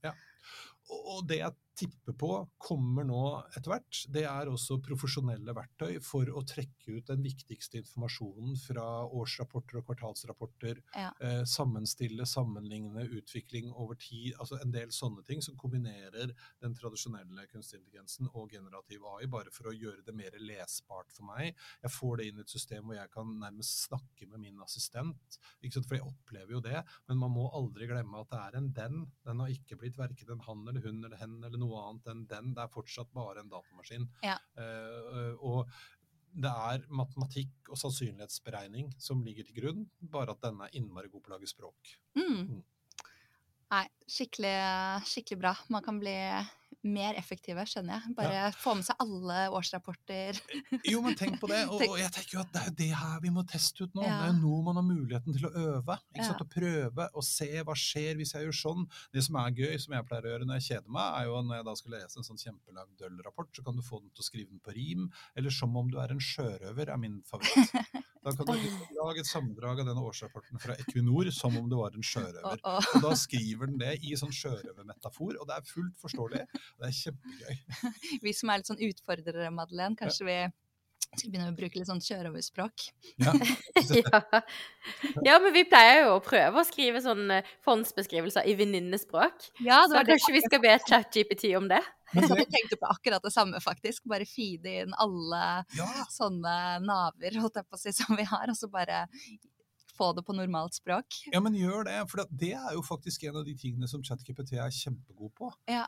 Og 0.90 1.06
og 1.14 1.26
det 1.28 1.38
jeg 1.38 1.54
tipper 1.80 2.16
på 2.20 2.30
kommer 2.60 3.06
nå 3.08 3.22
etter 3.56 3.72
hvert, 3.72 4.02
det 4.12 4.24
er 4.28 4.50
også 4.50 4.78
profesjonelle 4.84 5.54
verktøy 5.56 5.98
for 6.04 6.28
å 6.36 6.42
trekke 6.46 6.98
ut 6.98 7.10
den 7.10 7.22
viktigste 7.24 7.80
informasjonen 7.80 8.56
fra 8.60 8.86
årsrapporter 9.06 9.80
og 9.80 9.86
kvartalsrapporter. 9.88 10.82
Ja. 10.94 11.10
Eh, 11.24 11.42
sammenstille, 11.48 12.26
sammenligne, 12.28 13.06
utvikling 13.20 13.70
over 13.72 13.98
tid. 14.00 14.34
altså 14.38 14.60
En 14.60 14.74
del 14.74 14.92
sånne 14.94 15.24
ting 15.26 15.42
som 15.44 15.56
kombinerer 15.60 16.34
den 16.62 16.76
tradisjonelle 16.76 17.46
kunstig 17.50 17.80
intelligensen 17.80 18.28
og 18.34 18.52
generativ 18.52 19.06
AI, 19.14 19.28
bare 19.30 19.52
for 19.54 19.70
å 19.70 19.76
gjøre 19.76 20.04
det 20.06 20.16
mer 20.16 20.36
lesbart 20.40 21.12
for 21.16 21.28
meg. 21.30 21.56
Jeg 21.84 21.94
får 21.96 22.20
det 22.20 22.28
inn 22.28 22.40
i 22.40 22.44
et 22.44 22.56
system 22.56 22.86
hvor 22.88 22.98
jeg 22.98 23.12
kan 23.14 23.32
nærmest 23.40 23.86
snakke 23.86 24.28
med 24.30 24.44
min 24.44 24.60
assistent. 24.64 25.40
ikke 25.62 25.78
sant, 25.78 25.88
For 25.88 25.98
jeg 25.98 26.06
opplever 26.06 26.56
jo 26.58 26.64
det, 26.64 26.84
men 27.08 27.20
man 27.20 27.34
må 27.34 27.48
aldri 27.56 27.88
glemme 27.90 28.20
at 28.20 28.30
det 28.30 28.40
er 28.40 28.60
en 28.60 28.70
den. 28.76 29.00
Den 29.24 29.40
har 29.42 29.52
ikke 29.52 29.78
blitt 29.80 29.98
verken 29.98 30.34
en 30.34 30.44
han 30.46 30.66
eller 30.68 30.84
hun 30.84 31.04
eller 31.04 31.16
hen 31.20 31.38
eller 31.44 31.60
noe 31.60 31.69
annet 31.78 32.10
enn 32.12 32.26
den. 32.30 32.52
Det 32.56 32.64
er 32.64 32.74
fortsatt 32.74 33.10
bare 33.14 33.44
en 33.44 33.52
datamaskin. 33.52 34.08
Ja. 34.26 34.36
Uh, 34.58 35.34
og 35.40 35.72
det 36.30 36.50
er 36.50 36.84
matematikk 36.94 37.70
og 37.72 37.78
sannsynlighetsberegning 37.80 38.92
som 39.02 39.22
ligger 39.26 39.46
til 39.46 39.56
grunn, 39.56 39.86
bare 40.12 40.34
at 40.34 40.42
denne 40.44 40.68
er 40.68 40.76
innmari 40.78 41.10
god 41.10 41.24
på 41.24 41.32
å 41.32 41.34
lage 41.36 41.50
språk. 41.50 41.94
Mm. 42.18 42.60
Mm. 42.60 42.60
Nei, 43.70 43.84
skikkelig, 44.10 44.56
skikkelig 45.06 45.38
bra. 45.42 45.54
Man 45.70 45.84
kan 45.86 45.98
bli 46.02 46.16
mer 46.82 47.14
effektive, 47.20 47.60
skjønner 47.68 47.98
jeg. 47.98 48.14
Bare 48.16 48.44
få 48.56 48.72
med 48.78 48.86
seg 48.86 48.96
alle 49.04 49.38
årsrapporter. 49.56 50.38
Jo, 50.88 51.02
men 51.04 51.16
tenk 51.18 51.36
på 51.42 51.50
det. 51.50 51.58
Og, 51.72 51.82
og 51.84 51.98
jeg 52.00 52.10
tenker 52.14 52.38
jo 52.38 52.40
at 52.44 52.52
det 52.54 52.60
er 52.62 52.68
jo 52.70 52.76
det 52.80 52.88
her 53.00 53.18
vi 53.24 53.32
må 53.34 53.44
teste 53.48 53.84
ut 53.84 53.94
nå. 53.98 54.04
Ja. 54.06 54.16
Det 54.22 54.28
er 54.28 54.32
jo 54.32 54.38
nå 54.40 54.60
man 54.70 54.80
har 54.80 54.86
muligheten 54.86 55.36
til 55.36 55.48
å 55.48 55.52
øve. 55.52 55.98
Ikke 56.14 56.22
Ja. 56.24 56.28
sant? 56.30 56.40
Å 56.44 56.48
prøve 56.54 57.08
og 57.14 57.26
se 57.26 57.50
hva 57.66 57.76
skjer 57.76 58.16
hvis 58.20 58.32
jeg 58.36 58.46
gjør 58.48 58.56
sånn. 58.60 58.86
Det 59.12 59.24
som 59.26 59.36
er 59.42 59.52
gøy, 59.60 59.74
som 59.82 59.94
jeg 59.98 60.08
pleier 60.08 60.28
å 60.28 60.32
gjøre 60.34 60.48
når 60.48 60.60
jeg 60.60 60.68
kjeder 60.70 60.94
meg, 60.96 61.08
er 61.20 61.28
jo 61.28 61.42
når 61.46 61.60
jeg 61.60 61.68
da 61.70 61.74
skal 61.82 61.96
lese 61.98 62.20
en 62.22 62.28
sånn 62.30 62.40
kjempelang 62.44 62.94
døll-rapport, 63.00 63.52
så 63.56 63.64
kan 63.66 63.76
du 63.76 63.84
få 63.84 64.00
den 64.00 64.10
til 64.16 64.24
å 64.24 64.28
skrive 64.30 64.48
den 64.54 64.62
på 64.64 64.74
rim. 64.76 65.08
Eller 65.36 65.50
som 65.54 65.76
om 65.76 65.90
du 65.92 65.98
er 66.00 66.14
en 66.16 66.22
sjørøver, 66.22 66.90
er 66.94 67.00
min 67.00 67.20
favoritt. 67.28 67.76
Da 68.20 68.34
kan 68.36 68.50
du 68.50 68.52
lage 69.00 69.22
et 69.22 69.28
sammendrag 69.28 69.80
av 69.80 69.86
denne 69.88 70.02
årsrapporten 70.04 70.60
fra 70.60 70.74
Equinor 70.82 71.30
som 71.32 71.54
om 71.56 71.68
du 71.70 71.76
var 71.78 71.94
en 71.96 72.04
sjørøver. 72.04 72.60
Og 72.64 73.04
da 73.04 73.12
skriver 73.16 73.70
den 73.70 73.78
det 73.80 73.94
i 74.04 74.12
sånn 74.20 74.32
sjørøvermetafor, 74.34 75.38
og 75.40 75.48
det 75.48 75.56
er 75.56 75.68
fullt 75.70 75.96
forståelig. 76.02 76.42
Og 76.76 76.84
det 76.84 76.90
er 76.90 76.98
kjempegøy. 77.00 77.60
vi 78.24 78.34
som 78.36 78.50
er 78.50 78.60
litt 78.60 78.70
sånn 78.70 78.84
utfordrere, 78.90 79.52
Madeleine, 79.54 79.98
kanskje 79.98 80.28
vi 80.28 80.40
skal 81.10 81.32
begynne 81.32 81.50
å 81.50 81.56
bruke 81.56 81.80
litt 81.80 81.88
sånn 81.88 82.02
sjørøverspråk. 82.04 82.88
Ja. 83.22 83.34
Ja. 83.90 84.20
ja, 85.24 85.36
men 85.40 85.54
vi 85.54 85.62
pleier 85.66 86.04
jo 86.04 86.16
å 86.18 86.22
prøve 86.22 86.60
å 86.60 86.66
skrive 86.66 87.00
sånn 87.02 87.30
eh, 87.32 87.46
fondsbeskrivelser 87.64 88.46
i 88.46 88.52
venninnespråk. 88.58 89.48
Ja, 89.64 89.80
Så 89.88 90.02
kanskje 90.06 90.34
vi 90.36 90.42
skal 90.44 90.60
be 90.62 90.74
ChatGPT 90.84 91.48
om 91.58 91.66
det? 91.70 91.80
Men 92.12 92.26
Jeg 92.26 92.42
det, 92.42 92.46
tenkte 92.52 92.78
på 92.78 92.90
akkurat 92.90 93.24
det 93.24 93.32
samme, 93.34 93.58
faktisk. 93.62 94.04
Bare 94.10 94.26
feede 94.28 94.82
inn 94.82 94.94
alle 95.00 95.42
ja, 95.78 95.88
sånne 96.12 96.54
naver, 96.84 97.38
holdt 97.42 97.60
jeg 97.62 97.66
på 97.70 97.78
å 97.78 97.80
si, 97.80 97.94
som 97.96 98.18
vi 98.18 98.26
har, 98.28 98.52
og 98.52 98.58
så 98.58 98.70
bare 98.70 99.06
få 99.96 100.12
det 100.16 100.24
på 100.26 100.36
normalt 100.36 100.76
språk. 100.78 101.22
Ja, 101.32 101.42
men 101.44 101.56
gjør 101.58 101.88
det. 101.88 101.98
For 102.12 102.26
det 102.30 102.54
er 102.58 102.76
jo 102.76 102.84
faktisk 102.86 103.26
en 103.28 103.40
av 103.42 103.48
de 103.48 103.56
tingene 103.58 103.90
som 103.90 104.04
ChatGPT 104.06 104.56
er 104.58 104.74
kjempegod 104.74 105.34
på. 105.38 105.50
Ja. 105.70 105.86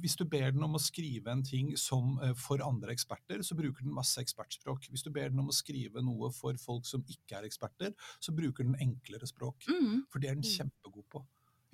Hvis 0.00 0.14
du 0.16 0.24
ber 0.24 0.50
den 0.54 0.62
om 0.64 0.78
å 0.78 0.80
skrive 0.80 1.28
en 1.28 1.42
ting 1.44 1.74
som 1.76 2.14
eh, 2.24 2.32
for 2.40 2.62
andre 2.64 2.94
eksperter, 2.94 3.42
så 3.44 3.52
bruker 3.58 3.84
den 3.84 3.92
masse 3.92 4.16
ekspertspråk. 4.22 4.86
Hvis 4.90 5.04
du 5.04 5.10
ber 5.12 5.28
den 5.28 5.42
om 5.42 5.50
å 5.52 5.56
skrive 5.56 6.00
noe 6.02 6.30
for 6.32 6.56
folk 6.56 6.86
som 6.88 7.02
ikke 7.04 7.36
er 7.36 7.44
eksperter, 7.48 7.92
så 8.20 8.32
bruker 8.32 8.64
den 8.64 8.78
enklere 8.80 9.28
språk. 9.28 9.66
Mm. 9.68 10.06
For 10.08 10.18
det 10.22 10.30
er 10.30 10.38
den 10.38 10.44
Mm. 10.46 10.54
kjempegod 10.56 11.04
på. 11.12 11.24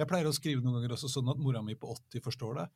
Jeg 0.01 0.09
pleier 0.11 0.27
å 0.27 0.35
skrive 0.35 0.62
noen 0.64 0.81
ganger 0.81 0.96
også 0.96 1.09
sånn 1.12 1.31
at 1.31 1.38
mora 1.38 1.62
mi 1.62 1.75
på 1.79 1.87
80 1.94 2.20
forstår 2.25 2.55
det. 2.59 2.68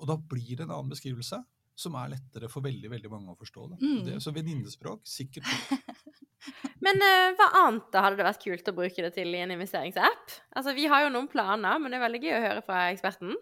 Og 0.00 0.06
da 0.08 0.16
blir 0.16 0.56
det 0.56 0.64
en 0.64 0.70
annen 0.72 0.90
beskrivelse 0.94 1.44
som 1.76 1.94
er 1.96 2.12
lettere 2.14 2.48
for 2.48 2.62
veldig 2.64 2.88
veldig 2.90 3.10
mange 3.10 3.32
å 3.32 3.36
forstå. 3.38 3.68
det. 3.70 3.78
Mm. 3.82 4.04
det 4.06 4.16
så 4.22 4.32
venninnespråk, 4.32 5.04
sikkert. 5.04 5.44
Men 6.82 6.98
uh, 6.98 7.36
hva 7.38 7.46
annet 7.62 7.92
da 7.94 8.00
hadde 8.02 8.18
det 8.18 8.26
vært 8.26 8.42
kult 8.42 8.68
å 8.72 8.74
bruke 8.74 9.04
det 9.04 9.12
til 9.14 9.28
i 9.36 9.42
en 9.44 9.52
investeringsapp? 9.54 10.32
Altså, 10.56 10.74
Vi 10.74 10.88
har 10.90 11.04
jo 11.04 11.12
noen 11.14 11.28
planer, 11.30 11.78
men 11.78 11.92
det 11.92 12.00
er 12.00 12.06
veldig 12.08 12.22
gøy 12.24 12.34
å 12.38 12.42
høre 12.48 12.64
fra 12.66 12.80
eksperten. 12.90 13.36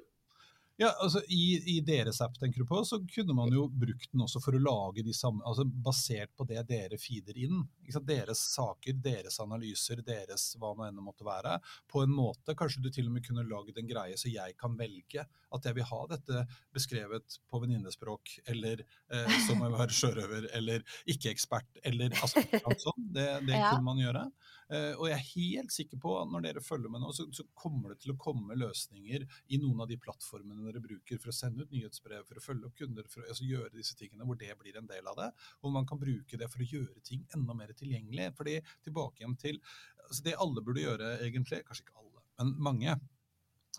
Ja, 0.80 0.88
altså 1.04 1.20
I, 1.28 1.58
I 1.74 1.80
deres 1.84 2.22
app 2.24 2.38
tenker 2.40 2.62
du 2.62 2.66
på, 2.68 2.78
så 2.88 2.96
kunne 3.04 3.34
man 3.36 3.50
jo 3.52 3.66
brukt 3.68 4.08
den 4.14 4.22
også 4.24 4.40
for 4.40 4.56
å 4.56 4.60
lage 4.64 5.04
de 5.04 5.12
samme, 5.12 5.42
altså 5.44 5.66
basert 5.68 6.32
på 6.38 6.46
det 6.48 6.62
dere 6.70 6.96
feeder 7.00 7.36
inn. 7.36 7.58
Ikke? 7.84 8.00
Deres 8.08 8.40
saker, 8.54 8.96
deres 9.04 9.36
analyser, 9.44 10.00
deres 10.06 10.46
hva 10.56 10.72
nå 10.78 10.86
enn 10.88 11.02
måtte 11.04 11.26
være. 11.26 11.58
På 11.90 12.00
en 12.06 12.14
måte, 12.16 12.56
Kanskje 12.56 12.80
du 12.86 12.88
til 12.92 13.10
og 13.10 13.18
med 13.18 13.26
kunne 13.26 13.44
lagd 13.48 13.76
en 13.76 13.90
greie 13.90 14.16
så 14.20 14.32
jeg 14.32 14.56
kan 14.60 14.78
velge 14.80 15.26
at 15.50 15.66
jeg 15.66 15.76
vil 15.76 15.86
ha 15.90 16.00
dette 16.10 16.44
beskrevet 16.72 17.36
på 17.50 17.60
venninnespråk, 17.60 18.38
eller 18.52 18.80
eh, 18.80 19.36
som 19.46 19.60
å 19.66 19.70
være 19.74 19.96
sjørøver, 19.96 20.48
eller 20.56 20.84
ikke-ekspert, 21.10 21.82
eller 21.90 22.14
altså, 22.22 22.40
sånt. 22.80 23.10
Det, 23.12 23.28
det 23.44 23.56
Ja. 23.60 23.74
kunne 23.74 23.84
man 23.84 24.00
gjøre. 24.00 24.24
Eh, 24.70 24.92
og 24.94 25.08
jeg 25.08 25.16
er 25.16 25.28
helt 25.32 25.74
sikker 25.74 25.98
på 26.02 26.12
at 26.20 26.30
når 26.30 26.44
dere 26.44 26.62
følger 26.62 26.92
med 26.92 27.02
nå, 27.02 27.10
så, 27.16 27.26
så 27.34 27.46
kommer 27.58 27.92
det 27.92 28.04
til 28.04 28.14
å 28.14 28.18
komme 28.20 28.58
løsninger 28.58 29.26
i 29.50 29.58
noen 29.58 29.82
av 29.82 29.90
de 29.90 29.98
plattformene 29.98 30.66
dere 30.68 30.82
bruker 30.84 31.18
for 31.18 31.32
å 31.32 31.34
sende 31.34 31.66
ut 31.66 31.74
nyhetsbrev, 31.74 32.22
for 32.28 32.38
å 32.38 32.44
følge 32.44 32.68
opp 32.70 32.76
kunder, 32.78 33.08
for 33.10 33.24
å 33.24 33.30
altså, 33.32 33.48
gjøre 33.48 33.74
disse 33.74 33.98
tingene, 33.98 34.26
hvor 34.28 34.38
det 34.38 34.54
blir 34.60 34.78
en 34.78 34.90
del 34.90 35.10
av 35.10 35.18
det. 35.18 35.30
Hvor 35.58 35.74
man 35.74 35.88
kan 35.90 36.00
bruke 36.02 36.38
det 36.38 36.50
for 36.52 36.62
å 36.62 36.68
gjøre 36.70 37.02
ting 37.06 37.26
enda 37.36 37.56
mer 37.56 37.74
tilgjengelig. 37.74 38.30
fordi 38.38 38.60
tilbake 38.84 39.24
igjen 39.24 39.38
til 39.40 39.58
altså 40.06 40.22
Det 40.26 40.38
alle 40.42 40.62
burde 40.66 40.82
gjøre, 40.82 41.08
egentlig, 41.26 41.64
kanskje 41.66 41.84
ikke 41.86 42.00
alle, 42.00 42.22
men 42.40 42.54
mange, 42.66 42.94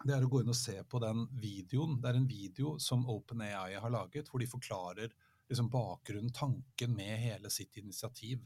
det 0.08 0.14
er 0.16 0.24
å 0.24 0.30
gå 0.32 0.40
inn 0.42 0.52
og 0.54 0.58
se 0.58 0.78
på 0.88 1.02
den 1.04 1.26
videoen. 1.42 1.98
Det 2.02 2.10
er 2.10 2.20
en 2.20 2.30
video 2.30 2.78
som 2.80 3.04
OpenAI 3.12 3.76
har 3.84 3.92
laget, 3.92 4.30
hvor 4.32 4.40
de 4.40 4.48
forklarer 4.48 5.12
liksom 5.52 5.68
bakgrunnen, 5.70 6.32
tanken 6.32 6.96
med 6.96 7.20
hele 7.20 7.52
sitt 7.52 7.76
initiativ. 7.78 8.46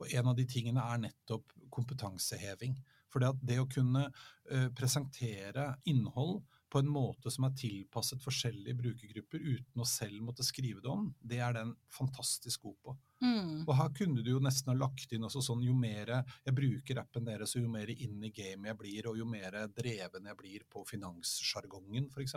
Og 0.00 0.12
en 0.12 0.32
av 0.32 0.36
de 0.36 0.44
tingene 0.48 0.82
er 0.82 1.02
nettopp 1.06 1.54
kompetanseheving. 1.72 2.76
For 3.12 3.22
det, 3.22 3.32
at 3.32 3.44
det 3.48 3.56
å 3.62 3.70
kunne 3.70 4.08
eh, 4.50 4.68
presentere 4.76 5.70
innhold 5.88 6.42
på 6.72 6.82
en 6.82 6.88
måte 6.90 7.30
som 7.32 7.46
er 7.46 7.54
tilpasset 7.56 8.20
forskjellige 8.20 8.76
brukergrupper 8.76 9.40
uten 9.40 9.80
å 9.80 9.86
selv 9.88 10.18
måtte 10.26 10.44
skrive 10.44 10.82
det 10.84 10.90
om, 10.90 11.06
det 11.22 11.38
er 11.40 11.54
den 11.56 11.70
fantastisk 11.94 12.66
god 12.66 12.76
på. 12.82 12.96
Mm. 13.22 13.62
Og 13.62 13.72
her 13.78 13.92
kunne 13.96 14.24
du 14.24 14.32
jo 14.34 14.42
nesten 14.42 14.72
ha 14.72 14.76
lagt 14.76 15.14
inn 15.14 15.24
også 15.24 15.40
sånn, 15.46 15.62
jo 15.64 15.72
mer 15.78 16.10
jeg 16.18 16.56
bruker 16.58 17.00
appen 17.00 17.24
deres, 17.28 17.54
og 17.56 17.64
jo 17.64 17.72
mer 17.72 17.92
inn 17.94 18.18
i 18.26 18.32
gamet 18.34 18.72
jeg 18.72 18.80
blir, 18.82 19.08
og 19.08 19.20
jo 19.22 19.28
mer 19.30 19.56
dreven 19.78 20.28
jeg 20.28 20.40
blir 20.42 20.66
på 20.72 20.84
finanssjargongen 20.90 22.10
f.eks., 22.12 22.36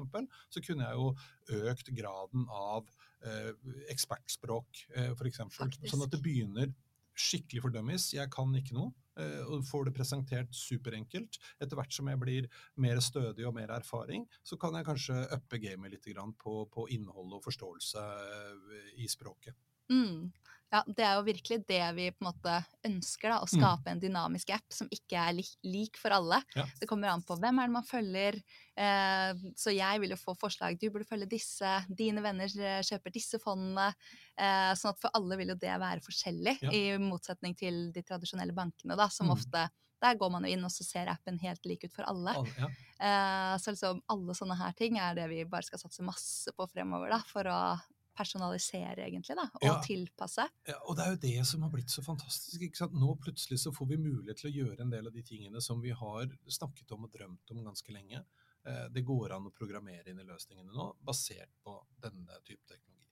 så 0.53 0.63
kunne 0.63 0.87
jeg 0.87 1.01
jo 1.01 1.65
økt 1.73 1.91
graden 1.97 2.45
av 2.53 2.87
eh, 3.25 3.51
ekspertspråk 3.91 4.85
eh, 4.93 5.11
f.eks. 5.17 5.43
Sånn 5.89 6.05
at 6.05 6.13
det 6.13 6.21
begynner 6.23 6.71
skikkelig 7.19 7.61
for 7.65 7.75
dummies. 7.75 8.09
Jeg 8.15 8.31
kan 8.33 8.53
ikke 8.55 8.75
noe. 8.77 8.93
eh, 9.19 9.41
Og 9.45 9.65
får 9.67 9.85
det 9.89 9.95
presentert 9.97 10.53
superenkelt. 10.55 11.39
Etter 11.59 11.75
hvert 11.75 11.91
som 11.93 12.07
jeg 12.07 12.19
blir 12.21 12.47
mer 12.77 13.01
stødig 13.03 13.45
og 13.47 13.53
mer 13.57 13.73
erfaring, 13.75 14.25
så 14.43 14.57
kan 14.57 14.73
jeg 14.79 14.87
kanskje 14.87 15.17
uppe 15.35 15.59
gamet 15.59 15.91
litt 15.91 16.07
på, 16.39 16.65
på 16.71 16.87
innhold 16.95 17.33
og 17.35 17.43
forståelse 17.43 17.99
eh, 17.99 18.93
i 19.03 19.07
språket. 19.11 19.55
Mm. 19.91 20.31
Ja, 20.71 20.83
det 20.85 21.01
er 21.01 21.15
jo 21.17 21.23
virkelig 21.25 21.57
det 21.65 21.81
vi 21.97 22.11
på 22.13 22.21
en 22.21 22.27
måte 22.29 22.55
ønsker, 22.85 23.29
da. 23.31 23.39
Å 23.41 23.47
skape 23.49 23.89
en 23.89 23.99
dynamisk 24.03 24.51
app 24.53 24.67
som 24.71 24.87
ikke 24.93 25.17
er 25.17 25.33
lik, 25.33 25.49
lik 25.65 25.97
for 25.97 26.13
alle. 26.13 26.43
Ja. 26.55 26.65
Det 26.79 26.85
kommer 26.87 27.09
an 27.09 27.23
på 27.25 27.37
hvem 27.41 27.57
er 27.57 27.67
det 27.71 27.73
man 27.73 27.87
følger. 27.87 28.37
Eh, 28.77 29.33
så 29.57 29.73
jeg 29.73 29.99
vil 30.03 30.13
jo 30.13 30.19
få 30.21 30.35
forslag. 30.37 30.77
Du 30.79 30.89
burde 30.93 31.07
følge 31.09 31.25
disse. 31.31 31.71
Dine 31.89 32.21
venner 32.21 32.45
eh, 32.45 32.83
kjøper 32.85 33.11
disse 33.15 33.39
fondene. 33.41 33.89
Eh, 34.37 34.71
sånn 34.77 34.93
at 34.93 35.01
for 35.01 35.09
alle 35.17 35.37
vil 35.41 35.55
jo 35.55 35.57
det 35.59 35.73
være 35.81 36.05
forskjellig, 36.05 36.59
Ja. 36.61 36.69
i 36.69 36.97
motsetning 37.01 37.57
til 37.57 37.91
de 37.91 38.01
tradisjonelle 38.05 38.53
bankene, 38.53 38.95
da, 38.95 39.09
som 39.09 39.27
Mm. 39.27 39.35
ofte 39.37 39.69
der 40.01 40.15
går 40.15 40.31
man 40.31 40.43
jo 40.45 40.53
inn, 40.53 40.63
og 40.63 40.71
så 40.71 40.85
ser 40.85 41.09
appen 41.11 41.37
helt 41.41 41.65
lik 41.65 41.83
ut 41.83 41.91
for 41.91 42.03
alle. 42.07 42.31
alle 42.37 42.47
Ja. 42.57 42.67
Eh, 43.01 43.57
så 43.57 43.73
liksom 43.73 44.01
alle 44.07 44.33
sånne 44.37 44.55
her 44.55 44.71
ting 44.71 44.97
er 44.97 45.13
det 45.15 45.27
vi 45.29 45.43
bare 45.43 45.63
skal 45.63 45.79
satse 45.79 45.99
masse 46.05 46.47
på 46.55 46.69
fremover, 46.71 47.09
da, 47.09 47.19
for 47.27 47.43
å 47.43 47.81
personalisere, 48.19 49.05
egentlig, 49.07 49.35
da, 49.39 49.47
og 49.61 49.63
Ja. 49.69 49.77
tilpasse. 49.85 50.45
Ja, 50.67 50.75
og 50.85 50.97
det 50.99 51.05
er 51.05 51.15
jo 51.15 51.21
det 51.23 51.45
som 51.47 51.63
har 51.63 51.71
blitt 51.73 51.89
så 51.93 52.03
fantastisk. 52.05 52.61
ikke 52.61 52.77
sant? 52.83 52.93
Nå 52.99 53.15
plutselig 53.23 53.59
så 53.63 53.71
får 53.75 53.87
vi 53.93 53.97
mulighet 54.03 54.37
til 54.43 54.51
å 54.51 54.55
gjøre 54.59 54.81
en 54.85 54.91
del 54.93 55.07
av 55.07 55.13
de 55.15 55.23
tingene 55.23 55.61
som 55.63 55.81
vi 55.81 55.91
har 55.95 56.27
snakket 56.47 56.91
om 56.95 57.05
og 57.07 57.11
drømt 57.15 57.51
om 57.55 57.63
ganske 57.63 57.95
lenge. 57.95 58.25
Eh, 58.65 58.89
Det 58.91 59.05
går 59.07 59.31
an 59.37 59.47
å 59.47 59.53
programmere 59.55 60.09
inn 60.11 60.19
i 60.19 60.27
løsningene 60.27 60.73
nå, 60.75 60.89
basert 61.01 61.49
på 61.63 61.77
denne 62.03 62.35
type 62.45 62.65
teknologi. 62.67 63.07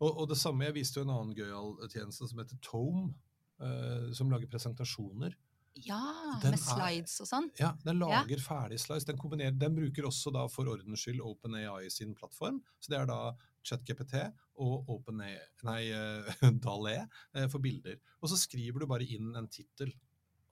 Og, 0.00 0.18
og 0.20 0.28
det 0.28 0.36
samme, 0.36 0.66
jeg 0.68 0.74
viste 0.76 1.00
jo 1.00 1.06
en 1.06 1.14
annen 1.14 1.34
gøyal 1.34 1.88
tjeneste 1.88 2.28
som 2.28 2.38
heter 2.38 2.58
Tome, 2.60 3.14
eh, 3.60 4.12
som 4.12 4.28
lager 4.30 4.46
presentasjoner. 4.52 5.34
Ja, 5.84 6.38
Den 6.42 6.54
med 6.54 6.60
er- 6.60 6.64
slides 6.72 7.20
og 7.20 7.28
sånn. 7.28 7.50
Ja, 7.60 7.74
den 7.84 7.98
lager 8.00 8.40
ferdig 8.40 8.78
slides. 8.80 9.04
Den, 9.04 9.18
den 9.58 9.74
bruker 9.76 10.06
også 10.08 10.32
da 10.32 10.46
for 10.48 10.64
ordens 10.72 11.02
skyld 11.04 11.20
OpenAI 11.20 11.90
sin 11.92 12.14
plattform. 12.16 12.62
Så 12.80 12.90
det 12.92 13.00
er 13.00 13.06
da 13.10 13.18
ChatGPT 13.66 14.14
og 14.62 14.88
OpenAI, 14.88 15.36
nei, 15.68 15.82
Dalé 16.64 16.96
eh, 17.34 17.46
for 17.52 17.58
bilder. 17.60 17.98
Og 18.22 18.30
så 18.32 18.38
skriver 18.40 18.80
du 18.80 18.86
bare 18.86 19.04
inn 19.04 19.34
en 19.36 19.48
tittel. 19.52 19.92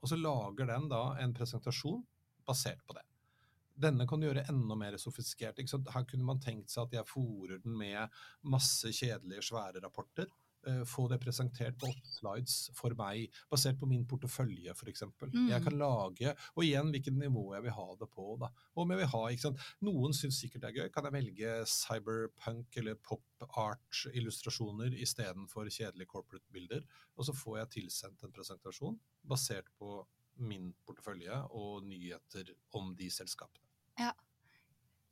Og 0.03 0.11
så 0.11 0.19
lager 0.19 0.67
den 0.69 0.89
da 0.91 1.15
en 1.23 1.33
presentasjon 1.33 2.03
basert 2.45 2.83
på 2.85 2.93
det. 2.93 3.01
denne 3.75 4.05
kan 4.07 4.19
du 4.21 4.27
gjøre 4.27 4.45
enda 4.47 4.75
mer 4.79 4.95
sofistikert. 5.01 5.57
Her 5.91 6.03
kunne 6.07 6.23
man 6.23 6.39
tenkt 6.39 6.69
seg 6.71 6.85
at 6.85 6.93
jeg 6.99 7.09
fòrer 7.09 7.57
den 7.63 7.73
med 7.75 8.07
masse 8.43 8.87
kjedelige, 8.93 9.41
svære 9.43 9.81
rapporter. 9.83 10.29
Eh, 10.69 10.81
få 10.89 11.07
det 11.11 11.19
presentert 11.23 11.77
på 11.81 11.89
åtte 11.91 12.11
slides 12.17 12.55
for 12.77 12.95
meg, 12.99 13.33
basert 13.51 13.79
på 13.81 13.89
min 13.89 14.05
portefølje 14.09 14.73
f.eks. 14.75 15.05
Mm. 15.21 15.49
Jeg 15.51 15.63
kan 15.65 15.77
lage, 15.79 16.33
og 16.55 16.65
igjen 16.65 16.91
hvilket 16.93 17.17
nivå 17.19 17.45
jeg 17.55 17.67
vil 17.67 17.77
ha 17.77 17.87
det 18.01 18.09
på. 18.13 18.27
da. 18.41 18.51
Om 18.81 18.93
jeg 18.93 19.01
vil 19.03 19.11
ha, 19.13 19.23
ikke 19.31 19.45
sant? 19.47 19.69
Noen 19.85 20.15
syns 20.17 20.41
sikkert 20.41 20.65
det 20.65 20.71
er 20.71 20.79
gøy. 20.81 20.91
Kan 20.95 21.09
jeg 21.09 21.17
velge 21.17 21.55
cyberpunk 21.71 22.81
eller 22.81 22.99
pop 22.99 23.47
art-illustrasjoner 23.65 24.95
istedenfor 25.05 25.69
kjedelige 25.69 26.11
corporate-bilder? 26.11 26.85
Og 27.15 27.29
så 27.29 27.35
får 27.35 27.61
jeg 27.61 27.73
tilsendt 27.79 28.25
en 28.25 28.35
presentasjon 28.35 28.99
basert 29.25 29.71
på 29.79 30.01
min 30.43 30.73
portefølje 30.85 31.37
og 31.55 31.85
nyheter 31.87 32.51
om 32.75 32.91
de 32.99 33.07
selskapene. 33.13 33.63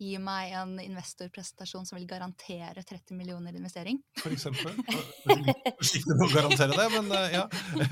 Gi 0.01 0.15
meg 0.17 0.51
en 0.57 0.71
investorpresentasjon 0.81 1.85
som 1.85 1.97
vil 1.99 2.07
garantere 2.09 2.81
30 2.83 3.13
millioner 3.15 3.53
investering. 3.55 3.99
For 4.19 4.33
eksempel. 4.33 4.73
Forsiktig 5.79 6.15
med 6.17 6.23
å 6.25 6.29
garantere 6.33 6.77
det, 6.79 6.87
men 6.95 7.11
eh, 7.13 7.35
ja, 7.37 7.43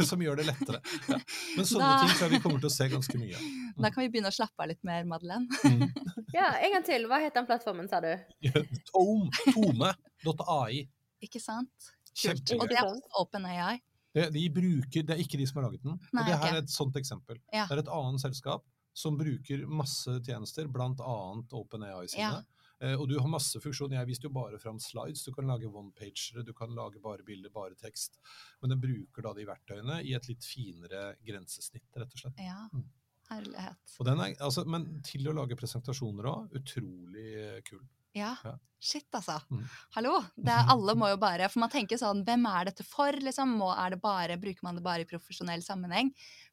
som 0.09 0.23
gjør 0.23 0.41
det 0.41 0.47
lettere. 0.49 0.81
Ja. 1.07 1.19
Men 1.57 1.69
sånne 1.69 1.91
Da- 1.91 1.99
ting 2.01 2.15
tror 2.15 2.25
jeg 2.25 2.33
vi 2.33 2.41
kommer 2.47 2.63
til 2.63 2.71
å 2.71 2.73
se 2.73 2.87
ganske 2.91 3.21
mye. 3.21 3.43
Da 3.77 3.91
kan 3.93 4.01
vi 4.03 4.09
begynne 4.15 4.31
å 4.33 4.35
slappe 4.35 4.65
av 4.65 4.71
litt 4.73 4.81
mer, 4.87 5.05
Madeleine. 5.09 5.47
Mm. 5.65 5.87
Ja, 6.31 6.47
en 6.63 6.71
gang 6.71 6.83
til. 6.87 7.05
Hva 7.11 7.17
het 7.19 7.35
den 7.35 7.47
plattformen, 7.47 7.89
sa 7.91 7.99
du? 7.99 8.11
Tome. 8.89 9.31
Tome.ai. 9.51 10.85
Ikke 11.21 11.41
sant? 11.43 11.89
Kult. 12.15 12.39
Kjempegøy. 12.47 12.61
Og 12.63 12.69
det 12.71 12.77
er 12.79 13.17
OpenAI. 13.19 13.73
Det, 14.15 14.25
de 14.35 14.45
bruker, 14.51 15.03
det 15.07 15.15
er 15.15 15.21
ikke 15.23 15.37
de 15.39 15.45
som 15.47 15.59
har 15.59 15.69
laget 15.69 15.83
den. 15.85 15.99
Nei, 16.11 16.23
og 16.23 16.27
det 16.31 16.37
her 16.39 16.55
er 16.55 16.61
et 16.63 16.71
sånt 16.71 16.95
eksempel. 16.99 17.37
Ja. 17.51 17.67
Det 17.69 17.77
er 17.77 17.83
et 17.85 17.91
annet 17.91 18.23
selskap 18.23 18.63
som 18.93 19.17
bruker 19.17 19.65
masse 19.67 20.17
tjenester, 20.25 20.67
bl.a. 20.67 21.17
OpenAI 21.51 22.07
sine. 22.11 22.21
Ja. 22.21 22.41
Eh, 22.81 22.95
og 22.97 23.07
du 23.11 23.19
har 23.19 23.29
masse 23.29 23.59
funksjoner. 23.61 23.99
Jeg 23.99 24.09
viste 24.09 24.25
jo 24.27 24.33
bare 24.33 24.57
fram 24.59 24.79
slides. 24.81 25.23
Du 25.27 25.31
kan 25.35 25.45
lage 25.47 25.69
one-pagere, 25.69 26.43
du 26.43 26.51
kan 26.57 26.73
lage 26.75 26.99
bare 27.03 27.23
bilder, 27.23 27.51
bare 27.53 27.75
tekst. 27.77 28.17
Men 28.61 28.73
den 28.73 28.81
bruker 28.81 29.21
da 29.27 29.35
de 29.37 29.45
verktøyene 29.45 29.99
i 30.03 30.15
et 30.17 30.27
litt 30.31 30.43
finere 30.47 31.11
grensesnitt, 31.27 31.85
rett 31.95 32.17
og 32.17 32.23
slett. 32.25 32.41
Ja, 32.41 32.67
Mm. 32.73 32.87
herlighet. 33.29 33.95
Og 33.99 34.05
den 34.05 34.19
er, 34.19 34.33
altså, 34.43 34.65
men 34.67 35.01
til 35.07 35.29
å 35.29 35.33
lage 35.37 35.55
presentasjoner 35.55 36.25
òg, 36.27 36.51
utrolig 36.57 37.63
kul. 37.69 37.83
Ja. 38.13 38.35
Ja. 38.43 38.57
Shit, 38.81 39.07
altså. 39.13 39.37
Mm. 39.53 39.63
Hallo. 39.95 40.17
Det 40.35 40.51
er, 40.51 40.65
alle 40.73 40.95
må 40.99 41.07
jo 41.13 41.17
bare 41.21 41.47
For 41.47 41.61
man 41.61 41.69
tenker 41.69 41.95
sånn 42.01 42.25
Hvem 42.25 42.43
er 42.49 42.65
dette 42.65 42.83
for? 42.83 43.13
Liksom? 43.13 43.53
Må, 43.61 43.69
er 43.77 43.91
det 43.93 44.01
bare, 44.01 44.35
bruker 44.41 44.63
man 44.65 44.75
det 44.75 44.83
bare 44.83 45.05
i 45.05 45.07
profesjonell 45.07 45.61
sammenheng? 45.63 46.09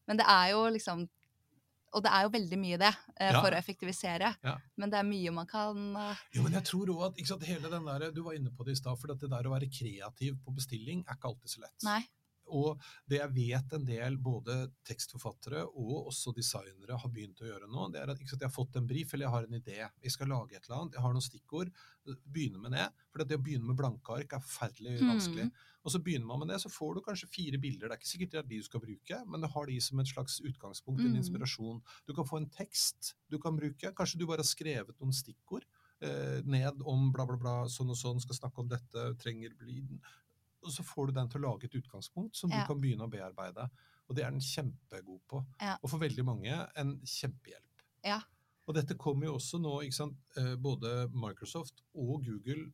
Men 0.07 0.21
det 0.21 0.27
er 0.29 0.53
jo 0.53 0.61
liksom 0.71 1.09
Og 1.97 2.03
det 2.05 2.11
er 2.13 2.27
jo 2.27 2.33
veldig 2.35 2.59
mye 2.61 2.79
det, 2.79 2.91
eh, 3.17 3.31
Ja. 3.33 3.41
for 3.41 3.51
å 3.51 3.57
effektivisere. 3.59 4.37
Ja. 4.45 4.57
Men 4.77 4.91
det 4.91 4.99
er 4.99 5.05
mye 5.09 5.33
man 5.33 5.47
kan 5.47 5.97
eh, 5.97 6.17
Jo, 6.35 6.43
men 6.43 6.53
jeg 6.53 6.65
tror 6.65 6.87
også 6.93 7.07
at 7.21 7.27
sant, 7.27 7.45
hele 7.45 7.71
den 7.71 7.85
der, 7.87 8.11
Du 8.13 8.23
var 8.23 8.33
inne 8.35 8.51
på 8.51 8.65
det 8.65 8.73
i 8.73 8.81
stad, 8.81 8.99
for 8.99 9.13
at 9.13 9.19
det 9.19 9.31
der 9.31 9.43
å 9.49 9.55
være 9.55 9.71
kreativ 9.71 10.37
på 10.45 10.55
bestilling 10.55 11.05
er 11.09 11.15
ikke 11.17 11.29
alltid 11.33 11.49
så 11.49 11.61
lett. 11.61 11.85
Nei. 11.85 12.03
Og 12.49 12.81
det 13.09 13.21
jeg 13.21 13.35
vet 13.35 13.73
en 13.77 13.85
del 13.89 14.17
både 14.17 14.57
tekstforfattere 14.89 15.65
og 15.69 16.09
også 16.13 16.33
designere 16.37 16.99
har 16.99 17.11
begynt 17.13 17.41
å 17.43 17.49
gjøre 17.49 17.69
nå, 17.71 17.89
det 17.93 18.01
er 18.03 18.11
at 18.13 18.19
ikke 18.21 18.31
sant, 18.35 18.43
jeg 18.45 18.51
har 18.51 18.57
fått 18.57 18.77
en 18.81 18.87
brief 18.89 19.13
eller 19.15 19.27
jeg 19.27 19.35
har 19.37 19.49
en 19.49 19.59
idé. 19.61 19.79
Jeg 20.03 20.15
skal 20.15 20.29
lage 20.33 20.57
et 20.57 20.65
eller 20.69 20.81
annet, 20.83 20.95
jeg 20.99 21.03
har 21.07 21.13
noen 21.17 21.27
stikkord. 21.29 21.73
Begynne 22.25 22.59
med 22.63 22.73
det. 22.73 22.87
For 23.13 23.25
det 23.25 23.37
å 23.39 23.43
begynne 23.45 23.69
med 23.69 23.77
blanke 23.77 24.15
ark 24.17 24.33
er 24.33 24.41
forferdelig 24.45 25.01
Mm. 25.03 25.09
vanskelig. 25.13 25.51
Og 25.85 25.93
så 25.93 25.99
begynner 26.03 26.27
man 26.27 26.41
med 26.41 26.49
det, 26.49 26.61
så 26.61 26.69
får 26.69 26.95
du 26.95 27.01
kanskje 27.01 27.29
fire 27.31 27.59
bilder. 27.61 27.89
Det 27.89 27.95
er 27.95 28.01
ikke 28.01 28.13
sikkert 28.13 28.31
det 28.33 28.39
er 28.39 28.49
de 28.49 28.57
du 28.59 28.63
skal 28.65 28.81
bruke, 28.81 29.19
men 29.27 29.41
du 29.41 29.47
har 29.49 29.67
de 29.67 29.81
som 29.81 30.01
et 30.01 30.07
slags 30.07 30.41
utgangspunkt, 30.41 31.01
en 31.05 31.13
Mm. 31.13 31.21
inspirasjon. 31.23 31.83
Du 32.07 32.13
kan 32.15 32.25
få 32.25 32.37
en 32.39 32.51
tekst 32.51 33.15
du 33.31 33.39
kan 33.39 33.57
bruke. 33.57 33.93
Kanskje 33.95 34.19
du 34.19 34.27
bare 34.27 34.39
har 34.39 34.45
skrevet 34.45 34.99
noen 35.01 35.13
stikkord 35.13 35.65
eh, 36.01 36.43
ned 36.45 36.81
om 36.87 37.11
bla, 37.13 37.25
bla, 37.27 37.37
bla, 37.37 37.65
sånn 37.67 37.91
og 37.91 37.97
sånn, 37.97 38.21
skal 38.21 38.37
snakke 38.37 38.59
om 38.61 38.69
dette, 38.69 39.19
trenger 39.19 39.51
bli 39.59 39.81
Og 40.65 40.73
så 40.75 40.83
får 40.85 41.07
du 41.07 41.13
den 41.21 41.29
til 41.31 41.41
å 41.41 41.53
lage 41.53 41.69
et 41.69 41.77
utgangspunkt 41.79 42.37
som 42.37 42.51
Ja. 42.51 42.63
du 42.63 42.67
kan 42.73 42.81
begynne 42.81 43.07
å 43.07 43.11
bearbeide. 43.13 43.69
Og 44.09 44.17
det 44.17 44.25
er 44.25 44.31
den 44.31 44.41
kjempegod 44.41 45.21
på. 45.29 45.45
Ja. 45.61 45.77
Og 45.83 45.91
for 45.91 45.99
veldig 45.99 46.25
mange 46.25 46.71
en 46.77 46.97
kjempehjelp. 47.05 47.85
Ja. 48.05 48.21
Og 48.67 48.75
dette 48.75 48.95
kommer 49.01 49.27
jo 49.27 49.35
også 49.39 49.61
nå, 49.61 49.81
ikke 49.87 49.95
sant. 49.95 50.17
eh, 50.37 50.55
Både 50.57 51.09
Microsoft 51.13 51.83
og 51.95 52.25
Google 52.25 52.73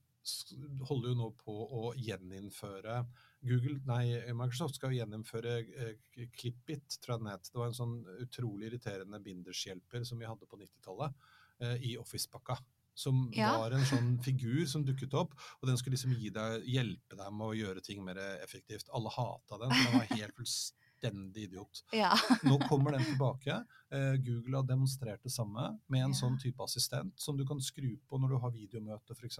holder 0.88 1.10
jo 1.10 1.14
nå 1.18 1.26
på 1.36 1.52
å 1.52 1.94
gjeninnføre 2.00 3.06
Google, 3.44 3.78
nei, 3.84 4.06
Microsoft 4.32 4.78
skal 4.78 4.94
jo 4.94 5.02
gjeninnføre 5.04 5.52
eh, 5.76 6.26
Clipit, 6.32 6.96
tror 7.02 7.18
jeg 7.18 7.20
den 7.24 7.28
het. 7.34 7.50
Det 7.52 7.60
var 7.60 7.66
en 7.66 7.76
sånn 7.76 7.96
utrolig 8.24 8.70
irriterende 8.70 9.20
bindershjelper 9.22 10.04
som 10.08 10.18
vi 10.18 10.24
hadde 10.24 10.46
på 10.48 10.56
90-tallet 10.56 11.12
eh, 11.60 11.76
i 11.90 11.96
Office-pakka. 12.00 12.56
Som 12.94 13.30
Ja. 13.34 13.58
var 13.58 13.70
en 13.74 13.84
sånn 13.84 14.22
figur 14.22 14.66
som 14.70 14.84
dukket 14.86 15.14
opp, 15.14 15.34
og 15.60 15.68
den 15.68 15.76
skulle 15.76 15.96
liksom 15.96 16.14
gi 16.14 16.30
deg, 16.30 16.62
hjelpe 16.64 17.16
deg 17.18 17.32
med 17.32 17.46
å 17.48 17.56
gjøre 17.58 17.82
ting 17.82 18.04
mer 18.04 18.16
effektivt. 18.42 18.88
Alle 18.94 19.10
hata 19.10 19.58
den, 19.58 19.70
for 19.74 19.90
den 19.90 19.98
var 19.98 20.06
helt 20.18 20.34
fullstendig 20.36 20.83
idiot. 21.12 21.82
Ja. 21.92 22.12
Nå 22.44 22.58
kommer 22.68 22.92
den 22.96 23.04
tilbake. 23.10 23.64
Eh, 23.90 24.14
Google 24.24 24.56
har 24.56 24.64
demonstrert 24.68 25.22
det 25.22 25.30
samme 25.32 25.78
med 25.88 26.04
en 26.04 26.10
Ja. 26.14 26.18
sånn 26.20 26.38
type 26.40 26.62
assistent 26.64 27.14
som 27.20 27.36
du 27.36 27.44
kan 27.46 27.60
skru 27.60 27.96
på 28.08 28.18
når 28.18 28.28
du 28.34 28.38
har 28.38 28.50
videomøte 28.54 29.14
f.eks. 29.14 29.38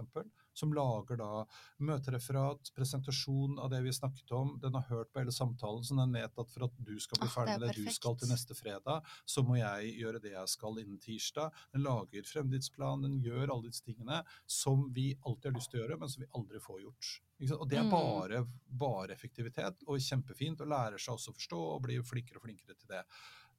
Som 0.55 0.71
lager 0.73 1.17
da 1.19 1.45
møtereferat, 1.83 2.71
presentasjon 2.75 3.57
av 3.59 3.69
det 3.73 3.81
vi 3.85 3.93
snakket 3.93 4.31
om. 4.35 4.55
Den 4.61 4.73
har 4.77 4.85
hørt 4.89 5.11
på 5.13 5.19
hele 5.21 5.33
samtalen, 5.35 5.83
så 5.83 5.97
den 5.97 6.13
vet 6.15 6.37
at 6.39 6.51
for 6.53 6.67
at 6.67 6.77
du 6.77 6.93
skal 6.99 7.19
bli 7.21 7.27
Ah, 7.29 7.33
ferdig 7.35 7.59
det 7.59 7.69
er 7.69 7.73
det 7.73 7.85
du 7.89 7.91
skal 7.93 8.15
til 8.21 8.29
neste 8.31 8.55
fredag, 8.55 9.03
så 9.25 9.43
må 9.43 9.57
jeg 9.59 9.95
gjøre 9.99 10.21
det 10.23 10.31
jeg 10.35 10.47
skal 10.53 10.79
innen 10.81 10.99
tirsdag. 11.01 11.51
Den 11.73 11.83
lager 11.83 12.23
fremdriftsplan, 12.31 13.01
den 13.05 13.19
gjør 13.23 13.51
alle 13.51 13.67
disse 13.69 13.83
tingene 13.85 14.21
som 14.47 14.87
vi 14.93 15.13
alltid 15.25 15.51
har 15.51 15.57
lyst 15.59 15.71
til 15.71 15.81
å 15.81 15.83
gjøre, 15.85 15.99
men 15.99 16.09
som 16.09 16.23
vi 16.23 16.31
aldri 16.35 16.59
får 16.63 16.81
gjort. 16.85 17.13
Og 17.51 17.65
det 17.69 17.77
er 17.77 17.83
Mm. 17.83 17.89
bare, 17.91 18.43
bare 18.67 19.11
effektivitet, 19.13 19.81
og 19.87 19.99
kjempefint, 19.99 20.61
og 20.61 20.67
lærer 20.71 20.97
seg 20.97 21.15
også 21.17 21.33
å 21.33 21.35
forstå 21.35 21.57
og 21.75 21.81
blir 21.83 22.01
flinkere 22.03 22.37
og 22.39 22.43
flinkere 22.47 22.75
til 22.79 22.87
det. 22.87 23.03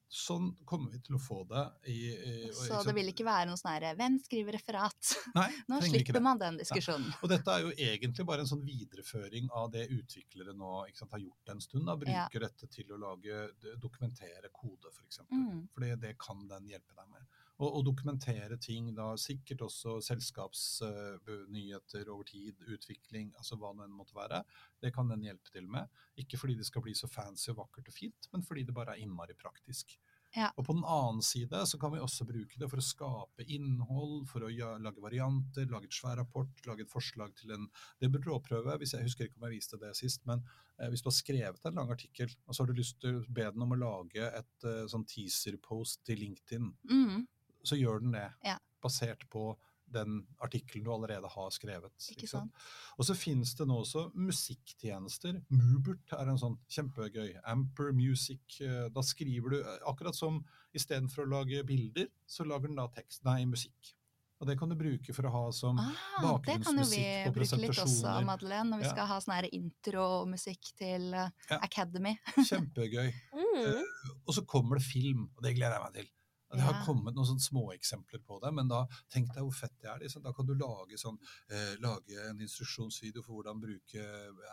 Sånn 0.09 0.53
kommer 0.65 0.89
vi 0.89 0.99
til 1.03 1.17
å 1.17 1.19
få 1.19 1.41
det 1.49 1.63
i, 1.91 1.97
i 2.15 2.51
Så 2.55 2.79
det 2.87 2.93
vil 2.95 3.09
ikke 3.11 3.25
være 3.27 3.49
noe 3.49 3.57
sånn 3.59 3.73
herre 3.73 3.89
Hvem 3.99 4.15
skriver 4.23 4.55
referat? 4.55 5.09
Nei, 5.35 5.49
Nå 5.67 5.81
slipper 5.83 6.21
man 6.23 6.39
den 6.39 6.57
diskusjonen. 6.61 7.11
Og 7.21 7.27
dette 7.27 7.51
er 7.51 7.65
jo 7.65 7.73
egentlig 7.75 8.25
bare 8.25 8.45
en 8.45 8.47
sånn 8.47 8.63
videreføring 8.63 9.49
av 9.51 9.69
det 9.73 9.89
utviklere 9.91 10.55
nå 10.55 10.85
sant, 10.95 11.11
har 11.11 11.19
gjort 11.19 11.49
en 11.51 11.59
stund. 11.59 11.85
Da. 11.91 11.97
Ja. 12.07 12.23
Bruker 12.31 12.47
dette 12.47 12.69
til 12.71 12.93
å 12.95 13.01
lage, 13.03 13.51
dokumentere 13.83 14.47
kode, 14.55 14.87
f.eks. 14.95 15.19
Mm. 15.27 15.67
For 15.73 15.81
det 15.99 16.15
kan 16.23 16.47
den 16.47 16.71
hjelpe 16.71 16.95
deg 16.95 17.11
med. 17.11 17.27
Og, 17.57 17.79
og 17.79 17.85
dokumentere 17.87 18.59
ting, 18.61 18.91
da 18.97 19.15
sikkert 19.17 19.63
også 19.65 19.95
selskapsnyheter 20.05 22.11
over 22.13 22.27
tid, 22.29 22.61
utvikling, 22.69 23.31
altså 23.37 23.57
hva 23.57 23.71
nå 23.73 23.87
enn 23.87 23.97
måtte 23.97 24.17
være. 24.17 24.43
Det 24.81 24.93
kan 24.93 25.09
den 25.09 25.25
hjelpe 25.25 25.49
til 25.53 25.65
med. 25.65 25.89
Ikke 26.21 26.37
fordi 26.37 26.55
det 26.59 26.67
skal 26.69 26.85
bli 26.85 26.93
så 26.97 27.09
fancy 27.09 27.49
og 27.53 27.59
vakkert 27.63 27.89
og 27.89 27.97
fint, 27.97 28.29
men 28.33 28.45
fordi 28.45 28.67
det 28.67 28.77
bare 28.77 28.93
er 28.93 29.01
innmari 29.05 29.33
praktisk. 29.37 29.97
Ja. 30.35 30.49
Og 30.59 30.65
på 30.67 30.75
den 30.75 30.83
annen 30.85 31.21
side 31.23 31.61
så 31.69 31.79
kan 31.79 31.93
vi 31.93 32.01
også 32.03 32.25
bruke 32.27 32.59
det 32.59 32.67
for 32.69 32.81
å 32.81 32.85
skape 32.85 33.45
innhold, 33.53 34.25
for 34.29 34.45
å 34.45 34.51
gjøre, 34.51 34.81
lage 34.83 35.03
varianter, 35.03 35.67
lage 35.71 35.89
et 35.89 35.97
svær 35.97 36.19
rapport, 36.19 36.51
lage 36.67 36.83
et 36.83 36.91
forslag 36.91 37.31
til 37.39 37.53
en 37.55 37.69
Det 38.01 38.09
burde 38.11 38.27
du 38.27 38.33
også 38.35 38.49
prøve. 38.49 38.75
Hvis 38.81 38.93
jeg 38.93 39.07
husker 39.07 39.27
ikke 39.27 39.39
om 39.39 39.47
jeg 39.47 39.57
viste 39.57 39.79
det 39.81 39.93
sist, 39.97 40.25
men 40.29 40.43
eh, 40.77 40.89
hvis 40.91 41.01
du 41.01 41.09
har 41.09 41.17
skrevet 41.17 41.65
en 41.65 41.79
lang 41.79 41.93
artikkel, 41.95 42.29
og 42.45 42.53
så 42.53 42.63
har 42.63 42.69
du 42.69 42.77
lyst 42.77 42.99
til 43.01 43.21
å 43.21 43.25
be 43.29 43.47
den 43.47 43.65
om 43.65 43.73
å 43.73 43.79
lage 43.79 44.27
et 44.27 44.67
eh, 44.67 44.83
sånn 44.91 45.07
teaser-post 45.07 46.03
til 46.05 46.21
LinkedIn, 46.25 46.69
Mm. 46.91 47.25
Så 47.67 47.77
gjør 47.79 48.01
den 48.05 48.15
det. 48.15 48.29
Ja. 48.47 48.57
Basert 48.83 49.27
på 49.33 49.51
den 49.87 50.17
artikkelen 50.43 50.83
du 50.83 50.89
allerede 50.91 51.29
har 51.31 51.51
skrevet. 51.55 51.93
Ikke 52.11 52.27
sant? 52.27 52.51
Og 52.99 53.05
så 53.07 53.13
finnes 53.15 53.53
det 53.55 53.67
nå 53.69 53.77
også 53.85 54.09
musikktjenester. 54.19 55.37
Mubert 55.53 56.11
er 56.17 56.27
en 56.31 56.39
sånn 56.41 56.57
kjempegøy. 56.71 57.37
Amper 57.47 57.93
Music. 57.95 58.59
eh, 58.61 58.89
Da 58.91 59.01
skriver 59.01 59.49
du 59.53 59.59
eh, 59.61 59.77
akkurat 59.87 60.15
som 60.15 60.41
istedenfor 60.75 61.23
å 61.23 61.31
lage 61.37 61.63
bilder, 61.67 62.09
så 62.27 62.43
lager 62.45 62.67
den 62.67 62.75
da 62.81 62.87
tekst, 62.91 63.23
nei, 63.23 63.45
musikk. 63.45 63.93
Og 64.39 64.45
det 64.45 64.57
kan 64.59 64.69
du 64.69 64.75
bruke 64.77 65.13
for 65.15 65.25
å 65.25 65.31
ha 65.33 65.45
som 65.55 65.79
Ah, 65.81 66.37
det 66.45 66.59
kan 66.61 66.77
jo 66.77 66.83
vi 66.91 66.99
bruke 67.33 67.57
litt 67.57 67.71
også, 67.71 67.79
presentasjoner. 67.79 68.25
Madeleine, 68.27 68.69
når 68.69 68.77
vi 68.83 68.85
Ja. 68.85 68.91
skal 68.91 69.07
ha 69.07 69.17
sånn 69.23 69.47
intromusikk 69.51 70.75
til 70.77 71.13
eh, 71.13 71.29
Ja. 71.49 71.57
Academy. 71.63 72.17
Kjempegøy. 72.49 73.13
Mm. 73.33 73.81
Og 74.27 74.33
så 74.35 74.45
kommer 74.45 74.77
det 74.77 74.85
film, 74.85 75.29
og 75.37 75.41
det 75.43 75.55
gleder 75.55 75.79
jeg 75.79 75.83
meg 75.87 75.93
til. 75.93 76.11
Det 76.49 76.61
har 76.63 76.85
kommet 76.85 77.13
noen 77.15 77.27
sånne 77.27 77.43
småeksempler 77.43 78.21
på 78.23 78.37
det, 78.39 78.53
men 78.55 78.69
da 78.71 78.85
tenk 79.11 79.27
deg 79.35 79.43
hvor 79.43 79.51
fett 79.57 79.73
det 79.81 79.89
er. 79.91 79.99
Liksom. 79.99 80.23
Da 80.23 80.31
kan 80.33 80.45
du 80.47 80.53
lage, 80.55 80.95
sånn, 80.97 81.17
eh, 81.51 81.73
lage 81.83 82.15
en 82.29 82.39
instruksjonsvideo 82.39 83.21
for 83.25 83.33
hvordan 83.41 83.59
bruke 83.59 84.05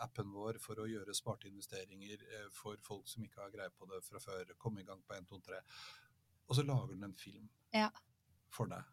appen 0.03 0.33
vår 0.33 0.59
for 0.59 0.75
å 0.83 0.89
gjøre 0.91 1.15
smarte 1.15 1.47
investeringer 1.47 2.19
eh, 2.35 2.49
for 2.51 2.75
folk 2.83 3.07
som 3.07 3.23
ikke 3.23 3.41
har 3.45 3.53
greie 3.55 3.71
på 3.71 3.87
det 3.93 4.01
fra 4.03 4.19
før. 4.19 4.51
Komme 4.59 4.81
i 4.83 4.87
gang 4.87 4.99
på 5.07 5.15
1, 5.15 5.25
2, 5.29 5.39
3. 5.47 5.61
Og 6.49 6.55
så 6.59 6.65
lager 6.67 6.93
den 6.93 7.03
en 7.07 7.15
film 7.15 7.47
Ja. 7.73 7.89
for 8.51 8.67
deg 8.67 8.83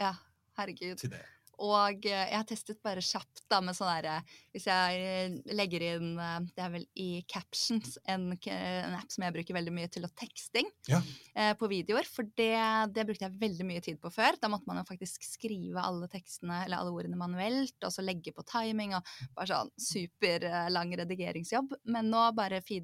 Ja, 0.00 0.14
herregud. 0.58 0.98
til 0.98 1.10
det. 1.10 1.24
Og 1.60 2.06
eh, 2.08 2.22
jeg 2.30 2.38
har 2.38 2.46
testet 2.48 2.78
bare 2.84 3.02
kjapt 3.04 3.42
da 3.52 3.58
med 3.60 3.76
sånn 3.76 3.90
derre 3.90 4.14
Hvis 4.54 4.64
jeg 4.70 5.00
eh, 5.04 5.34
legger 5.58 5.82
inn 5.90 6.14
eh, 6.16 6.38
Det 6.56 6.62
er 6.64 6.70
vel 6.72 6.86
i 6.96 7.08
Captions, 7.28 7.98
en, 8.08 8.30
en 8.32 8.96
app 8.96 9.12
som 9.12 9.26
jeg 9.26 9.34
bruker 9.34 9.56
veldig 9.58 9.74
mye 9.76 9.90
til 9.92 10.06
å 10.06 10.10
teksting 10.16 10.70
Ja. 10.88 11.02
eh, 11.34 11.52
på 11.60 11.68
videoer. 11.70 12.08
For 12.08 12.24
det, 12.38 12.54
det 12.96 13.04
brukte 13.08 13.26
jeg 13.26 13.36
veldig 13.42 13.66
mye 13.68 13.82
tid 13.84 14.00
på 14.00 14.10
før. 14.14 14.38
Da 14.40 14.48
måtte 14.52 14.70
man 14.70 14.80
jo 14.80 14.86
faktisk 14.88 15.26
skrive 15.26 15.82
alle 15.84 16.08
tekstene 16.10 16.62
eller 16.64 16.80
alle 16.80 16.94
ordene 16.96 17.18
manuelt, 17.20 17.76
og 17.84 17.92
så 17.92 18.04
legge 18.04 18.32
på 18.36 18.44
timing 18.48 18.96
og 18.96 19.12
bare 19.36 19.50
sånn 19.52 19.72
superlang 19.80 20.94
redigeringsjobb. 21.02 21.76
Men 21.92 22.08
nå 22.12 22.24
bare 22.38 22.62
vi 22.66 22.80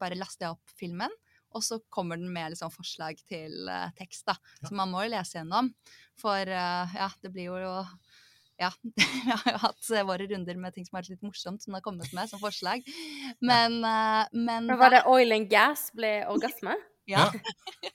Bare 0.00 0.18
laster 0.18 0.46
jeg 0.50 0.56
opp 0.58 0.76
filmen. 0.78 1.12
Og 1.56 1.64
så 1.66 1.80
kommer 1.90 2.18
den 2.20 2.30
med 2.30 2.52
liksom 2.52 2.70
forslag 2.70 3.18
til 3.26 3.66
tekst, 3.98 4.22
da. 4.28 4.36
Ja. 4.60 4.68
Så 4.68 4.76
man 4.78 4.92
må 4.92 5.00
jo 5.02 5.10
lese 5.16 5.40
gjennom. 5.40 5.72
For 6.20 6.46
ja, 6.46 7.08
det 7.24 7.32
blir 7.34 7.48
jo 7.50 7.72
Ja. 8.60 8.70
Vi 9.24 9.30
har 9.30 9.52
jo 9.54 9.58
hatt 9.62 9.90
eh, 9.94 10.04
våre 10.04 10.26
runder 10.28 10.60
med 10.60 10.76
ting 10.76 10.84
som 10.84 10.98
har 10.98 11.04
vært 11.04 11.16
litt 11.16 11.24
morsomt, 11.24 11.62
som 11.62 11.72
det 11.72 11.80
har 11.80 11.86
kommet 11.86 12.12
med 12.16 12.28
som 12.28 12.42
forslag. 12.42 12.84
Men, 13.40 13.80
eh, 13.80 14.28
men 14.36 14.68
Men 14.68 14.78
var 14.80 14.92
det 14.92 15.06
oil 15.08 15.32
and 15.32 15.48
gas 15.48 15.88
ble 15.96 16.18
orgasme? 16.28 16.76
ja. 17.10 17.24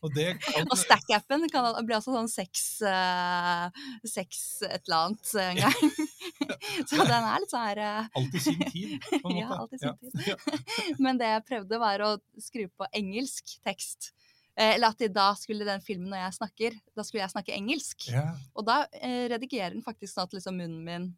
Og 0.01 0.09
det 0.11 0.25
kan, 0.41 0.65
Og 0.65 0.75
Stack-appen 0.81 1.45
blir 1.45 1.95
altså 1.95 2.11
også 2.11 2.15
sånn 2.17 2.31
sex, 2.33 2.63
uh, 2.83 3.69
sex 4.03 4.41
et 4.65 4.89
eller 4.89 4.97
annet 5.05 5.29
en 5.45 5.61
gang. 5.61 5.93
Så 6.89 6.97
den 6.99 7.13
er 7.13 7.39
litt 7.39 7.53
sånn 7.53 7.63
her 7.69 7.81
Alt 7.85 8.35
i 8.35 8.41
sin 8.43 8.59
tid, 8.65 8.97
på 9.13 9.31
en 9.31 9.37
måte. 9.37 9.45
Ja, 9.45 9.61
alt 9.61 9.77
i 9.77 9.79
sin 9.79 9.95
tid. 10.01 10.99
Men 10.99 11.21
det 11.21 11.29
jeg 11.31 11.45
prøvde, 11.47 11.79
var 11.79 12.03
å 12.03 12.11
skru 12.41 12.65
på 12.73 12.89
engelsk 12.91 13.55
tekst. 13.63 14.11
Eh, 14.57 14.75
Eller 14.75 14.87
at 14.93 14.97
de 15.01 15.09
da 15.11 15.33
skulle 15.35 15.65
den 15.67 15.81
filmen 15.83 16.09
når 16.13 16.21
jeg 16.23 16.37
snakker, 16.39 16.75
da 16.95 17.03
skulle 17.03 17.23
jeg 17.25 17.33
snakke 17.33 17.53
engelsk. 17.57 18.07
Ja. 18.13 18.29
Og 18.55 18.65
da 18.65 18.85
eh, 19.01 19.27
redigerer 19.33 19.73
den 19.75 19.83
faktisk 19.83 20.13
sånn 20.15 20.29
at 20.29 20.33
liksom 20.37 20.55
munnen 20.61 20.83
min 20.87 21.13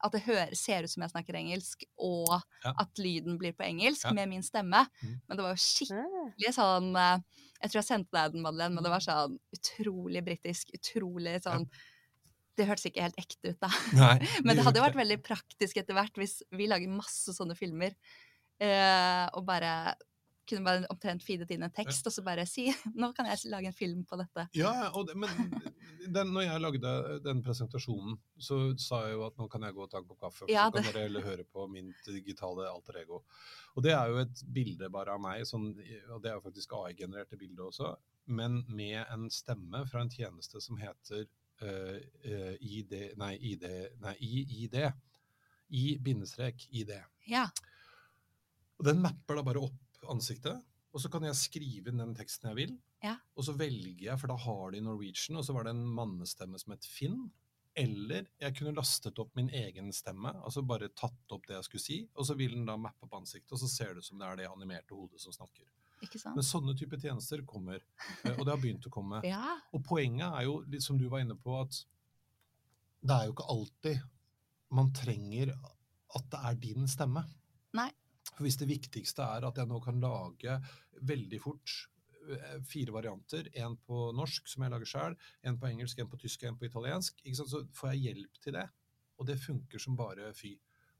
At 0.00 0.12
det 0.14 0.20
hører, 0.22 0.54
ser 0.54 0.84
ut 0.86 0.90
som 0.92 1.02
jeg 1.02 1.10
snakker 1.10 1.34
engelsk, 1.34 1.80
og 1.98 2.30
Ja. 2.64 2.70
at 2.78 2.98
lyden 3.02 3.36
blir 3.36 3.50
på 3.52 3.64
engelsk 3.66 4.04
Ja. 4.06 4.12
med 4.14 4.28
min 4.28 4.42
stemme. 4.46 4.86
Mm. 5.02 5.20
Men 5.26 5.36
det 5.36 5.42
var 5.42 5.50
jo 5.56 5.58
skikkelig 5.58 6.48
Ah. 6.48 6.54
sånn 6.54 6.96
eh, 6.96 7.18
Jeg 7.60 7.70
tror 7.72 7.80
jeg 7.82 7.88
sendte 7.88 8.12
deg 8.14 8.32
den, 8.32 8.42
Madeleine, 8.42 8.74
men 8.74 8.84
det 8.84 8.90
var 8.92 9.00
sånn 9.00 9.38
utrolig 9.52 10.22
britisk. 10.24 10.70
Utrolig 10.72 11.42
sånn 11.42 11.68
Det 12.56 12.66
hørtes 12.66 12.86
ikke 12.86 13.02
helt 13.02 13.18
ekte 13.18 13.50
ut, 13.50 13.58
da. 13.60 13.68
Nei, 13.92 14.18
Men 14.44 14.56
det 14.56 14.64
hadde 14.64 14.78
jo 14.80 14.86
vært 14.86 14.96
veldig 15.02 15.18
praktisk 15.22 15.76
etter 15.76 15.94
hvert 15.94 16.14
hvis 16.14 16.42
vi 16.52 16.66
lager 16.68 16.88
masse 16.88 17.30
sånne 17.34 17.54
filmer, 17.58 17.92
eh, 18.60 19.28
og 19.34 19.44
bare 19.46 19.94
kunne 20.48 20.66
bare 20.66 20.88
omtrent 20.92 21.24
feedet 21.24 21.50
inn 21.54 21.66
en 21.66 21.74
tekst, 21.74 22.06
og 22.08 22.14
så 22.14 22.24
bare 22.26 22.46
si 22.48 22.66
Nå 23.00 23.12
kan 23.16 23.28
jeg 23.30 23.50
lage 23.52 23.70
en 23.70 23.76
film 23.76 24.04
på 24.08 24.18
dette. 24.20 24.48
Ja, 24.56 24.90
det, 25.06 25.16
men 25.18 25.30
den, 26.06 26.32
når 26.34 26.46
jeg 26.46 26.62
lagde 26.64 26.92
den 27.24 27.42
presentasjonen, 27.44 28.18
så 28.40 28.60
sa 28.80 29.04
jeg 29.06 29.16
jo 29.16 29.24
at 29.28 29.38
nå 29.40 29.48
kan 29.52 29.66
jeg 29.66 29.76
gå 29.76 29.84
og 29.84 29.90
ta 29.92 30.00
en 30.00 30.08
kopp 30.08 30.22
kaffe, 30.26 30.42
for 30.42 30.52
Ja, 30.52 30.68
så 30.72 30.82
kan 30.82 30.96
dere 30.96 31.24
høre 31.24 31.46
på 31.48 31.66
min 31.70 31.90
digitale 32.06 32.68
alter 32.70 33.00
ego. 33.02 33.22
Og 33.76 33.84
det 33.84 33.94
er 33.94 34.12
jo 34.12 34.22
et 34.22 34.44
bilde 34.54 34.90
bare 34.92 35.16
av 35.16 35.22
meg, 35.22 35.44
sånn, 35.48 35.70
og 36.14 36.22
det 36.24 36.32
er 36.32 36.38
jo 36.38 36.46
faktisk 36.46 36.74
AI-genererte 36.80 37.38
bilder 37.40 37.68
også, 37.68 37.92
men 38.38 38.62
med 38.68 39.00
en 39.04 39.28
stemme 39.32 39.84
fra 39.88 40.04
en 40.04 40.12
tjeneste 40.12 40.60
som 40.60 40.80
heter 40.80 41.26
uh, 41.62 41.96
eh, 42.24 42.54
ID, 42.60 42.94
nei, 43.20 43.34
ID, 43.52 43.66
nei, 44.04 44.14
IID. 44.20 44.78
I-bindestrek 45.68 46.64
ID. 46.80 46.94
Ja. 47.28 47.44
Og 48.78 48.86
den 48.86 49.02
mapper 49.04 49.38
da 49.38 49.44
bare 49.44 49.64
opp 49.66 49.87
ansiktet, 50.06 50.62
og 50.94 51.02
så 51.02 51.10
kan 51.12 51.26
jeg 51.26 51.36
skrive 51.36 51.92
inn 51.92 52.00
den 52.00 52.14
teksten 52.16 52.50
jeg 52.50 52.58
vil. 52.58 52.78
Ja. 53.04 53.16
Og 53.36 53.46
så 53.46 53.54
velger 53.58 54.06
jeg, 54.08 54.18
for 54.20 54.30
da 54.30 54.38
har 54.40 54.72
de 54.74 54.80
Norwegian, 54.82 55.38
og 55.38 55.44
så 55.46 55.54
var 55.56 55.66
det 55.66 55.74
en 55.76 55.84
mannestemme 55.98 56.58
som 56.60 56.74
het 56.74 56.86
Finn. 56.88 57.26
Eller 57.78 58.26
jeg 58.40 58.56
kunne 58.58 58.74
lastet 58.74 59.18
opp 59.22 59.36
min 59.38 59.50
egen 59.54 59.92
stemme, 59.94 60.32
altså 60.42 60.64
bare 60.66 60.88
tatt 60.98 61.34
opp 61.34 61.44
det 61.46 61.54
jeg 61.54 61.66
skulle 61.68 61.84
si, 61.84 61.98
og 62.16 62.26
så 62.26 62.34
vil 62.38 62.56
den 62.56 62.66
da 62.66 62.74
mappe 62.80 63.06
opp 63.06 63.18
ansiktet, 63.20 63.52
og 63.54 63.60
så 63.62 63.68
ser 63.70 63.92
det 63.92 64.02
ut 64.02 64.08
som 64.08 64.18
det 64.18 64.26
er 64.26 64.40
det 64.40 64.48
animerte 64.50 64.96
hodet 64.96 65.22
som 65.22 65.34
snakker. 65.36 65.68
Ikke 66.02 66.18
sant? 66.18 66.38
Men 66.38 66.46
sånne 66.46 66.74
type 66.78 66.98
tjenester 66.98 67.42
kommer, 67.46 67.82
eh, 68.24 68.34
og 68.34 68.44
det 68.44 68.52
har 68.52 68.60
begynt 68.62 68.86
å 68.88 68.94
komme. 68.94 69.22
Ja. 69.28 69.58
Og 69.74 69.84
poenget 69.86 70.26
er 70.32 70.48
jo, 70.48 70.60
litt 70.70 70.82
som 70.82 70.98
du 70.98 71.06
var 71.12 71.22
inne 71.22 71.38
på, 71.38 71.54
at 71.60 71.82
det 73.06 73.14
er 73.14 73.28
jo 73.28 73.36
ikke 73.36 73.50
alltid 73.54 74.06
man 74.74 74.90
trenger 74.92 75.52
at 76.16 76.30
det 76.32 76.40
er 76.50 76.58
din 76.60 76.88
stemme. 76.90 77.22
Hvis 78.38 78.56
det 78.60 78.68
viktigste 78.70 79.22
er 79.24 79.46
at 79.48 79.56
jeg 79.56 79.66
nå 79.70 79.80
kan 79.84 80.00
lage 80.00 80.58
veldig 81.02 81.40
fort 81.42 81.74
eh, 82.30 82.60
fire 82.68 82.92
varianter, 82.94 83.48
en 83.62 83.76
på 83.76 84.12
norsk 84.14 84.46
som 84.48 84.62
jeg 84.66 84.70
lager 84.74 84.86
sjøl, 84.92 85.16
en 85.44 85.58
på 85.58 85.66
engelsk, 85.70 85.98
en 86.02 86.08
på 86.12 86.18
tysk 86.20 86.42
og 86.44 86.48
en 86.52 86.58
på 86.60 86.66
italiensk, 86.70 87.20
så 87.34 87.64
får 87.74 87.94
jeg 87.94 88.04
hjelp 88.08 88.40
til 88.44 88.52
det. 88.60 88.68
Og 89.18 89.26
det 89.26 89.38
funker 89.42 89.78
som 89.82 89.96
bare 89.98 90.32
fy. 90.34 90.54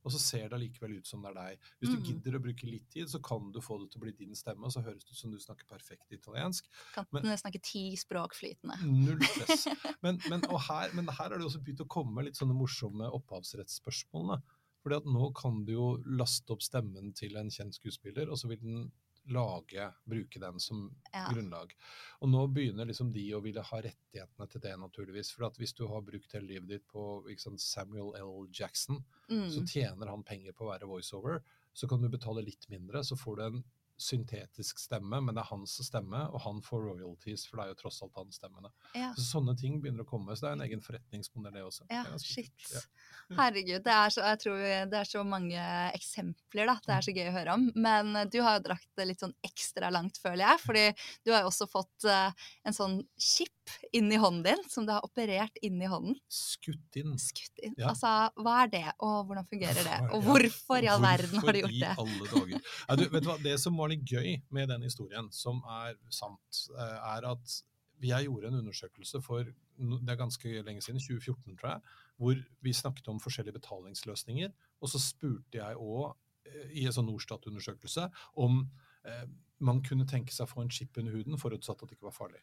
Og 0.06 0.12
så 0.14 0.18
ser 0.22 0.44
det 0.48 0.54
allikevel 0.56 0.92
ut 1.00 1.06
som 1.10 1.20
det 1.22 1.32
er 1.32 1.34
deg. 1.34 1.64
Hvis 1.80 1.90
du 1.90 1.96
Mm. 1.98 2.04
gidder 2.06 2.36
å 2.38 2.40
bruke 2.42 2.66
litt 2.70 2.88
tid, 2.90 3.08
så 3.10 3.18
kan 3.22 3.50
du 3.52 3.58
få 3.60 3.78
det 3.82 3.90
til 3.90 3.98
å 4.00 4.02
bli 4.04 4.12
din 4.12 4.34
stemme, 4.34 4.64
og 4.64 4.72
så 4.72 4.80
høres 4.82 5.02
det 5.04 5.10
ut 5.10 5.18
som 5.18 5.30
du 5.30 5.38
snakker 5.38 5.66
perfekt 5.68 6.10
italiensk. 6.14 6.64
Kan 6.94 7.04
Men- 7.12 7.24
snakke 7.36 7.60
ti 7.60 7.96
språk 7.96 8.32
flytende. 8.38 8.78
Null 8.86 9.20
stress. 9.22 9.66
Men, 10.02 10.20
men, 10.30 10.44
og 10.48 10.60
her, 10.62 10.90
men 10.94 11.06
her 11.08 11.32
er 11.34 11.38
det 11.38 11.46
også 11.46 11.60
begynt 11.62 11.82
å 11.82 11.88
komme 11.88 12.22
litt 12.24 12.36
sånne 12.38 12.54
morsomme 12.54 13.10
opphavsrettsspørsmål. 13.18 14.40
Fordi 14.88 15.02
at 15.02 15.10
nå 15.12 15.26
kan 15.36 15.64
du 15.68 15.74
jo 15.74 15.88
laste 16.16 16.54
opp 16.54 16.62
stemmen 16.64 17.10
til 17.16 17.36
en 17.36 17.50
kjent 17.52 17.76
skuespiller, 17.76 18.30
og 18.32 18.38
så 18.40 18.48
vil 18.48 18.62
den 18.62 18.86
lage, 19.28 19.90
bruke 20.08 20.40
den 20.40 20.56
som 20.58 20.86
Ja. 21.12 21.26
grunnlag. 21.28 21.74
Og 22.22 22.30
nå 22.30 22.46
begynner 22.48 22.86
liksom 22.88 23.12
de 23.12 23.26
å 23.36 23.42
ville 23.42 23.60
ha 23.60 23.80
rettighetene 23.84 24.48
til 24.48 24.60
det, 24.62 24.72
naturligvis. 24.80 25.30
For 25.34 25.44
at 25.44 25.58
hvis 25.58 25.74
du 25.76 25.86
har 25.86 26.00
brukt 26.00 26.32
hele 26.32 26.48
livet 26.48 26.68
ditt 26.68 26.86
på 26.88 27.22
sant, 27.38 27.60
Samuel 27.60 28.14
L. 28.16 28.48
Jackson, 28.50 29.04
så 29.28 29.60
Mm. 29.60 29.66
tjener 29.68 30.08
han 30.08 30.22
penger 30.24 30.52
på 30.52 30.64
å 30.64 30.72
være 30.72 30.88
voiceover. 30.88 31.42
Så 31.74 31.86
kan 31.86 32.00
du 32.00 32.08
betale 32.08 32.42
litt 32.42 32.66
mindre, 32.70 33.00
så 33.04 33.14
får 33.18 33.36
du 33.36 33.42
en 33.42 33.64
syntetisk 33.98 34.78
stemme, 34.80 35.20
men 35.20 35.34
det 35.34 35.42
er 35.42 35.50
hans 35.50 35.74
stemme, 35.84 36.24
og 36.32 36.40
han 36.44 36.62
får 36.64 36.84
royalties, 36.92 37.44
for 37.48 37.58
det 37.60 37.66
er 37.66 37.72
jo 37.74 37.78
tross 37.82 38.00
alt 38.06 38.16
hans 38.20 38.38
stemme. 38.38 38.70
Ja. 38.94 39.10
Så 39.18 39.26
sånne 39.26 39.56
ting 39.58 39.80
begynner 39.82 40.06
å 40.06 40.08
komme, 40.08 40.36
så 40.38 40.46
det 40.46 40.50
er 40.52 40.58
en 40.60 40.66
egen 40.68 40.84
forretningsmodell 40.84 41.58
det 41.58 41.64
også. 41.66 41.86
Ja, 41.90 42.04
Det 42.08 42.20
shit. 42.22 42.70
ja. 42.72 42.80
Herregud, 43.36 43.82
det 43.84 43.92
er, 43.92 44.12
så, 44.14 44.22
jeg 44.24 44.40
tror 44.44 44.62
det 44.88 44.98
er 45.02 45.08
så 45.08 45.22
mange 45.26 45.64
eksempler, 45.92 46.70
da. 46.70 46.78
Det 46.86 46.94
er 46.94 47.04
så 47.04 47.12
gøy 47.12 47.26
å 47.28 47.34
høre 47.34 47.56
om. 47.58 47.66
Men 47.76 48.14
eh, 48.16 48.28
du 48.32 48.38
har 48.44 48.58
jo 48.58 48.64
drakt 48.70 48.88
det 48.96 49.04
litt 49.10 49.20
sånn 49.24 49.34
ekstra 49.44 49.90
langt, 49.92 50.16
føler 50.22 50.44
jeg. 50.46 50.62
Fordi 50.64 50.84
du 51.26 51.34
har 51.34 51.44
jo 51.44 51.50
også 51.50 51.68
fått 51.70 52.06
eh, 52.08 52.48
en 52.68 52.76
sånn 52.76 52.98
chip 53.20 53.52
inn 53.92 54.08
i 54.12 54.16
hånden 54.16 54.46
din, 54.46 54.62
som 54.72 54.86
du 54.88 54.94
har 54.94 55.04
operert 55.04 55.58
inn 55.60 55.76
i 55.82 55.90
hånden. 55.90 56.16
Skutt 56.32 56.96
inn. 56.96 57.18
Skutt 57.20 57.60
inn. 57.60 57.74
Ja. 57.76 57.90
Altså, 57.92 58.08
hva 58.40 58.62
er 58.64 58.72
det, 58.72 58.84
og 59.04 59.28
hvordan 59.28 59.48
fungerer 59.50 59.82
det? 59.84 59.98
Og 60.16 60.24
hvorfor 60.24 60.84
i 60.84 60.88
all 60.88 61.02
verden 61.04 61.42
har 61.44 61.52
du 61.52 61.60
gjort 61.60 61.76
det? 61.76 61.92
Hvorfor 61.98 62.08
i 62.08 62.22
alle 62.22 62.32
dager? 62.32 62.72
Ja, 62.88 62.96
du, 62.96 63.04
vet 63.12 63.26
du 63.26 63.28
hva? 63.28 63.36
Det 63.44 63.54
som 63.60 63.76
var 63.76 63.87
litt 63.92 64.04
gøy 64.06 64.36
med 64.54 64.70
den 64.72 64.84
historien, 64.86 65.30
som 65.34 65.62
er 65.80 65.98
sant, 66.14 66.68
eh, 66.74 66.98
er 67.16 67.26
at 67.32 67.58
jeg 67.98 68.28
gjorde 68.28 68.52
en 68.52 68.60
undersøkelse 68.60 69.20
for 69.24 69.48
det 69.78 70.10
er 70.10 70.18
ganske 70.18 70.62
lenge 70.66 70.82
siden, 70.82 71.00
2014 71.00 71.56
tror 71.58 71.70
jeg, 71.70 71.80
hvor 72.18 72.40
vi 72.66 72.72
snakket 72.74 73.08
om 73.08 73.20
forskjellige 73.22 73.60
betalingsløsninger. 73.60 74.50
Og 74.82 74.90
så 74.90 74.98
spurte 74.98 75.60
jeg 75.60 75.78
òg 75.78 76.16
i 76.74 76.86
en 76.86 76.94
sånn 76.94 77.08
Norstat-undersøkelse 77.08 78.08
om 78.42 78.62
eh, 79.06 79.26
man 79.64 79.82
kunne 79.86 80.06
tenke 80.08 80.34
seg 80.34 80.46
å 80.46 80.52
få 80.52 80.64
en 80.64 80.72
chip 80.72 80.98
under 81.00 81.14
huden, 81.14 81.38
forutsatt 81.40 81.82
at 81.82 81.90
det 81.90 81.98
ikke 81.98 82.08
var 82.08 82.16
farlig. 82.16 82.42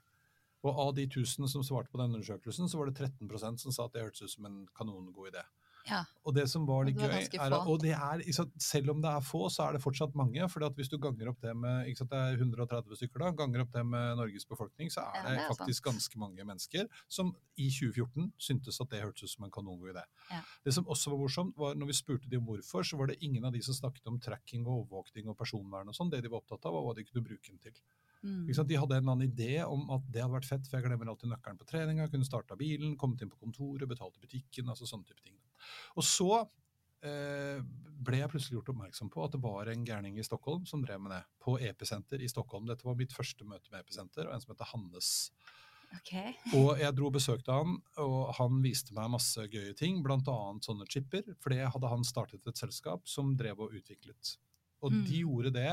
Og 0.66 0.80
av 0.82 0.94
de 0.98 1.06
1000 1.06 1.50
som 1.52 1.64
svarte 1.66 1.92
på 1.94 2.00
den 2.02 2.16
undersøkelsen, 2.16 2.70
så 2.70 2.80
var 2.80 2.90
det 2.90 2.98
13% 2.98 3.62
som 3.62 3.76
sa 3.76 3.86
at 3.86 3.96
det 3.96 4.06
hørtes 4.06 4.26
ut 4.26 4.34
som 4.34 4.48
en 4.50 4.64
kanongod 4.78 5.30
idé. 5.30 5.44
Ja. 5.86 6.02
Og 6.26 6.34
det 6.34 6.48
som 6.50 6.66
var 6.66 6.88
litt 6.88 6.98
gøy, 6.98 7.12
er 7.12 7.54
at, 7.54 7.68
og 7.70 7.82
det 7.84 7.92
er, 7.94 8.24
sant, 8.34 8.54
selv 8.62 8.96
om 8.96 9.02
det 9.04 9.12
er 9.12 9.26
få, 9.26 9.44
så 9.54 9.68
er 9.68 9.78
det 9.78 9.84
fortsatt 9.84 10.16
mange. 10.18 10.48
for 10.50 10.66
hvis 10.78 10.90
du 10.90 10.98
ganger 11.02 11.30
opp 11.30 11.42
det 11.44 11.54
med 11.58 11.90
ikke 11.90 12.02
sant, 12.02 12.14
det 12.14 12.22
er 12.22 12.40
130 12.40 13.00
stykker, 13.00 13.22
da, 13.22 13.32
ganger 13.44 13.66
opp 13.66 13.74
det 13.76 13.84
med 13.86 14.18
Norges 14.22 14.48
befolkning, 14.50 14.90
så 14.94 15.04
er 15.06 15.20
Ja, 15.20 15.24
det, 15.28 15.36
det 15.36 15.44
er 15.44 15.54
faktisk 15.54 15.86
ganske 15.86 16.20
mange 16.20 16.48
mennesker 16.48 16.90
som 17.08 17.36
i 17.56 17.70
2014 17.70 18.32
syntes 18.42 18.82
at 18.82 18.92
det 18.92 19.04
hørtes 19.04 19.30
ut 19.30 19.36
som 19.36 19.46
en 19.48 19.54
kanongod 19.54 19.94
idé. 19.94 20.06
Ja. 20.32 20.42
Det 20.66 20.74
som 20.76 20.90
også 20.90 21.14
var 21.14 21.22
morsomt, 21.22 21.54
var 21.58 21.78
når 21.78 21.92
vi 21.92 22.00
spurte 22.02 22.32
de 22.32 22.42
om 22.42 22.50
hvorfor, 22.50 22.84
så 22.84 22.98
var 22.98 23.12
det 23.12 23.22
ingen 23.22 23.46
av 23.46 23.54
de 23.54 23.62
som 23.66 23.78
snakket 23.78 24.10
om 24.10 24.20
tracking 24.20 24.66
og 24.66 24.82
overvåkning 24.82 25.30
og 25.30 25.38
personvern 25.38 25.94
og 25.94 25.98
sånn. 25.98 26.10
Det 26.14 26.24
de 26.26 26.34
var 26.34 26.42
opptatt 26.42 26.66
av, 26.66 26.76
var 26.76 26.90
hva 26.90 26.98
de 26.98 27.06
kunne 27.08 27.26
bruke 27.30 27.52
den 27.52 27.62
til. 27.62 27.78
Mm. 28.26 28.48
De 28.50 28.78
hadde 28.82 28.98
en 28.98 29.04
eller 29.04 29.14
annen 29.14 29.28
idé 29.30 29.62
om 29.64 29.86
at 29.94 30.06
det 30.10 30.24
hadde 30.24 30.34
vært 30.40 30.50
fett, 30.50 30.68
for 30.68 30.80
jeg 30.80 30.88
glemmer 30.88 31.12
alltid 31.14 31.30
nøkkelen 31.30 31.60
på 31.62 31.68
treninga, 31.70 32.08
kunne 32.10 32.26
starta 32.28 32.58
bilen, 32.58 32.96
kommet 32.98 33.22
inn 33.22 33.30
på 33.30 33.38
kontoret, 33.44 33.86
betalt 33.90 34.18
i 34.18 34.24
butikken, 34.26 34.72
altså 34.74 34.90
sånne 34.90 35.06
type 35.06 35.22
ting. 35.22 35.38
Og 35.96 36.04
så 36.08 36.30
eh, 37.06 37.60
ble 38.06 38.22
jeg 38.24 38.32
plutselig 38.34 38.58
gjort 38.60 38.72
oppmerksom 38.74 39.12
på 39.14 39.24
at 39.26 39.36
det 39.36 39.42
var 39.44 39.70
en 39.72 39.86
gærning 39.88 40.18
i 40.18 40.26
Stockholm 40.26 40.66
som 40.70 40.82
drev 40.84 41.04
med 41.06 41.14
det, 41.16 41.22
på 41.46 41.58
Episenter 41.62 42.22
i 42.26 42.30
Stockholm. 42.32 42.66
Dette 42.70 42.88
var 42.88 42.98
mitt 43.00 43.14
første 43.14 43.46
møte 43.48 43.70
med 43.72 43.86
Episenter, 43.86 44.28
og 44.28 44.34
en 44.36 44.44
som 44.44 44.56
heter 44.56 44.72
Hannes. 44.74 45.12
Okay. 46.00 46.34
Og 46.58 46.80
jeg 46.82 46.92
dro 46.98 47.06
og 47.08 47.14
besøkte 47.16 47.54
han, 47.56 47.78
og 48.02 48.34
han 48.40 48.58
viste 48.64 48.92
meg 48.98 49.12
masse 49.14 49.46
gøye 49.54 49.76
ting, 49.78 50.02
bl.a. 50.04 50.18
sånne 50.66 50.88
chipper, 50.92 51.30
for 51.40 51.54
det 51.54 51.70
hadde 51.72 51.92
han 51.92 52.04
startet 52.04 52.48
et 52.50 52.60
selskap 52.60 53.06
som 53.08 53.36
drev 53.38 53.62
og 53.68 53.78
utviklet. 53.78 54.34
Og 54.84 54.92
Mm. 54.92 55.04
de 55.08 55.22
gjorde 55.22 55.52
det 55.56 55.70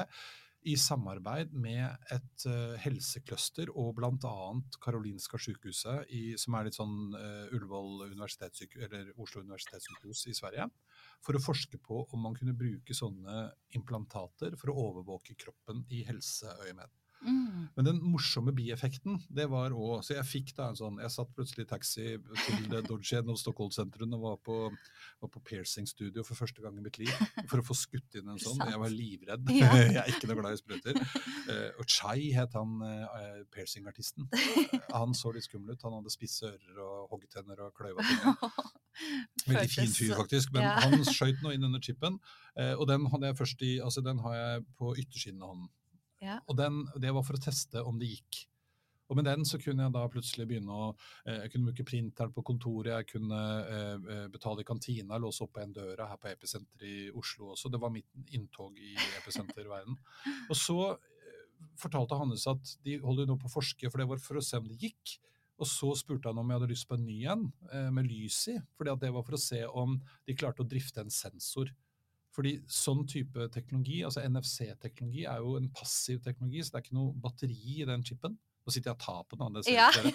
i 0.69 0.75
samarbeid 0.79 1.53
med 1.59 1.85
et 2.15 2.47
uh, 2.47 2.75
helsecluster 2.83 3.71
og 3.75 3.97
bl.a. 3.99 4.35
Karolinska 4.83 5.41
sykehuset, 5.41 6.07
i, 6.15 6.23
som 6.41 6.57
er 6.57 6.69
litt 6.69 6.79
sånn 6.79 7.17
uh, 7.17 7.53
Ullevål 7.55 8.07
universitetssykehus, 8.13 8.87
eller 8.87 9.13
Oslo 9.17 9.43
universitetssykehus 9.43 10.27
i 10.31 10.37
Sverige, 10.39 10.69
for 11.25 11.39
å 11.39 11.43
forske 11.43 11.81
på 11.83 12.05
om 12.13 12.27
man 12.29 12.37
kunne 12.39 12.57
bruke 12.59 12.97
sånne 12.97 13.49
implantater 13.79 14.57
for 14.61 14.73
å 14.73 14.89
overvåke 14.91 15.39
kroppen 15.39 15.85
i 15.91 16.05
helseøyemed. 16.09 17.02
Mm. 17.23 17.69
Men 17.77 17.87
den 17.87 18.01
morsomme 18.03 18.51
bieffekten, 18.57 19.21
det 19.31 19.45
var 19.51 19.71
òg 19.71 20.01
Så 20.03 20.17
jeg 20.17 20.27
fikk 20.27 20.49
da 20.57 20.65
en 20.73 20.79
sånn 20.79 20.97
Jeg 20.99 21.13
satt 21.15 21.31
plutselig 21.37 21.69
i 21.69 21.71
taxi 21.71 22.07
til 22.19 22.75
Dodgen 22.89 23.31
og 23.31 23.39
Stockholm-sentrum 23.39 24.17
og 24.17 24.25
var 24.25 24.41
på, 24.43 24.57
var 25.23 25.31
på 25.31 25.43
piercing-studio 25.47 26.25
for 26.27 26.39
første 26.39 26.65
gang 26.65 26.79
i 26.79 26.83
mitt 26.83 26.99
liv 26.99 27.13
for 27.51 27.63
å 27.63 27.67
få 27.67 27.77
skutt 27.79 28.19
inn 28.19 28.33
en 28.33 28.41
sånn. 28.43 28.61
Jeg 28.67 28.81
var 28.83 28.93
livredd. 28.93 29.53
Ja. 29.55 29.71
jeg 29.97 30.01
er 30.03 30.11
ikke 30.11 30.31
noe 30.31 30.41
glad 30.41 30.57
i 30.57 30.61
sprøyter. 30.61 30.99
Eh, 31.53 31.69
og 31.79 31.87
Chai 31.91 32.33
het 32.35 32.57
han 32.59 32.79
uh, 32.83 33.43
piercing-artisten. 33.55 34.29
Han 34.91 35.15
så 35.17 35.33
litt 35.35 35.47
skummel 35.47 35.77
ut. 35.77 35.87
Han 35.87 35.99
hadde 36.01 36.13
spisse 36.15 36.51
ører 36.51 36.83
og 36.85 37.15
hoggtenner 37.15 37.67
og 37.67 37.75
kløyva 37.79 38.05
ting. 38.07 38.73
Veldig 39.47 39.71
fin 39.73 39.95
fyr, 39.95 40.17
faktisk. 40.19 40.53
Men 40.55 40.67
ja. 40.67 40.75
han 40.85 41.07
skjøt 41.07 41.43
noe 41.45 41.55
inn 41.57 41.67
under 41.69 41.83
chipen. 41.83 42.19
Eh, 42.59 42.75
og 42.77 42.87
den 42.91 43.07
hadde 43.13 43.31
jeg 43.31 43.39
først 43.39 43.65
i, 43.67 43.73
altså 43.85 44.05
den 44.05 44.21
har 44.27 44.37
jeg 44.39 44.67
på 44.79 44.95
yttersiden 45.05 45.43
av 45.43 45.55
hånden. 45.55 45.71
Ja. 46.23 46.39
Og 46.47 46.57
den, 46.59 46.85
det 47.03 47.11
var 47.15 47.27
for 47.27 47.39
å 47.39 47.43
teste 47.43 47.83
om 47.87 47.99
det 48.01 48.13
gikk. 48.15 48.45
Og 49.13 49.19
med 49.19 49.27
den 49.29 49.45
så 49.45 49.59
kunne 49.61 49.85
jeg 49.85 49.93
da 49.93 50.07
plutselig 50.09 50.47
begynne 50.49 50.73
å 50.73 50.85
eh, 51.27 51.43
Jeg 51.43 51.53
kunne 51.53 51.69
bruke 51.69 51.85
printeren 51.85 52.33
på 52.33 52.45
kontoret, 52.49 52.95
jeg 52.95 53.11
kunne 53.11 53.41
eh, 53.61 54.07
eh, 54.15 54.29
betale 54.33 54.65
i 54.65 54.69
kantina, 54.69 55.19
låse 55.21 55.45
opp 55.45 55.61
en 55.61 55.75
døra 55.77 56.07
her 56.09 56.21
på 56.21 56.31
Episenter 56.31 56.89
i 56.89 57.11
Oslo 57.19 57.51
også. 57.53 57.69
Det 57.69 57.81
var 57.83 57.93
mitt 57.93 58.09
inntog 58.33 58.79
i 58.81 58.95
Episenter-verden. 59.21 59.99
Og 60.51 60.57
så 60.57 60.79
fortalte 61.79 62.17
Hannes 62.19 62.47
at 62.51 62.73
de 62.87 62.97
holder 63.05 63.29
nå 63.29 63.37
på 63.39 63.51
å 63.51 63.53
forske, 63.53 63.91
for 63.91 64.01
det 64.01 64.09
var 64.09 64.23
for 64.23 64.41
å 64.41 64.45
se 64.47 64.63
om 64.63 64.71
det 64.71 64.81
gikk. 64.81 65.19
Og 65.61 65.69
så 65.69 65.93
spurte 65.99 66.33
han 66.33 66.41
om 66.41 66.49
jeg 66.49 66.59
hadde 66.59 66.73
lyst 66.73 66.89
på 66.91 66.97
en 66.97 67.05
ny 67.07 67.21
en 67.31 67.45
med 67.95 68.09
lys 68.09 68.41
i, 68.51 68.57
for 68.75 68.89
det 68.89 69.13
var 69.15 69.23
for 69.23 69.37
å 69.37 69.39
se 69.39 69.61
om 69.69 69.95
de 70.27 70.35
klarte 70.35 70.65
å 70.65 70.67
drifte 70.67 71.05
en 71.05 71.13
sensor. 71.13 71.71
Fordi 72.33 72.55
sånn 72.73 73.03
type 73.07 73.49
teknologi, 73.53 73.99
altså 74.09 74.23
NFC-teknologi, 74.25 75.27
er 75.29 75.43
jo 75.45 75.57
en 75.59 75.69
passiv 75.77 76.23
teknologi, 76.25 76.63
så 76.65 76.73
det 76.73 76.79
er 76.81 76.87
ikke 76.87 76.97
noe 76.97 77.13
batteri 77.21 77.59
i 77.83 77.85
den 77.89 78.05
chipen. 78.09 78.39
Nå 78.65 78.73
sitter 78.73 78.93
jeg 78.93 78.97
og 78.97 79.03
tar 79.05 79.25
på 79.29 79.37
den, 79.41 79.57
det 79.59 79.65
ser 79.67 79.75
Ja, 79.77 79.91
dere. 79.93 80.13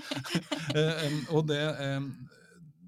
Eh, 0.80 1.14
og 1.34 1.46
det, 1.48 1.60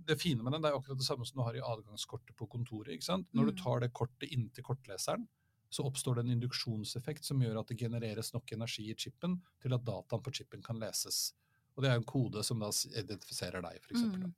det 0.07 0.17
fine 0.21 0.43
med 0.45 0.53
den, 0.53 0.63
det 0.65 0.71
er 0.73 0.77
akkurat 0.79 0.99
det 1.01 1.07
samme 1.07 1.25
som 1.27 1.39
du 1.41 1.45
har 1.47 1.57
i 1.57 1.63
adgangskortet 1.65 2.35
på 2.39 2.49
kontoret. 2.51 2.93
ikke 2.97 3.09
sant? 3.09 3.29
Når 3.35 3.47
du 3.51 3.53
Mm. 3.53 3.63
tar 3.63 3.81
det 3.81 3.93
kortet 3.93 4.29
inntil 4.33 4.65
kortleseren, 4.67 5.29
så 5.73 5.87
oppstår 5.89 6.17
det 6.19 6.25
en 6.27 6.35
induksjonseffekt 6.37 7.25
som 7.25 7.41
gjør 7.41 7.61
at 7.63 7.69
det 7.73 7.79
genereres 7.81 8.33
nok 8.35 8.53
energi 8.53 8.91
i 8.91 8.95
chipen 8.95 9.39
til 9.63 9.73
at 9.73 9.85
dataen 9.85 10.23
på 10.23 10.31
chipen 10.35 10.63
kan 10.63 10.77
leses. 10.79 11.33
Og 11.77 11.83
det 11.83 11.91
er 11.91 11.95
en 11.97 12.05
kode 12.05 12.43
som 12.45 12.59
da 12.61 12.69
identifiserer 12.69 13.63
deg, 13.65 13.79
f.eks. 13.81 14.03
Mm. 14.03 14.35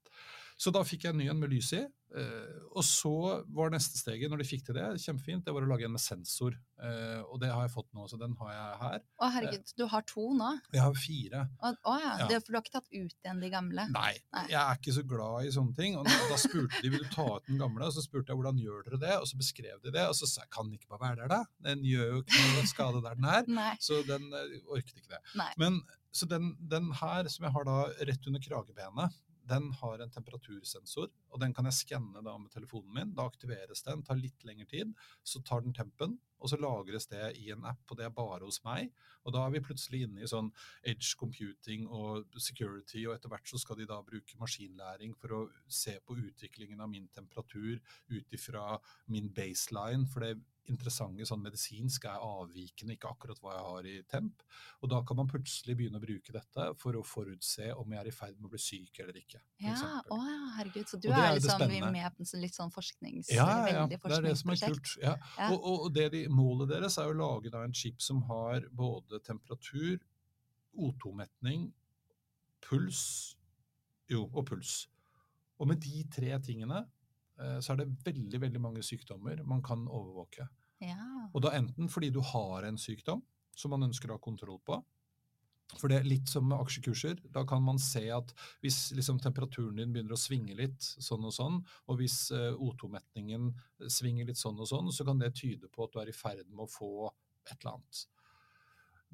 Så 0.57 0.71
da 0.71 0.85
fikk 0.87 1.05
jeg 1.09 1.15
en 1.15 1.19
ny 1.19 1.29
en 1.33 1.41
med 1.41 1.51
lys 1.51 1.73
i. 1.75 1.83
eh, 2.15 2.59
og 2.71 2.85
så 2.87 3.11
var 3.51 3.73
neste 3.75 3.99
steget, 3.99 4.31
når 4.31 4.39
de 4.39 4.45
fikk 4.47 4.61
til 4.69 4.77
det, 4.77 4.85
kjempefint, 5.03 5.43
det 5.43 5.51
var 5.55 5.65
å 5.67 5.71
lage 5.73 5.83
en 5.89 5.95
med 5.97 6.03
sensor. 6.03 6.55
Eh, 6.79 7.23
og 7.27 7.41
det 7.43 7.49
har 7.51 7.65
jeg 7.65 7.73
fått 7.75 7.89
nå, 7.97 8.05
så 8.07 8.15
den 8.21 8.37
har 8.39 8.53
jeg 8.53 8.77
her. 8.85 9.03
Å 9.19 9.31
herregud, 9.35 9.73
du 9.81 9.83
har 9.91 10.05
to 10.07 10.29
nå? 10.39 10.53
Jeg 10.77 10.85
har 10.85 10.95
fire. 10.95 11.41
Å 11.59 11.73
å 11.91 11.97
ja. 11.99 12.13
Ja. 12.23 12.29
Det, 12.31 12.39
for 12.45 12.55
du 12.55 12.59
har 12.61 12.63
ikke 12.63 12.77
tatt 12.77 12.93
ut 12.95 13.17
igjen 13.27 13.43
de 13.43 13.51
gamle? 13.51 13.89
Nei, 13.97 14.13
Nei. 14.37 14.45
jeg 14.53 14.61
er 14.61 14.79
ikke 14.79 14.95
så 15.01 15.05
glad 15.11 15.49
i 15.49 15.51
sånne 15.59 15.75
ting. 15.81 15.99
Og 15.99 16.07
da 16.07 16.39
spurte 16.39 16.85
de 16.87 16.95
vil 16.95 17.03
du 17.03 17.11
ta 17.17 17.27
ut 17.35 17.51
den 17.51 17.59
gamle, 17.65 17.91
og 17.91 17.99
så 17.99 18.07
spurte 18.07 18.31
jeg 18.31 18.39
hvordan 18.39 18.63
gjør 18.63 18.87
dere 18.87 19.03
det, 19.09 19.19
og 19.19 19.27
så 19.33 19.41
beskrev 19.43 19.83
de 19.83 19.91
det. 19.99 20.07
Og 20.07 20.15
så 20.21 20.31
sa 20.31 20.47
jeg 20.47 20.55
kan 20.55 20.71
den 20.71 20.79
ikke 20.79 20.95
bare 20.95 21.03
være 21.09 21.25
der, 21.25 21.35
da? 21.35 21.43
Den 21.67 21.83
gjør 21.91 22.15
jo 22.15 22.23
ikke 22.23 22.47
noe 22.55 22.71
skade 22.71 23.03
der 23.11 23.19
den 23.19 23.31
er. 23.35 23.53
Nei. 23.59 23.75
Så 23.83 24.05
den 24.07 24.31
eh, 24.31 24.57
orket 24.71 25.03
ikke 25.03 25.17
det. 25.19 25.23
Nei. 25.43 25.51
Men 25.59 25.83
så 26.15 26.31
den, 26.31 26.53
den 26.71 26.93
her, 26.95 27.27
som 27.27 27.43
jeg 27.51 27.57
har 27.59 27.67
da 27.67 27.79
rett 28.07 28.31
under 28.31 28.39
kragebenet, 28.47 29.19
den 29.49 29.71
har 29.81 30.01
en 30.01 30.13
temperatursensor, 30.13 31.11
og 31.33 31.41
den 31.43 31.55
kan 31.55 31.67
jeg 31.69 31.77
skanne 31.79 32.23
med 32.25 32.51
telefonen 32.53 32.95
min. 32.95 33.11
Da 33.17 33.27
aktiveres 33.29 33.85
den, 33.85 34.03
tar 34.05 34.21
litt 34.21 34.45
lengre 34.47 34.69
tid. 34.71 34.95
Så 35.27 35.43
tar 35.45 35.65
den 35.65 35.75
tempen, 35.77 36.17
og 36.41 36.51
så 36.51 36.59
lagres 36.61 37.07
det 37.11 37.35
i 37.41 37.51
en 37.55 37.65
app, 37.69 37.83
og 37.91 37.99
det 37.99 38.07
er 38.07 38.15
bare 38.15 38.45
hos 38.45 38.61
meg. 38.65 38.91
Og 39.25 39.35
da 39.37 39.45
er 39.45 39.55
vi 39.55 39.63
plutselig 39.65 40.05
inne 40.07 40.25
i 40.25 40.31
sånn 40.31 40.51
edge 40.85 41.15
computing 41.21 41.87
og 41.89 42.39
security, 42.41 43.05
og 43.07 43.17
etter 43.17 43.33
hvert 43.33 43.49
så 43.49 43.61
skal 43.61 43.81
de 43.81 43.89
da 43.91 44.01
bruke 44.05 44.41
maskinlæring 44.41 45.15
for 45.21 45.37
å 45.37 45.43
se 45.69 45.99
på 46.05 46.19
utviklingen 46.21 46.81
av 46.85 46.93
min 46.93 47.09
temperatur 47.15 47.81
ut 48.13 48.37
ifra 48.37 48.79
min 49.13 49.31
baseline, 49.35 50.09
for 50.09 50.25
det 50.25 50.37
interessante 50.71 51.27
sånn 51.29 51.43
medisinsk 51.45 52.07
er 52.09 52.23
avvikende, 52.25 52.95
ikke 52.97 53.11
akkurat 53.11 53.41
hva 53.43 53.53
jeg 53.55 53.65
har 53.67 53.89
i 53.91 53.95
temp. 54.09 54.45
Og 54.81 54.91
da 54.93 55.01
kan 55.07 55.19
man 55.19 55.29
plutselig 55.29 55.77
begynne 55.79 56.01
å 56.01 56.05
bruke 56.05 56.33
dette 56.35 56.69
for 56.81 56.97
å 56.97 57.03
forutse 57.05 57.71
om 57.77 57.93
jeg 57.93 58.01
er 58.01 58.11
i 58.11 58.15
ferd 58.15 58.39
med 58.39 58.49
å 58.49 58.53
bli 58.55 58.63
syk 58.63 59.03
eller 59.05 59.19
ikke. 59.21 59.43
Ja, 59.65 59.77
å 60.09 60.19
ja, 60.23 60.39
herregud. 60.59 60.89
Så 60.89 61.01
du 61.03 61.11
er 61.11 61.21
er 61.25 61.37
liksom 61.39 61.67
med 61.69 62.17
på 62.17 62.25
en 62.25 62.31
sånn 62.31 62.45
litt 62.45 62.57
sånn 62.57 62.73
forsknings... 62.75 63.31
Ja, 63.35 63.49
ja, 63.67 63.77
ja. 63.83 63.85
Det 63.91 64.01
er 64.01 64.27
det 64.29 64.35
som 64.41 64.55
er 64.55 64.63
kult. 64.65 64.97
Ja. 65.03 65.15
Ja. 65.37 65.51
Og, 65.51 65.59
og, 65.61 65.87
og 65.87 65.95
det 65.97 66.09
de, 66.17 66.25
målet 66.33 66.73
deres 66.73 66.99
er 67.03 67.13
å 67.13 67.19
lage 67.19 67.53
da 67.53 67.65
en 67.67 67.77
chip 67.77 68.03
som 68.05 68.23
har 68.31 68.67
både 68.73 69.21
temperatur, 69.27 70.01
O2-metning, 70.75 71.69
puls 72.65 73.05
Jo, 74.11 74.27
og 74.35 74.45
puls. 74.49 74.85
Og 75.61 75.69
med 75.71 75.81
de 75.81 76.03
tre 76.13 76.35
tingene 76.45 76.83
så 77.35 77.73
er 77.73 77.81
det 77.81 77.93
veldig, 78.07 78.41
veldig 78.45 78.61
mange 78.63 78.83
sykdommer 78.87 79.41
man 79.49 79.63
kan 79.65 79.89
overvåke. 79.89 80.47
Ja. 80.85 81.29
Og 81.33 81.43
da 81.43 81.55
enten 81.57 81.89
fordi 81.91 82.13
du 82.15 82.21
har 82.23 82.67
en 82.67 82.79
sykdom 82.81 83.23
som 83.57 83.75
man 83.75 83.87
ønsker 83.89 84.11
å 84.11 84.19
ha 84.19 84.23
kontroll 84.23 84.61
på. 84.67 84.79
For 85.81 85.91
det 85.91 85.99
er 85.99 86.07
litt 86.07 86.31
som 86.31 86.47
med 86.47 86.61
aksjekurser. 86.61 87.19
Da 87.35 87.43
kan 87.49 87.63
man 87.65 87.81
se 87.83 88.05
at 88.13 88.31
hvis 88.63 88.93
liksom, 88.95 89.19
temperaturen 89.23 89.81
din 89.81 89.95
begynner 89.95 90.15
å 90.15 90.21
svinge 90.21 90.55
litt, 90.59 90.77
sånn 91.03 91.25
og 91.27 91.35
sånn, 91.35 91.61
og 91.89 91.99
hvis 91.99 92.19
eh, 92.37 92.53
O2-metningen 92.53 93.51
svinger 93.91 94.29
litt 94.29 94.41
sånn 94.41 94.61
og 94.61 94.71
sånn, 94.71 94.93
så 94.95 95.07
kan 95.09 95.23
det 95.23 95.35
tyde 95.41 95.71
på 95.73 95.87
at 95.87 95.95
du 95.95 96.01
er 96.03 96.13
i 96.13 96.17
ferd 96.17 96.47
med 96.51 96.67
å 96.67 96.71
få 96.71 96.93
et 97.49 97.57
eller 97.57 97.75
annet. 97.75 98.05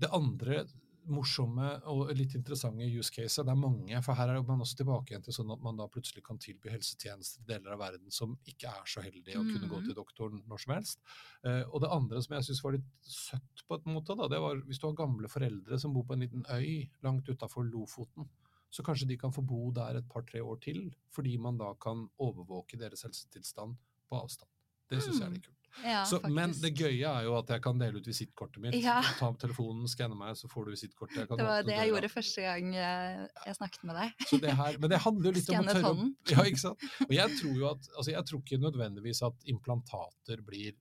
Det 0.01 0.12
andre 0.16 0.64
morsomme 1.09 1.83
og 1.89 2.11
litt 2.17 2.35
interessante 2.35 2.85
use 2.99 3.11
caser, 3.15 3.45
det 3.45 3.53
er 3.53 3.59
mange, 3.61 4.03
for 4.03 4.15
her 4.15 4.29
er 4.35 4.43
man 4.43 4.61
også 4.61 4.77
tilbake 4.81 5.11
igjen 5.13 5.23
til 5.25 5.33
sånn 5.33 5.53
at 5.53 5.63
man 5.65 5.77
da 5.77 5.87
plutselig 5.89 6.23
kan 6.27 6.39
tilby 6.39 6.69
helsetjenester 6.71 7.41
i 7.43 7.47
deler 7.55 7.73
av 7.73 7.79
verden 7.81 8.11
som 8.11 8.37
ikke 8.47 8.69
er 8.69 8.85
så 8.87 9.01
heldige 9.05 9.39
å 9.41 9.47
kunne 9.49 9.69
gå 9.69 9.81
Mhm. 9.81 9.87
til 9.87 9.95
doktoren 9.95 10.43
når 10.47 10.61
som 10.65 10.75
helst. 10.75 10.99
Eh, 11.45 11.63
og 11.73 11.81
det 11.81 11.91
andre 11.91 12.23
som 12.23 12.35
jeg 12.37 12.45
syns 12.45 12.63
var 12.63 12.73
litt 12.73 12.91
søtt 13.03 13.65
på 13.69 13.81
en 13.87 13.95
måte, 13.95 14.17
da, 14.17 14.29
det 14.29 14.41
var 14.41 14.57
hvis 14.67 14.79
du 14.81 14.87
har 14.87 14.95
gamle 14.95 15.29
foreldre 15.29 15.79
som 15.81 15.93
bor 15.95 16.05
på 16.05 16.13
en 16.15 16.21
liten 16.21 16.45
øy 16.51 16.89
langt 17.03 17.27
utafor 17.29 17.65
Lofoten, 17.71 18.29
så 18.71 18.83
kanskje 18.85 19.09
de 19.09 19.17
kan 19.17 19.33
få 19.33 19.43
bo 19.45 19.71
der 19.73 19.97
et 19.99 20.09
par-tre 20.09 20.41
år 20.41 20.61
til, 20.61 20.93
fordi 21.11 21.37
man 21.41 21.59
da 21.59 21.75
kan 21.75 22.09
overvåke 22.21 22.79
deres 22.79 23.03
helsetilstand 23.03 23.77
på 24.09 24.21
avstand. 24.23 24.49
Det 24.89 25.03
syns 25.03 25.19
jeg 25.19 25.27
er 25.29 25.33
litt 25.35 25.45
kult. 25.47 25.60
Ja, 25.85 26.03
Så, 26.09 26.21
men 26.29 26.53
det 26.61 26.73
gøye 26.77 27.07
er 27.11 27.27
jo 27.27 27.37
at 27.39 27.51
jeg 27.55 27.62
kan 27.64 27.81
dele 27.81 28.01
ut 28.01 28.09
visittkortet 28.11 28.62
mitt. 28.62 28.77
Ja. 28.83 28.99
Ta 29.18 29.31
opp 29.31 29.39
telefonen, 29.43 29.89
skanne 29.91 30.18
meg, 30.18 30.37
så 30.39 30.51
får 30.51 30.68
du 30.68 30.75
visittkortet. 30.75 31.31
Det 31.31 31.47
var 31.47 31.64
det 31.66 31.79
jeg 31.79 31.93
gjorde 31.93 32.12
første 32.12 32.45
gang 32.45 32.75
eh, 32.75 33.25
jeg 33.47 33.59
snakket 33.61 33.89
med 33.91 33.99
deg. 34.01 34.29
Så 34.31 34.41
det 34.43 34.55
her, 34.61 34.79
men 34.83 34.93
det 34.93 35.03
handler 35.07 35.31
jo 35.31 35.35
litt 35.39 35.51
om 35.55 35.61
å 35.62 35.71
tørre 35.71 35.87
hånden. 35.89 36.14
ja, 36.35 36.47
ikke 36.51 36.64
sant? 36.66 36.87
Og 37.07 37.16
jeg 37.16 37.41
tror 37.41 37.59
jo 37.62 37.73
at 37.73 37.91
altså 37.97 38.14
jeg 38.14 38.31
tror 38.31 38.45
ikke 38.45 38.62
nødvendigvis 38.66 39.25
at 39.31 39.51
implantater 39.55 40.45
blir 40.47 40.79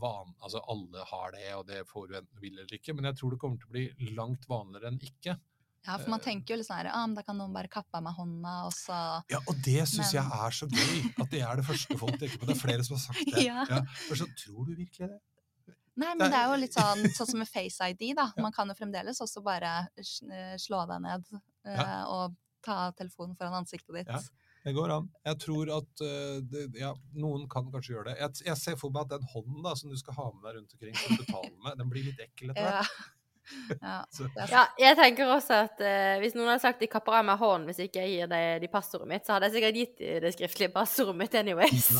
van, 0.00 0.34
altså 0.40 0.62
alle 0.72 1.04
har 1.10 1.32
det, 1.34 1.48
og 1.58 1.66
det 1.68 1.82
får 1.88 2.08
du 2.08 2.14
enten 2.16 2.40
vil 2.40 2.56
eller 2.56 2.76
ikke, 2.78 2.94
men 2.96 3.10
jeg 3.10 3.18
tror 3.18 3.34
det 3.34 3.40
kommer 3.42 3.60
til 3.60 3.68
å 3.68 3.74
bli 3.74 4.12
langt 4.16 4.46
vanligere 4.48 4.92
enn 4.92 5.02
ikke. 5.04 5.36
Ja, 5.86 5.96
for 5.98 6.10
man 6.10 6.20
Eh. 6.20 6.24
tenker 6.24 6.54
jo 6.54 6.56
litt 6.60 6.66
sånn 6.68 6.76
her, 6.78 6.90
ah, 6.94 7.06
men 7.06 7.16
da 7.16 7.22
kan 7.26 7.36
noen 7.36 7.52
bare 7.52 7.68
kappe 7.68 7.94
av 7.98 8.02
meg 8.04 8.14
hånda, 8.14 8.52
og 8.66 8.72
så 8.72 9.22
Ja, 9.30 9.38
og 9.48 9.54
det 9.64 9.82
syns 9.90 10.12
jeg 10.12 10.22
er 10.22 10.50
så 10.54 10.68
gøy, 10.70 11.12
at 11.20 11.30
det 11.30 11.40
er 11.42 11.56
det 11.56 11.64
første 11.66 11.98
folk 11.98 12.18
tenker 12.20 12.38
på. 12.38 12.46
Det 12.46 12.56
er 12.56 12.60
flere 12.60 12.84
som 12.84 12.96
har 12.96 13.02
sagt 13.02 13.24
det. 13.34 13.44
Ja. 13.50 13.64
For 14.08 14.14
så 14.14 14.26
tror 14.38 14.66
du 14.66 14.76
virkelig 14.76 15.08
det? 15.08 15.20
Nei, 15.96 16.14
men 16.14 16.30
det 16.30 16.38
er- 16.38 16.48
jo 16.48 16.60
litt 16.60 16.72
sånn, 16.72 17.02
sånn 17.12 17.26
som 17.28 17.38
med 17.38 17.48
Face 17.48 17.80
ID, 17.84 18.14
da. 18.16 18.30
Man 18.38 18.52
kan 18.52 18.68
jo 18.68 18.74
fremdeles 18.74 19.18
også 19.20 19.42
bare 19.44 19.88
eh, 19.98 20.56
slå 20.56 20.86
deg 20.88 21.02
ned 21.02 21.24
eh, 21.66 21.74
Ja. 21.76 22.04
og 22.06 22.36
ta 22.62 22.92
telefonen 22.92 23.36
foran 23.36 23.52
ansiktet 23.64 23.92
ditt. 23.92 24.06
Ja. 24.08 24.20
Det 24.64 24.72
går 24.76 24.90
an. 24.94 25.10
Jeg 25.26 25.38
tror 25.42 25.76
at 25.76 25.96
det, 26.48 26.68
ja, 26.78 26.94
noen 27.18 27.48
kan 27.50 27.66
kanskje 27.72 27.96
gjøre 27.96 28.04
det. 28.12 28.18
Jeg, 28.20 28.46
jeg 28.46 28.56
ser 28.56 28.76
for 28.76 28.90
meg 28.94 29.02
at 29.02 29.18
den 29.18 29.26
hånden 29.34 29.60
da, 29.64 29.74
som 29.74 29.90
du 29.90 29.96
skal 29.98 30.14
ha 30.14 30.30
med 30.30 30.44
deg 30.46 30.54
rundt 30.60 30.72
omkring 30.76 30.94
for 30.94 31.10
å 31.10 31.18
betale 31.18 31.50
med, 31.64 31.78
den 31.78 31.90
blir 31.90 32.04
litt 32.06 32.20
ekkel 32.22 32.50
etter 32.54 32.62
Ja. 32.62 32.82
hvert. 32.84 33.11
Ja, 33.82 33.98
Ja, 34.50 34.62
jeg 34.78 34.96
tenker 34.98 35.30
også 35.34 35.62
at 35.66 35.80
eh, 35.84 36.18
hvis 36.22 36.36
noen 36.36 36.52
hadde 36.52 36.62
sagt 36.62 36.82
de 36.82 36.88
kapper 36.90 37.18
av 37.18 37.26
meg 37.26 37.40
hånden 37.40 37.68
hvis 37.70 37.82
ikke 37.86 38.04
jeg 38.04 38.14
gir 38.14 38.30
deg 38.30 38.62
de 38.62 38.70
passordet 38.72 39.08
mitt, 39.10 39.26
så 39.26 39.36
hadde 39.36 39.48
jeg 39.48 39.56
sikkert 39.56 39.78
gitt 39.80 39.96
de 39.98 40.12
det 40.22 40.32
skriftlige 40.36 40.72
passordet 40.74 41.16
mitt 41.18 41.34
anyways. 41.38 41.90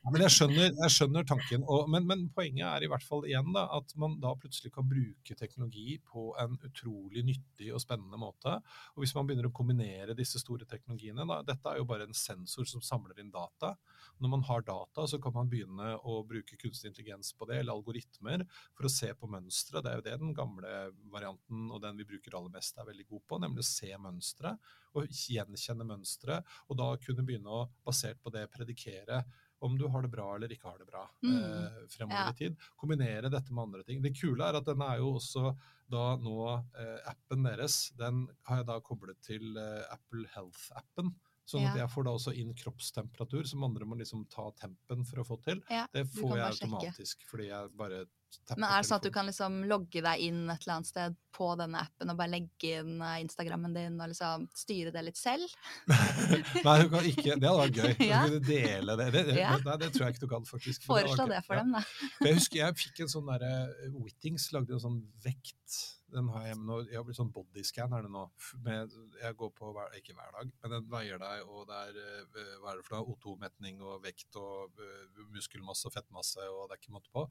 Ja, 0.00 0.12
men 0.12 0.24
jeg 0.24 0.32
skjønner, 0.34 0.70
jeg 0.72 0.92
skjønner 0.94 1.26
tanken. 1.28 1.64
Og, 1.70 1.86
men, 1.92 2.06
men 2.08 2.26
poenget 2.34 2.66
er 2.66 2.84
i 2.84 2.90
hvert 2.90 3.04
fall 3.06 3.26
igjen 3.28 3.52
da, 3.54 3.66
at 3.76 3.92
man 4.00 4.16
da 4.22 4.32
plutselig 4.38 4.72
kan 4.74 4.88
bruke 4.88 5.36
teknologi 5.38 5.98
på 6.06 6.30
en 6.40 6.56
utrolig 6.66 7.24
nyttig 7.26 7.70
og 7.74 7.82
spennende 7.82 8.18
måte. 8.20 8.56
Og 8.94 9.04
hvis 9.04 9.14
man 9.16 9.28
begynner 9.28 9.50
å 9.50 9.54
kombinere 9.54 10.16
disse 10.18 10.40
store 10.42 10.66
teknologiene 10.70 11.26
da, 11.28 11.40
Dette 11.46 11.72
er 11.72 11.80
jo 11.80 11.88
bare 11.88 12.08
en 12.08 12.16
sensor 12.16 12.68
som 12.68 12.82
samler 12.84 13.20
inn 13.22 13.32
data. 13.34 13.74
Når 14.20 14.34
man 14.34 14.44
har 14.48 14.64
data, 14.66 15.06
så 15.08 15.20
kan 15.22 15.34
man 15.36 15.50
begynne 15.50 15.94
å 16.04 16.20
bruke 16.28 16.58
kunstig 16.60 16.90
intelligens 16.90 17.32
på 17.36 17.48
det, 17.50 17.60
eller 17.60 17.76
algoritmer, 17.76 18.44
for 18.76 18.88
å 18.88 18.92
se 18.92 19.12
på 19.16 19.30
mønstre. 19.30 19.82
Det 19.84 19.92
er 19.92 20.00
jo 20.00 20.06
det 20.08 20.18
den 20.20 20.34
gamle 20.40 20.72
varianten 21.12 21.68
og 21.70 21.82
den 21.84 22.00
vi 22.00 22.08
bruker 22.08 22.34
aller 22.38 22.52
mest 22.56 22.80
er 22.80 22.88
veldig 22.88 23.06
god 23.12 23.22
på, 23.30 23.38
nemlig 23.44 23.62
å 23.64 23.68
se 23.70 23.92
mønstre 24.00 24.56
og 24.98 25.06
gjenkjenne 25.14 25.86
mønstre, 25.86 26.40
og 26.68 26.80
da 26.80 26.88
kunne 27.04 27.22
begynne 27.28 27.52
å, 27.60 27.68
basert 27.86 28.18
på 28.24 28.32
det, 28.34 28.48
predikere 28.50 29.20
om 29.62 29.76
du 29.78 29.84
har 29.92 30.02
det 30.02 30.10
bra 30.10 30.24
eller 30.34 30.50
ikke 30.54 30.70
har 30.72 30.78
det 30.80 30.86
bra 30.88 31.02
Mm. 31.22 31.36
eh, 31.36 31.86
fremover 31.92 32.24
Ja. 32.24 32.30
i 32.32 32.38
tid. 32.38 32.56
Kombinere 32.80 33.30
dette 33.30 33.52
med 33.52 33.62
andre 33.68 33.84
ting. 33.84 34.00
Det 34.02 34.14
kule 34.16 34.42
er 34.48 34.56
at 34.56 34.64
den 34.64 34.80
er 34.82 34.96
jo 34.98 35.12
også 35.18 35.54
da 35.90 36.16
nå 36.16 36.36
eh, 36.80 36.98
appen 37.10 37.42
deres, 37.44 37.90
den 37.98 38.26
har 38.48 38.56
jeg 38.62 38.66
da 38.66 38.80
koblet 38.80 39.20
til 39.22 39.56
eh, 39.60 39.84
Apple 39.92 40.26
Health-appen. 40.34 41.12
Sånn 41.50 41.66
at 41.66 41.74
Ja. 41.76 41.82
jeg 41.86 41.90
får 41.96 42.04
da 42.06 42.10
også 42.14 42.32
inn 42.38 42.54
kroppstemperatur, 42.54 43.46
som 43.50 43.64
andre 43.66 43.84
må 43.90 43.96
liksom 43.98 44.24
ta 44.30 44.50
tempen 44.60 45.04
for 45.08 45.22
å 45.22 45.26
få 45.26 45.42
til. 45.42 45.60
Ja, 45.70 45.86
Det 45.92 46.06
får 46.06 46.36
jeg 46.36 46.52
sjekke. 46.54 46.70
automatisk, 46.70 47.26
fordi 47.30 47.48
jeg 47.50 47.70
bare 47.76 48.04
tapper 48.46 48.60
Men 48.60 48.70
er 48.70 48.82
det 48.82 48.86
sånn 48.86 48.96
at 49.00 49.02
du 49.02 49.10
kan 49.10 49.26
liksom 49.26 49.56
logge 49.66 50.00
deg 50.04 50.20
inn 50.22 50.44
et 50.50 50.62
eller 50.62 50.74
annet 50.76 50.86
sted 50.86 51.16
på 51.34 51.48
denne 51.58 51.80
appen 51.80 52.10
og 52.12 52.16
bare 52.20 52.30
legge 52.30 52.70
inn 52.78 53.02
eh, 53.02 53.16
Instagrammen 53.24 53.74
din 53.74 53.96
og 54.00 54.08
liksom 54.12 54.46
styre 54.54 54.92
det 54.94 55.02
litt 55.08 55.16
selv? 55.18 55.50
Nei, 55.88 56.76
du 56.84 56.88
kan 56.92 57.04
ikke. 57.10 57.34
Det 57.40 57.48
hadde 57.50 57.64
vært 57.64 57.80
gøy. 57.98 58.06
Ja. 58.06 58.20
Du 58.30 58.38
dele 58.38 58.96
det. 58.96 59.08
Det, 59.12 59.26
det, 59.32 59.36
Ja. 59.40 59.56
nei, 59.58 59.76
det 59.82 59.92
tror 59.92 60.06
jeg 60.06 60.14
ikke 60.14 60.20
du 60.28 60.28
kan, 60.28 60.44
faktisk. 60.46 60.86
Foreslå 60.86 61.26
det, 61.26 61.40
det 61.40 61.44
for 61.48 61.56
dem, 61.58 61.72
da. 61.72 61.82
Jeg 62.22 62.34
husker 62.38 62.56
jeg 62.62 62.74
fikk 62.84 63.00
en 63.00 63.08
sånn 63.16 63.26
derre 63.26 63.90
Whittings 63.98 64.52
lagde 64.54 64.78
en 64.78 64.84
sånn 64.86 65.00
vekt. 65.26 65.96
Den 66.10 66.28
har 66.34 66.46
jeg, 66.48 66.58
nå, 66.58 66.78
jeg 66.88 66.98
har 66.98 67.04
blitt 67.06 67.18
sånn 67.18 67.32
bodyscan 67.34 67.94
er 67.96 68.06
det 68.06 68.12
nå. 68.12 68.24
Med, 68.64 68.94
jeg 69.20 69.36
går 69.38 69.52
på 69.56 69.70
hver, 69.76 69.92
ikke 69.98 70.14
hver 70.16 70.32
dag, 70.36 70.52
men 70.62 70.74
den 70.74 70.88
veier 70.90 71.20
deg, 71.22 71.44
og 71.46 71.66
det 71.68 71.80
er 71.88 72.00
eh, 72.02 72.54
hva 72.62 72.72
er 72.72 72.80
det 72.80 72.86
for 72.86 72.96
noe, 72.96 73.14
O2-metning 73.14 73.82
og 73.84 74.00
vekt 74.04 74.38
og 74.40 74.80
uh, 74.80 75.24
muskelmasse 75.34 75.88
og 75.88 75.94
fettmasse, 75.94 76.46
og 76.50 76.66
det 76.68 76.76
er 76.76 76.82
ikke 76.82 76.96
måte 76.96 77.12
på. 77.14 77.26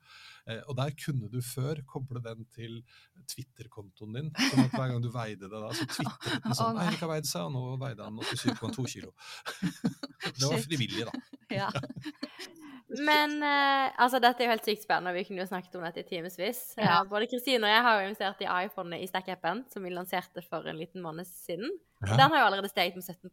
Eh, 0.48 0.62
og 0.66 0.78
der 0.80 0.94
kunne 1.00 1.32
du 1.32 1.40
før 1.46 1.84
koble 1.90 2.24
den 2.26 2.46
til 2.56 2.80
Twitter-kontoen 3.30 4.16
din. 4.20 4.32
sånn 4.40 4.66
at 4.66 4.78
hver 4.78 4.94
gang 4.94 5.04
du 5.04 5.12
veide 5.14 5.50
det 5.50 5.64
da, 5.66 5.74
så 5.76 5.88
twitret 5.90 6.46
den 6.46 6.58
sånn 6.62 6.80
nei. 6.80 6.88
Eirik 6.88 7.04
har 7.06 7.14
veid 7.14 7.30
seg, 7.30 7.50
og 7.50 7.56
nå 7.56 7.80
veide 7.82 8.08
han 8.08 8.22
87,2 8.24 8.88
kilo. 8.96 9.12
det 10.40 10.46
var 10.46 10.66
frivillig, 10.68 11.10
da. 11.10 11.18
Ja. 11.50 11.66
Men 12.90 13.36
eh, 13.46 13.92
altså, 14.02 14.18
dette 14.22 14.42
er 14.42 14.50
jo 14.50 14.54
helt 14.56 14.66
sykt 14.66 14.86
spennende, 14.86 15.14
vi 15.14 15.24
kunne 15.28 15.44
jo 15.44 15.50
snakket 15.50 15.76
om 15.78 15.86
dette 15.86 16.02
i 16.02 16.08
timevis. 16.08 16.62
Ja. 16.80 17.04
både 17.10 17.28
Kristine 17.30 17.68
og 17.68 17.74
jeg 17.74 17.84
har 17.86 18.00
jo 18.00 18.08
investert 18.08 18.42
i 18.42 18.50
iPhone 18.70 18.96
i 19.02 19.08
Stack-appen, 19.10 19.66
som 19.74 19.84
vi 19.84 19.92
lanserte 19.92 20.42
for 20.46 20.66
en 20.70 20.78
liten 20.80 21.02
måned 21.04 21.28
siden. 21.28 21.70
Ja. 22.06 22.16
Den 22.16 22.32
har 22.32 22.40
jo 22.40 22.46
allerede 22.48 22.70
steget 22.72 22.96
med 22.96 23.04
17 23.04 23.30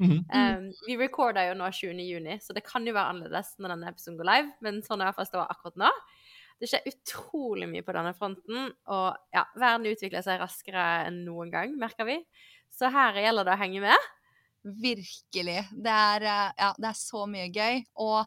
Mhm. 0.00 0.24
um, 0.32 0.72
Vi 0.86 0.96
recorder 0.96 1.50
jo 1.50 1.54
nå 1.58 1.68
20. 1.70 2.00
juni, 2.00 2.38
så 2.40 2.54
det 2.54 2.64
kan 2.64 2.86
jo 2.86 2.94
være 2.94 3.10
annerledes 3.12 3.56
når 3.58 3.68
denne 3.74 3.88
episoden 3.92 4.16
går 4.18 4.30
live, 4.30 4.52
men 4.62 4.80
sånn 4.82 5.00
er 5.00 5.04
det 5.04 5.14
hvert 5.14 5.16
fall 5.20 5.26
ståa 5.26 5.48
akkurat 5.50 5.76
nå. 5.76 5.90
Det 6.60 6.68
skjer 6.68 6.88
utrolig 6.92 7.68
mye 7.68 7.82
på 7.82 7.92
denne 7.96 8.14
fronten, 8.14 8.72
og 8.86 9.16
ja, 9.32 9.44
verden 9.56 9.86
utvikler 9.88 10.22
seg 10.22 10.40
raskere 10.40 11.06
enn 11.06 11.22
noen 11.24 11.50
gang, 11.50 11.76
merker 11.78 12.04
vi. 12.04 12.18
Så 12.70 12.90
her 12.92 13.14
gjelder 13.16 13.44
det 13.48 13.54
å 13.54 13.60
henge 13.62 13.80
med. 13.80 14.08
Virkelig. 14.64 15.62
Det 15.72 15.90
er, 15.92 16.22
eh, 16.22 16.52
ja, 16.58 16.72
det 16.76 16.88
er 16.90 16.98
så 16.98 17.26
mye 17.26 17.48
gøy. 17.52 17.84
Og 17.96 18.26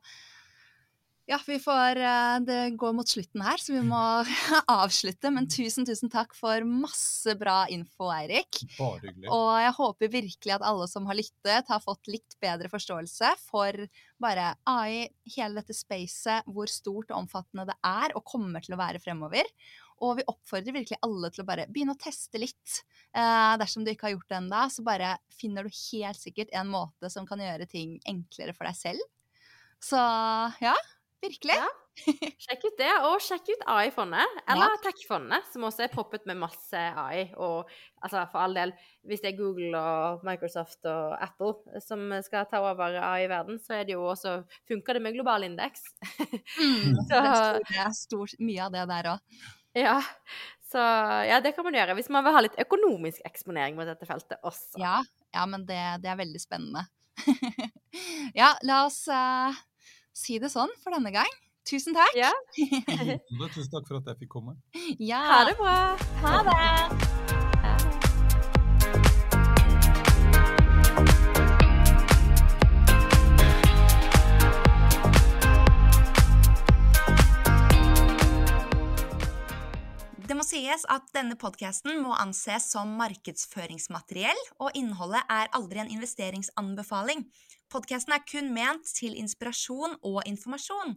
ja, 1.26 1.38
vi 1.48 1.56
får 1.60 2.00
eh, 2.04 2.38
Det 2.44 2.60
går 2.80 2.94
mot 2.98 3.08
slutten 3.08 3.44
her, 3.46 3.62
så 3.62 3.74
vi 3.76 3.82
må 3.88 4.00
avslutte. 4.72 5.32
Men 5.32 5.48
tusen, 5.52 5.86
tusen 5.88 6.12
takk 6.12 6.36
for 6.36 6.66
masse 6.68 7.36
bra 7.40 7.64
info, 7.72 8.10
Eirik. 8.12 8.60
Bare 8.76 9.00
hyggelig. 9.06 9.30
Og 9.32 9.52
jeg 9.64 9.76
håper 9.78 10.12
virkelig 10.18 10.56
at 10.58 10.66
alle 10.68 10.88
som 10.92 11.08
har 11.08 11.20
lyttet, 11.20 11.70
har 11.72 11.84
fått 11.84 12.12
litt 12.12 12.36
bedre 12.44 12.68
forståelse 12.72 13.32
for 13.46 13.86
bare 14.24 14.50
AI, 14.68 15.06
hele 15.38 15.62
dette 15.62 15.76
spacet, 15.78 16.44
hvor 16.52 16.72
stort 16.72 17.14
og 17.14 17.22
omfattende 17.22 17.70
det 17.72 17.78
er 17.88 18.16
og 18.18 18.26
kommer 18.28 18.64
til 18.64 18.76
å 18.76 18.82
være 18.82 19.02
fremover. 19.04 19.48
Og 20.04 20.18
vi 20.20 20.26
oppfordrer 20.28 20.76
virkelig 20.76 21.00
alle 21.06 21.30
til 21.32 21.46
å 21.46 21.48
bare 21.48 21.70
begynne 21.72 21.96
å 21.96 22.02
teste 22.02 22.42
litt. 22.42 22.82
Eh, 23.16 23.54
dersom 23.62 23.86
du 23.86 23.94
ikke 23.94 24.10
har 24.10 24.18
gjort 24.18 24.28
det 24.28 24.40
ennå, 24.42 24.66
så 24.76 24.84
bare 24.84 25.16
finner 25.32 25.64
du 25.64 25.72
helt 25.72 26.20
sikkert 26.20 26.52
en 26.52 26.68
måte 26.74 27.12
som 27.14 27.28
kan 27.30 27.40
gjøre 27.40 27.70
ting 27.72 27.96
enklere 28.12 28.56
for 28.58 28.68
deg 28.68 28.76
selv. 28.76 29.08
Så 29.84 30.00
ja, 30.64 30.76
virkelig. 31.24 31.56
Ja. 31.58 31.70
Sjekk 32.42 32.64
ut 32.66 32.78
det, 32.80 32.90
og 33.06 33.20
sjekk 33.22 33.50
ut 33.54 33.64
AI-fondet, 33.70 34.38
eller 34.50 34.78
Tech-fondet, 34.82 35.46
som 35.54 35.66
også 35.68 35.84
er 35.86 35.92
proppet 35.94 36.24
med 36.30 36.40
masse 36.42 36.80
AI. 36.80 37.28
Og 37.38 37.70
altså, 38.02 38.24
for 38.32 38.42
all 38.42 38.58
del, 38.58 38.74
hvis 39.06 39.22
det 39.22 39.32
er 39.34 39.38
Google 39.38 39.78
og 39.78 40.26
Microsoft 40.26 40.86
og 40.90 41.14
Apple 41.22 41.82
som 41.86 42.08
skal 42.26 42.48
ta 42.50 42.64
over 42.66 42.98
AI-verden, 42.98 43.60
så 43.62 43.78
er 43.80 43.86
det 43.90 43.94
jo 43.98 44.08
også 44.10 44.40
Funker 44.70 44.98
det 44.98 45.04
med 45.06 45.14
global 45.20 45.46
indeks? 45.46 45.86
Mm, 46.58 46.98
Så- 47.12 47.22
det 47.62 47.78
er 47.86 47.94
stort, 47.98 48.34
mye 48.42 48.66
av 48.66 48.74
det 48.74 48.88
der 48.90 49.12
òg. 49.14 49.46
ja. 49.86 50.00
Så 50.74 50.82
ja, 51.30 51.38
det 51.46 51.52
kan 51.54 51.68
man 51.68 51.76
gjøre 51.78 51.94
hvis 52.00 52.08
man 52.10 52.24
vil 52.26 52.34
ha 52.34 52.40
litt 52.42 52.56
økonomisk 52.58 53.22
eksponering 53.30 53.76
mot 53.78 53.86
dette 53.86 54.08
feltet 54.10 54.40
også. 54.42 54.80
Ja, 54.82 54.96
ja, 55.30 55.44
men 55.46 55.68
det, 55.70 55.78
det 56.02 56.10
er 56.10 56.18
veldig 56.18 56.42
spennende. 56.42 56.88
ja, 58.40 58.48
la 58.66 58.80
oss 58.88 59.04
eh, 59.14 59.60
si 60.14 60.38
det 60.40 60.52
sånn 60.54 60.72
for 60.84 60.94
denne 60.94 61.12
gang. 61.14 61.30
Tusen 61.68 61.96
takk. 61.96 62.14
Ja. 62.16 62.32
Tusen 63.56 63.72
takk 63.72 63.88
for 63.88 64.00
at 64.02 64.14
jeg 64.14 64.24
fikk 64.24 64.34
komme. 64.36 64.58
Ja. 65.00 65.24
Ha 65.26 65.44
det 65.50 65.58
bra! 65.60 65.78
Ha 66.24 66.40
det. 66.48 67.14
Det 80.24 80.36
må 80.40 80.44
sies 80.48 80.84
at 80.92 81.08
denne 81.16 81.36
podkasten 81.40 82.00
må 82.04 82.16
anses 82.18 82.70
som 82.74 82.92
markedsføringsmateriell, 83.00 84.40
og 84.60 84.76
innholdet 84.76 85.24
er 85.32 85.52
aldri 85.56 85.84
en 85.84 85.92
investeringsanbefaling. 85.94 87.26
Podkasten 87.74 88.14
er 88.14 88.22
kun 88.30 88.52
ment 88.54 88.86
til 88.94 89.16
inspirasjon 89.18 89.96
og 90.06 90.20
informasjon. 90.30 90.92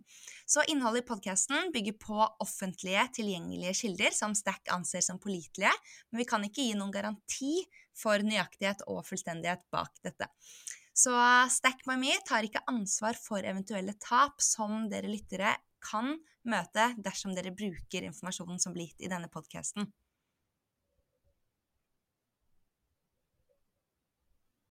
Så 0.44 0.60
innholdet 0.68 1.06
i 1.06 1.08
podkasten 1.08 1.70
bygger 1.72 1.96
på 2.02 2.18
offentlige, 2.44 3.06
tilgjengelige 3.16 3.72
kilder 3.78 4.12
som 4.12 4.34
Stack 4.36 4.68
anser 4.74 5.00
som 5.00 5.16
pålitelige, 5.22 5.72
men 6.10 6.20
vi 6.20 6.26
kan 6.28 6.44
ikke 6.44 6.66
gi 6.66 6.74
noen 6.76 6.92
garanti 6.92 7.54
for 7.96 8.20
nøyaktighet 8.20 8.84
og 8.92 9.06
fullstendighet 9.08 9.64
bak 9.72 9.96
dette. 10.04 10.28
Så 10.92 11.16
Stack 11.54 11.80
by 11.88 11.96
me 12.00 12.12
tar 12.28 12.44
ikke 12.44 12.66
ansvar 12.68 13.16
for 13.16 13.40
eventuelle 13.40 13.96
tap 13.96 14.44
som 14.44 14.84
dere 14.92 15.08
lyttere 15.08 15.56
kan 15.80 16.12
møte 16.44 16.90
dersom 17.00 17.32
dere 17.36 17.56
bruker 17.56 18.04
informasjonen 18.04 18.60
som 18.60 18.76
blir 18.76 18.90
gitt 18.90 19.08
i 19.08 19.12
denne 19.12 19.32
podkasten. 19.32 19.88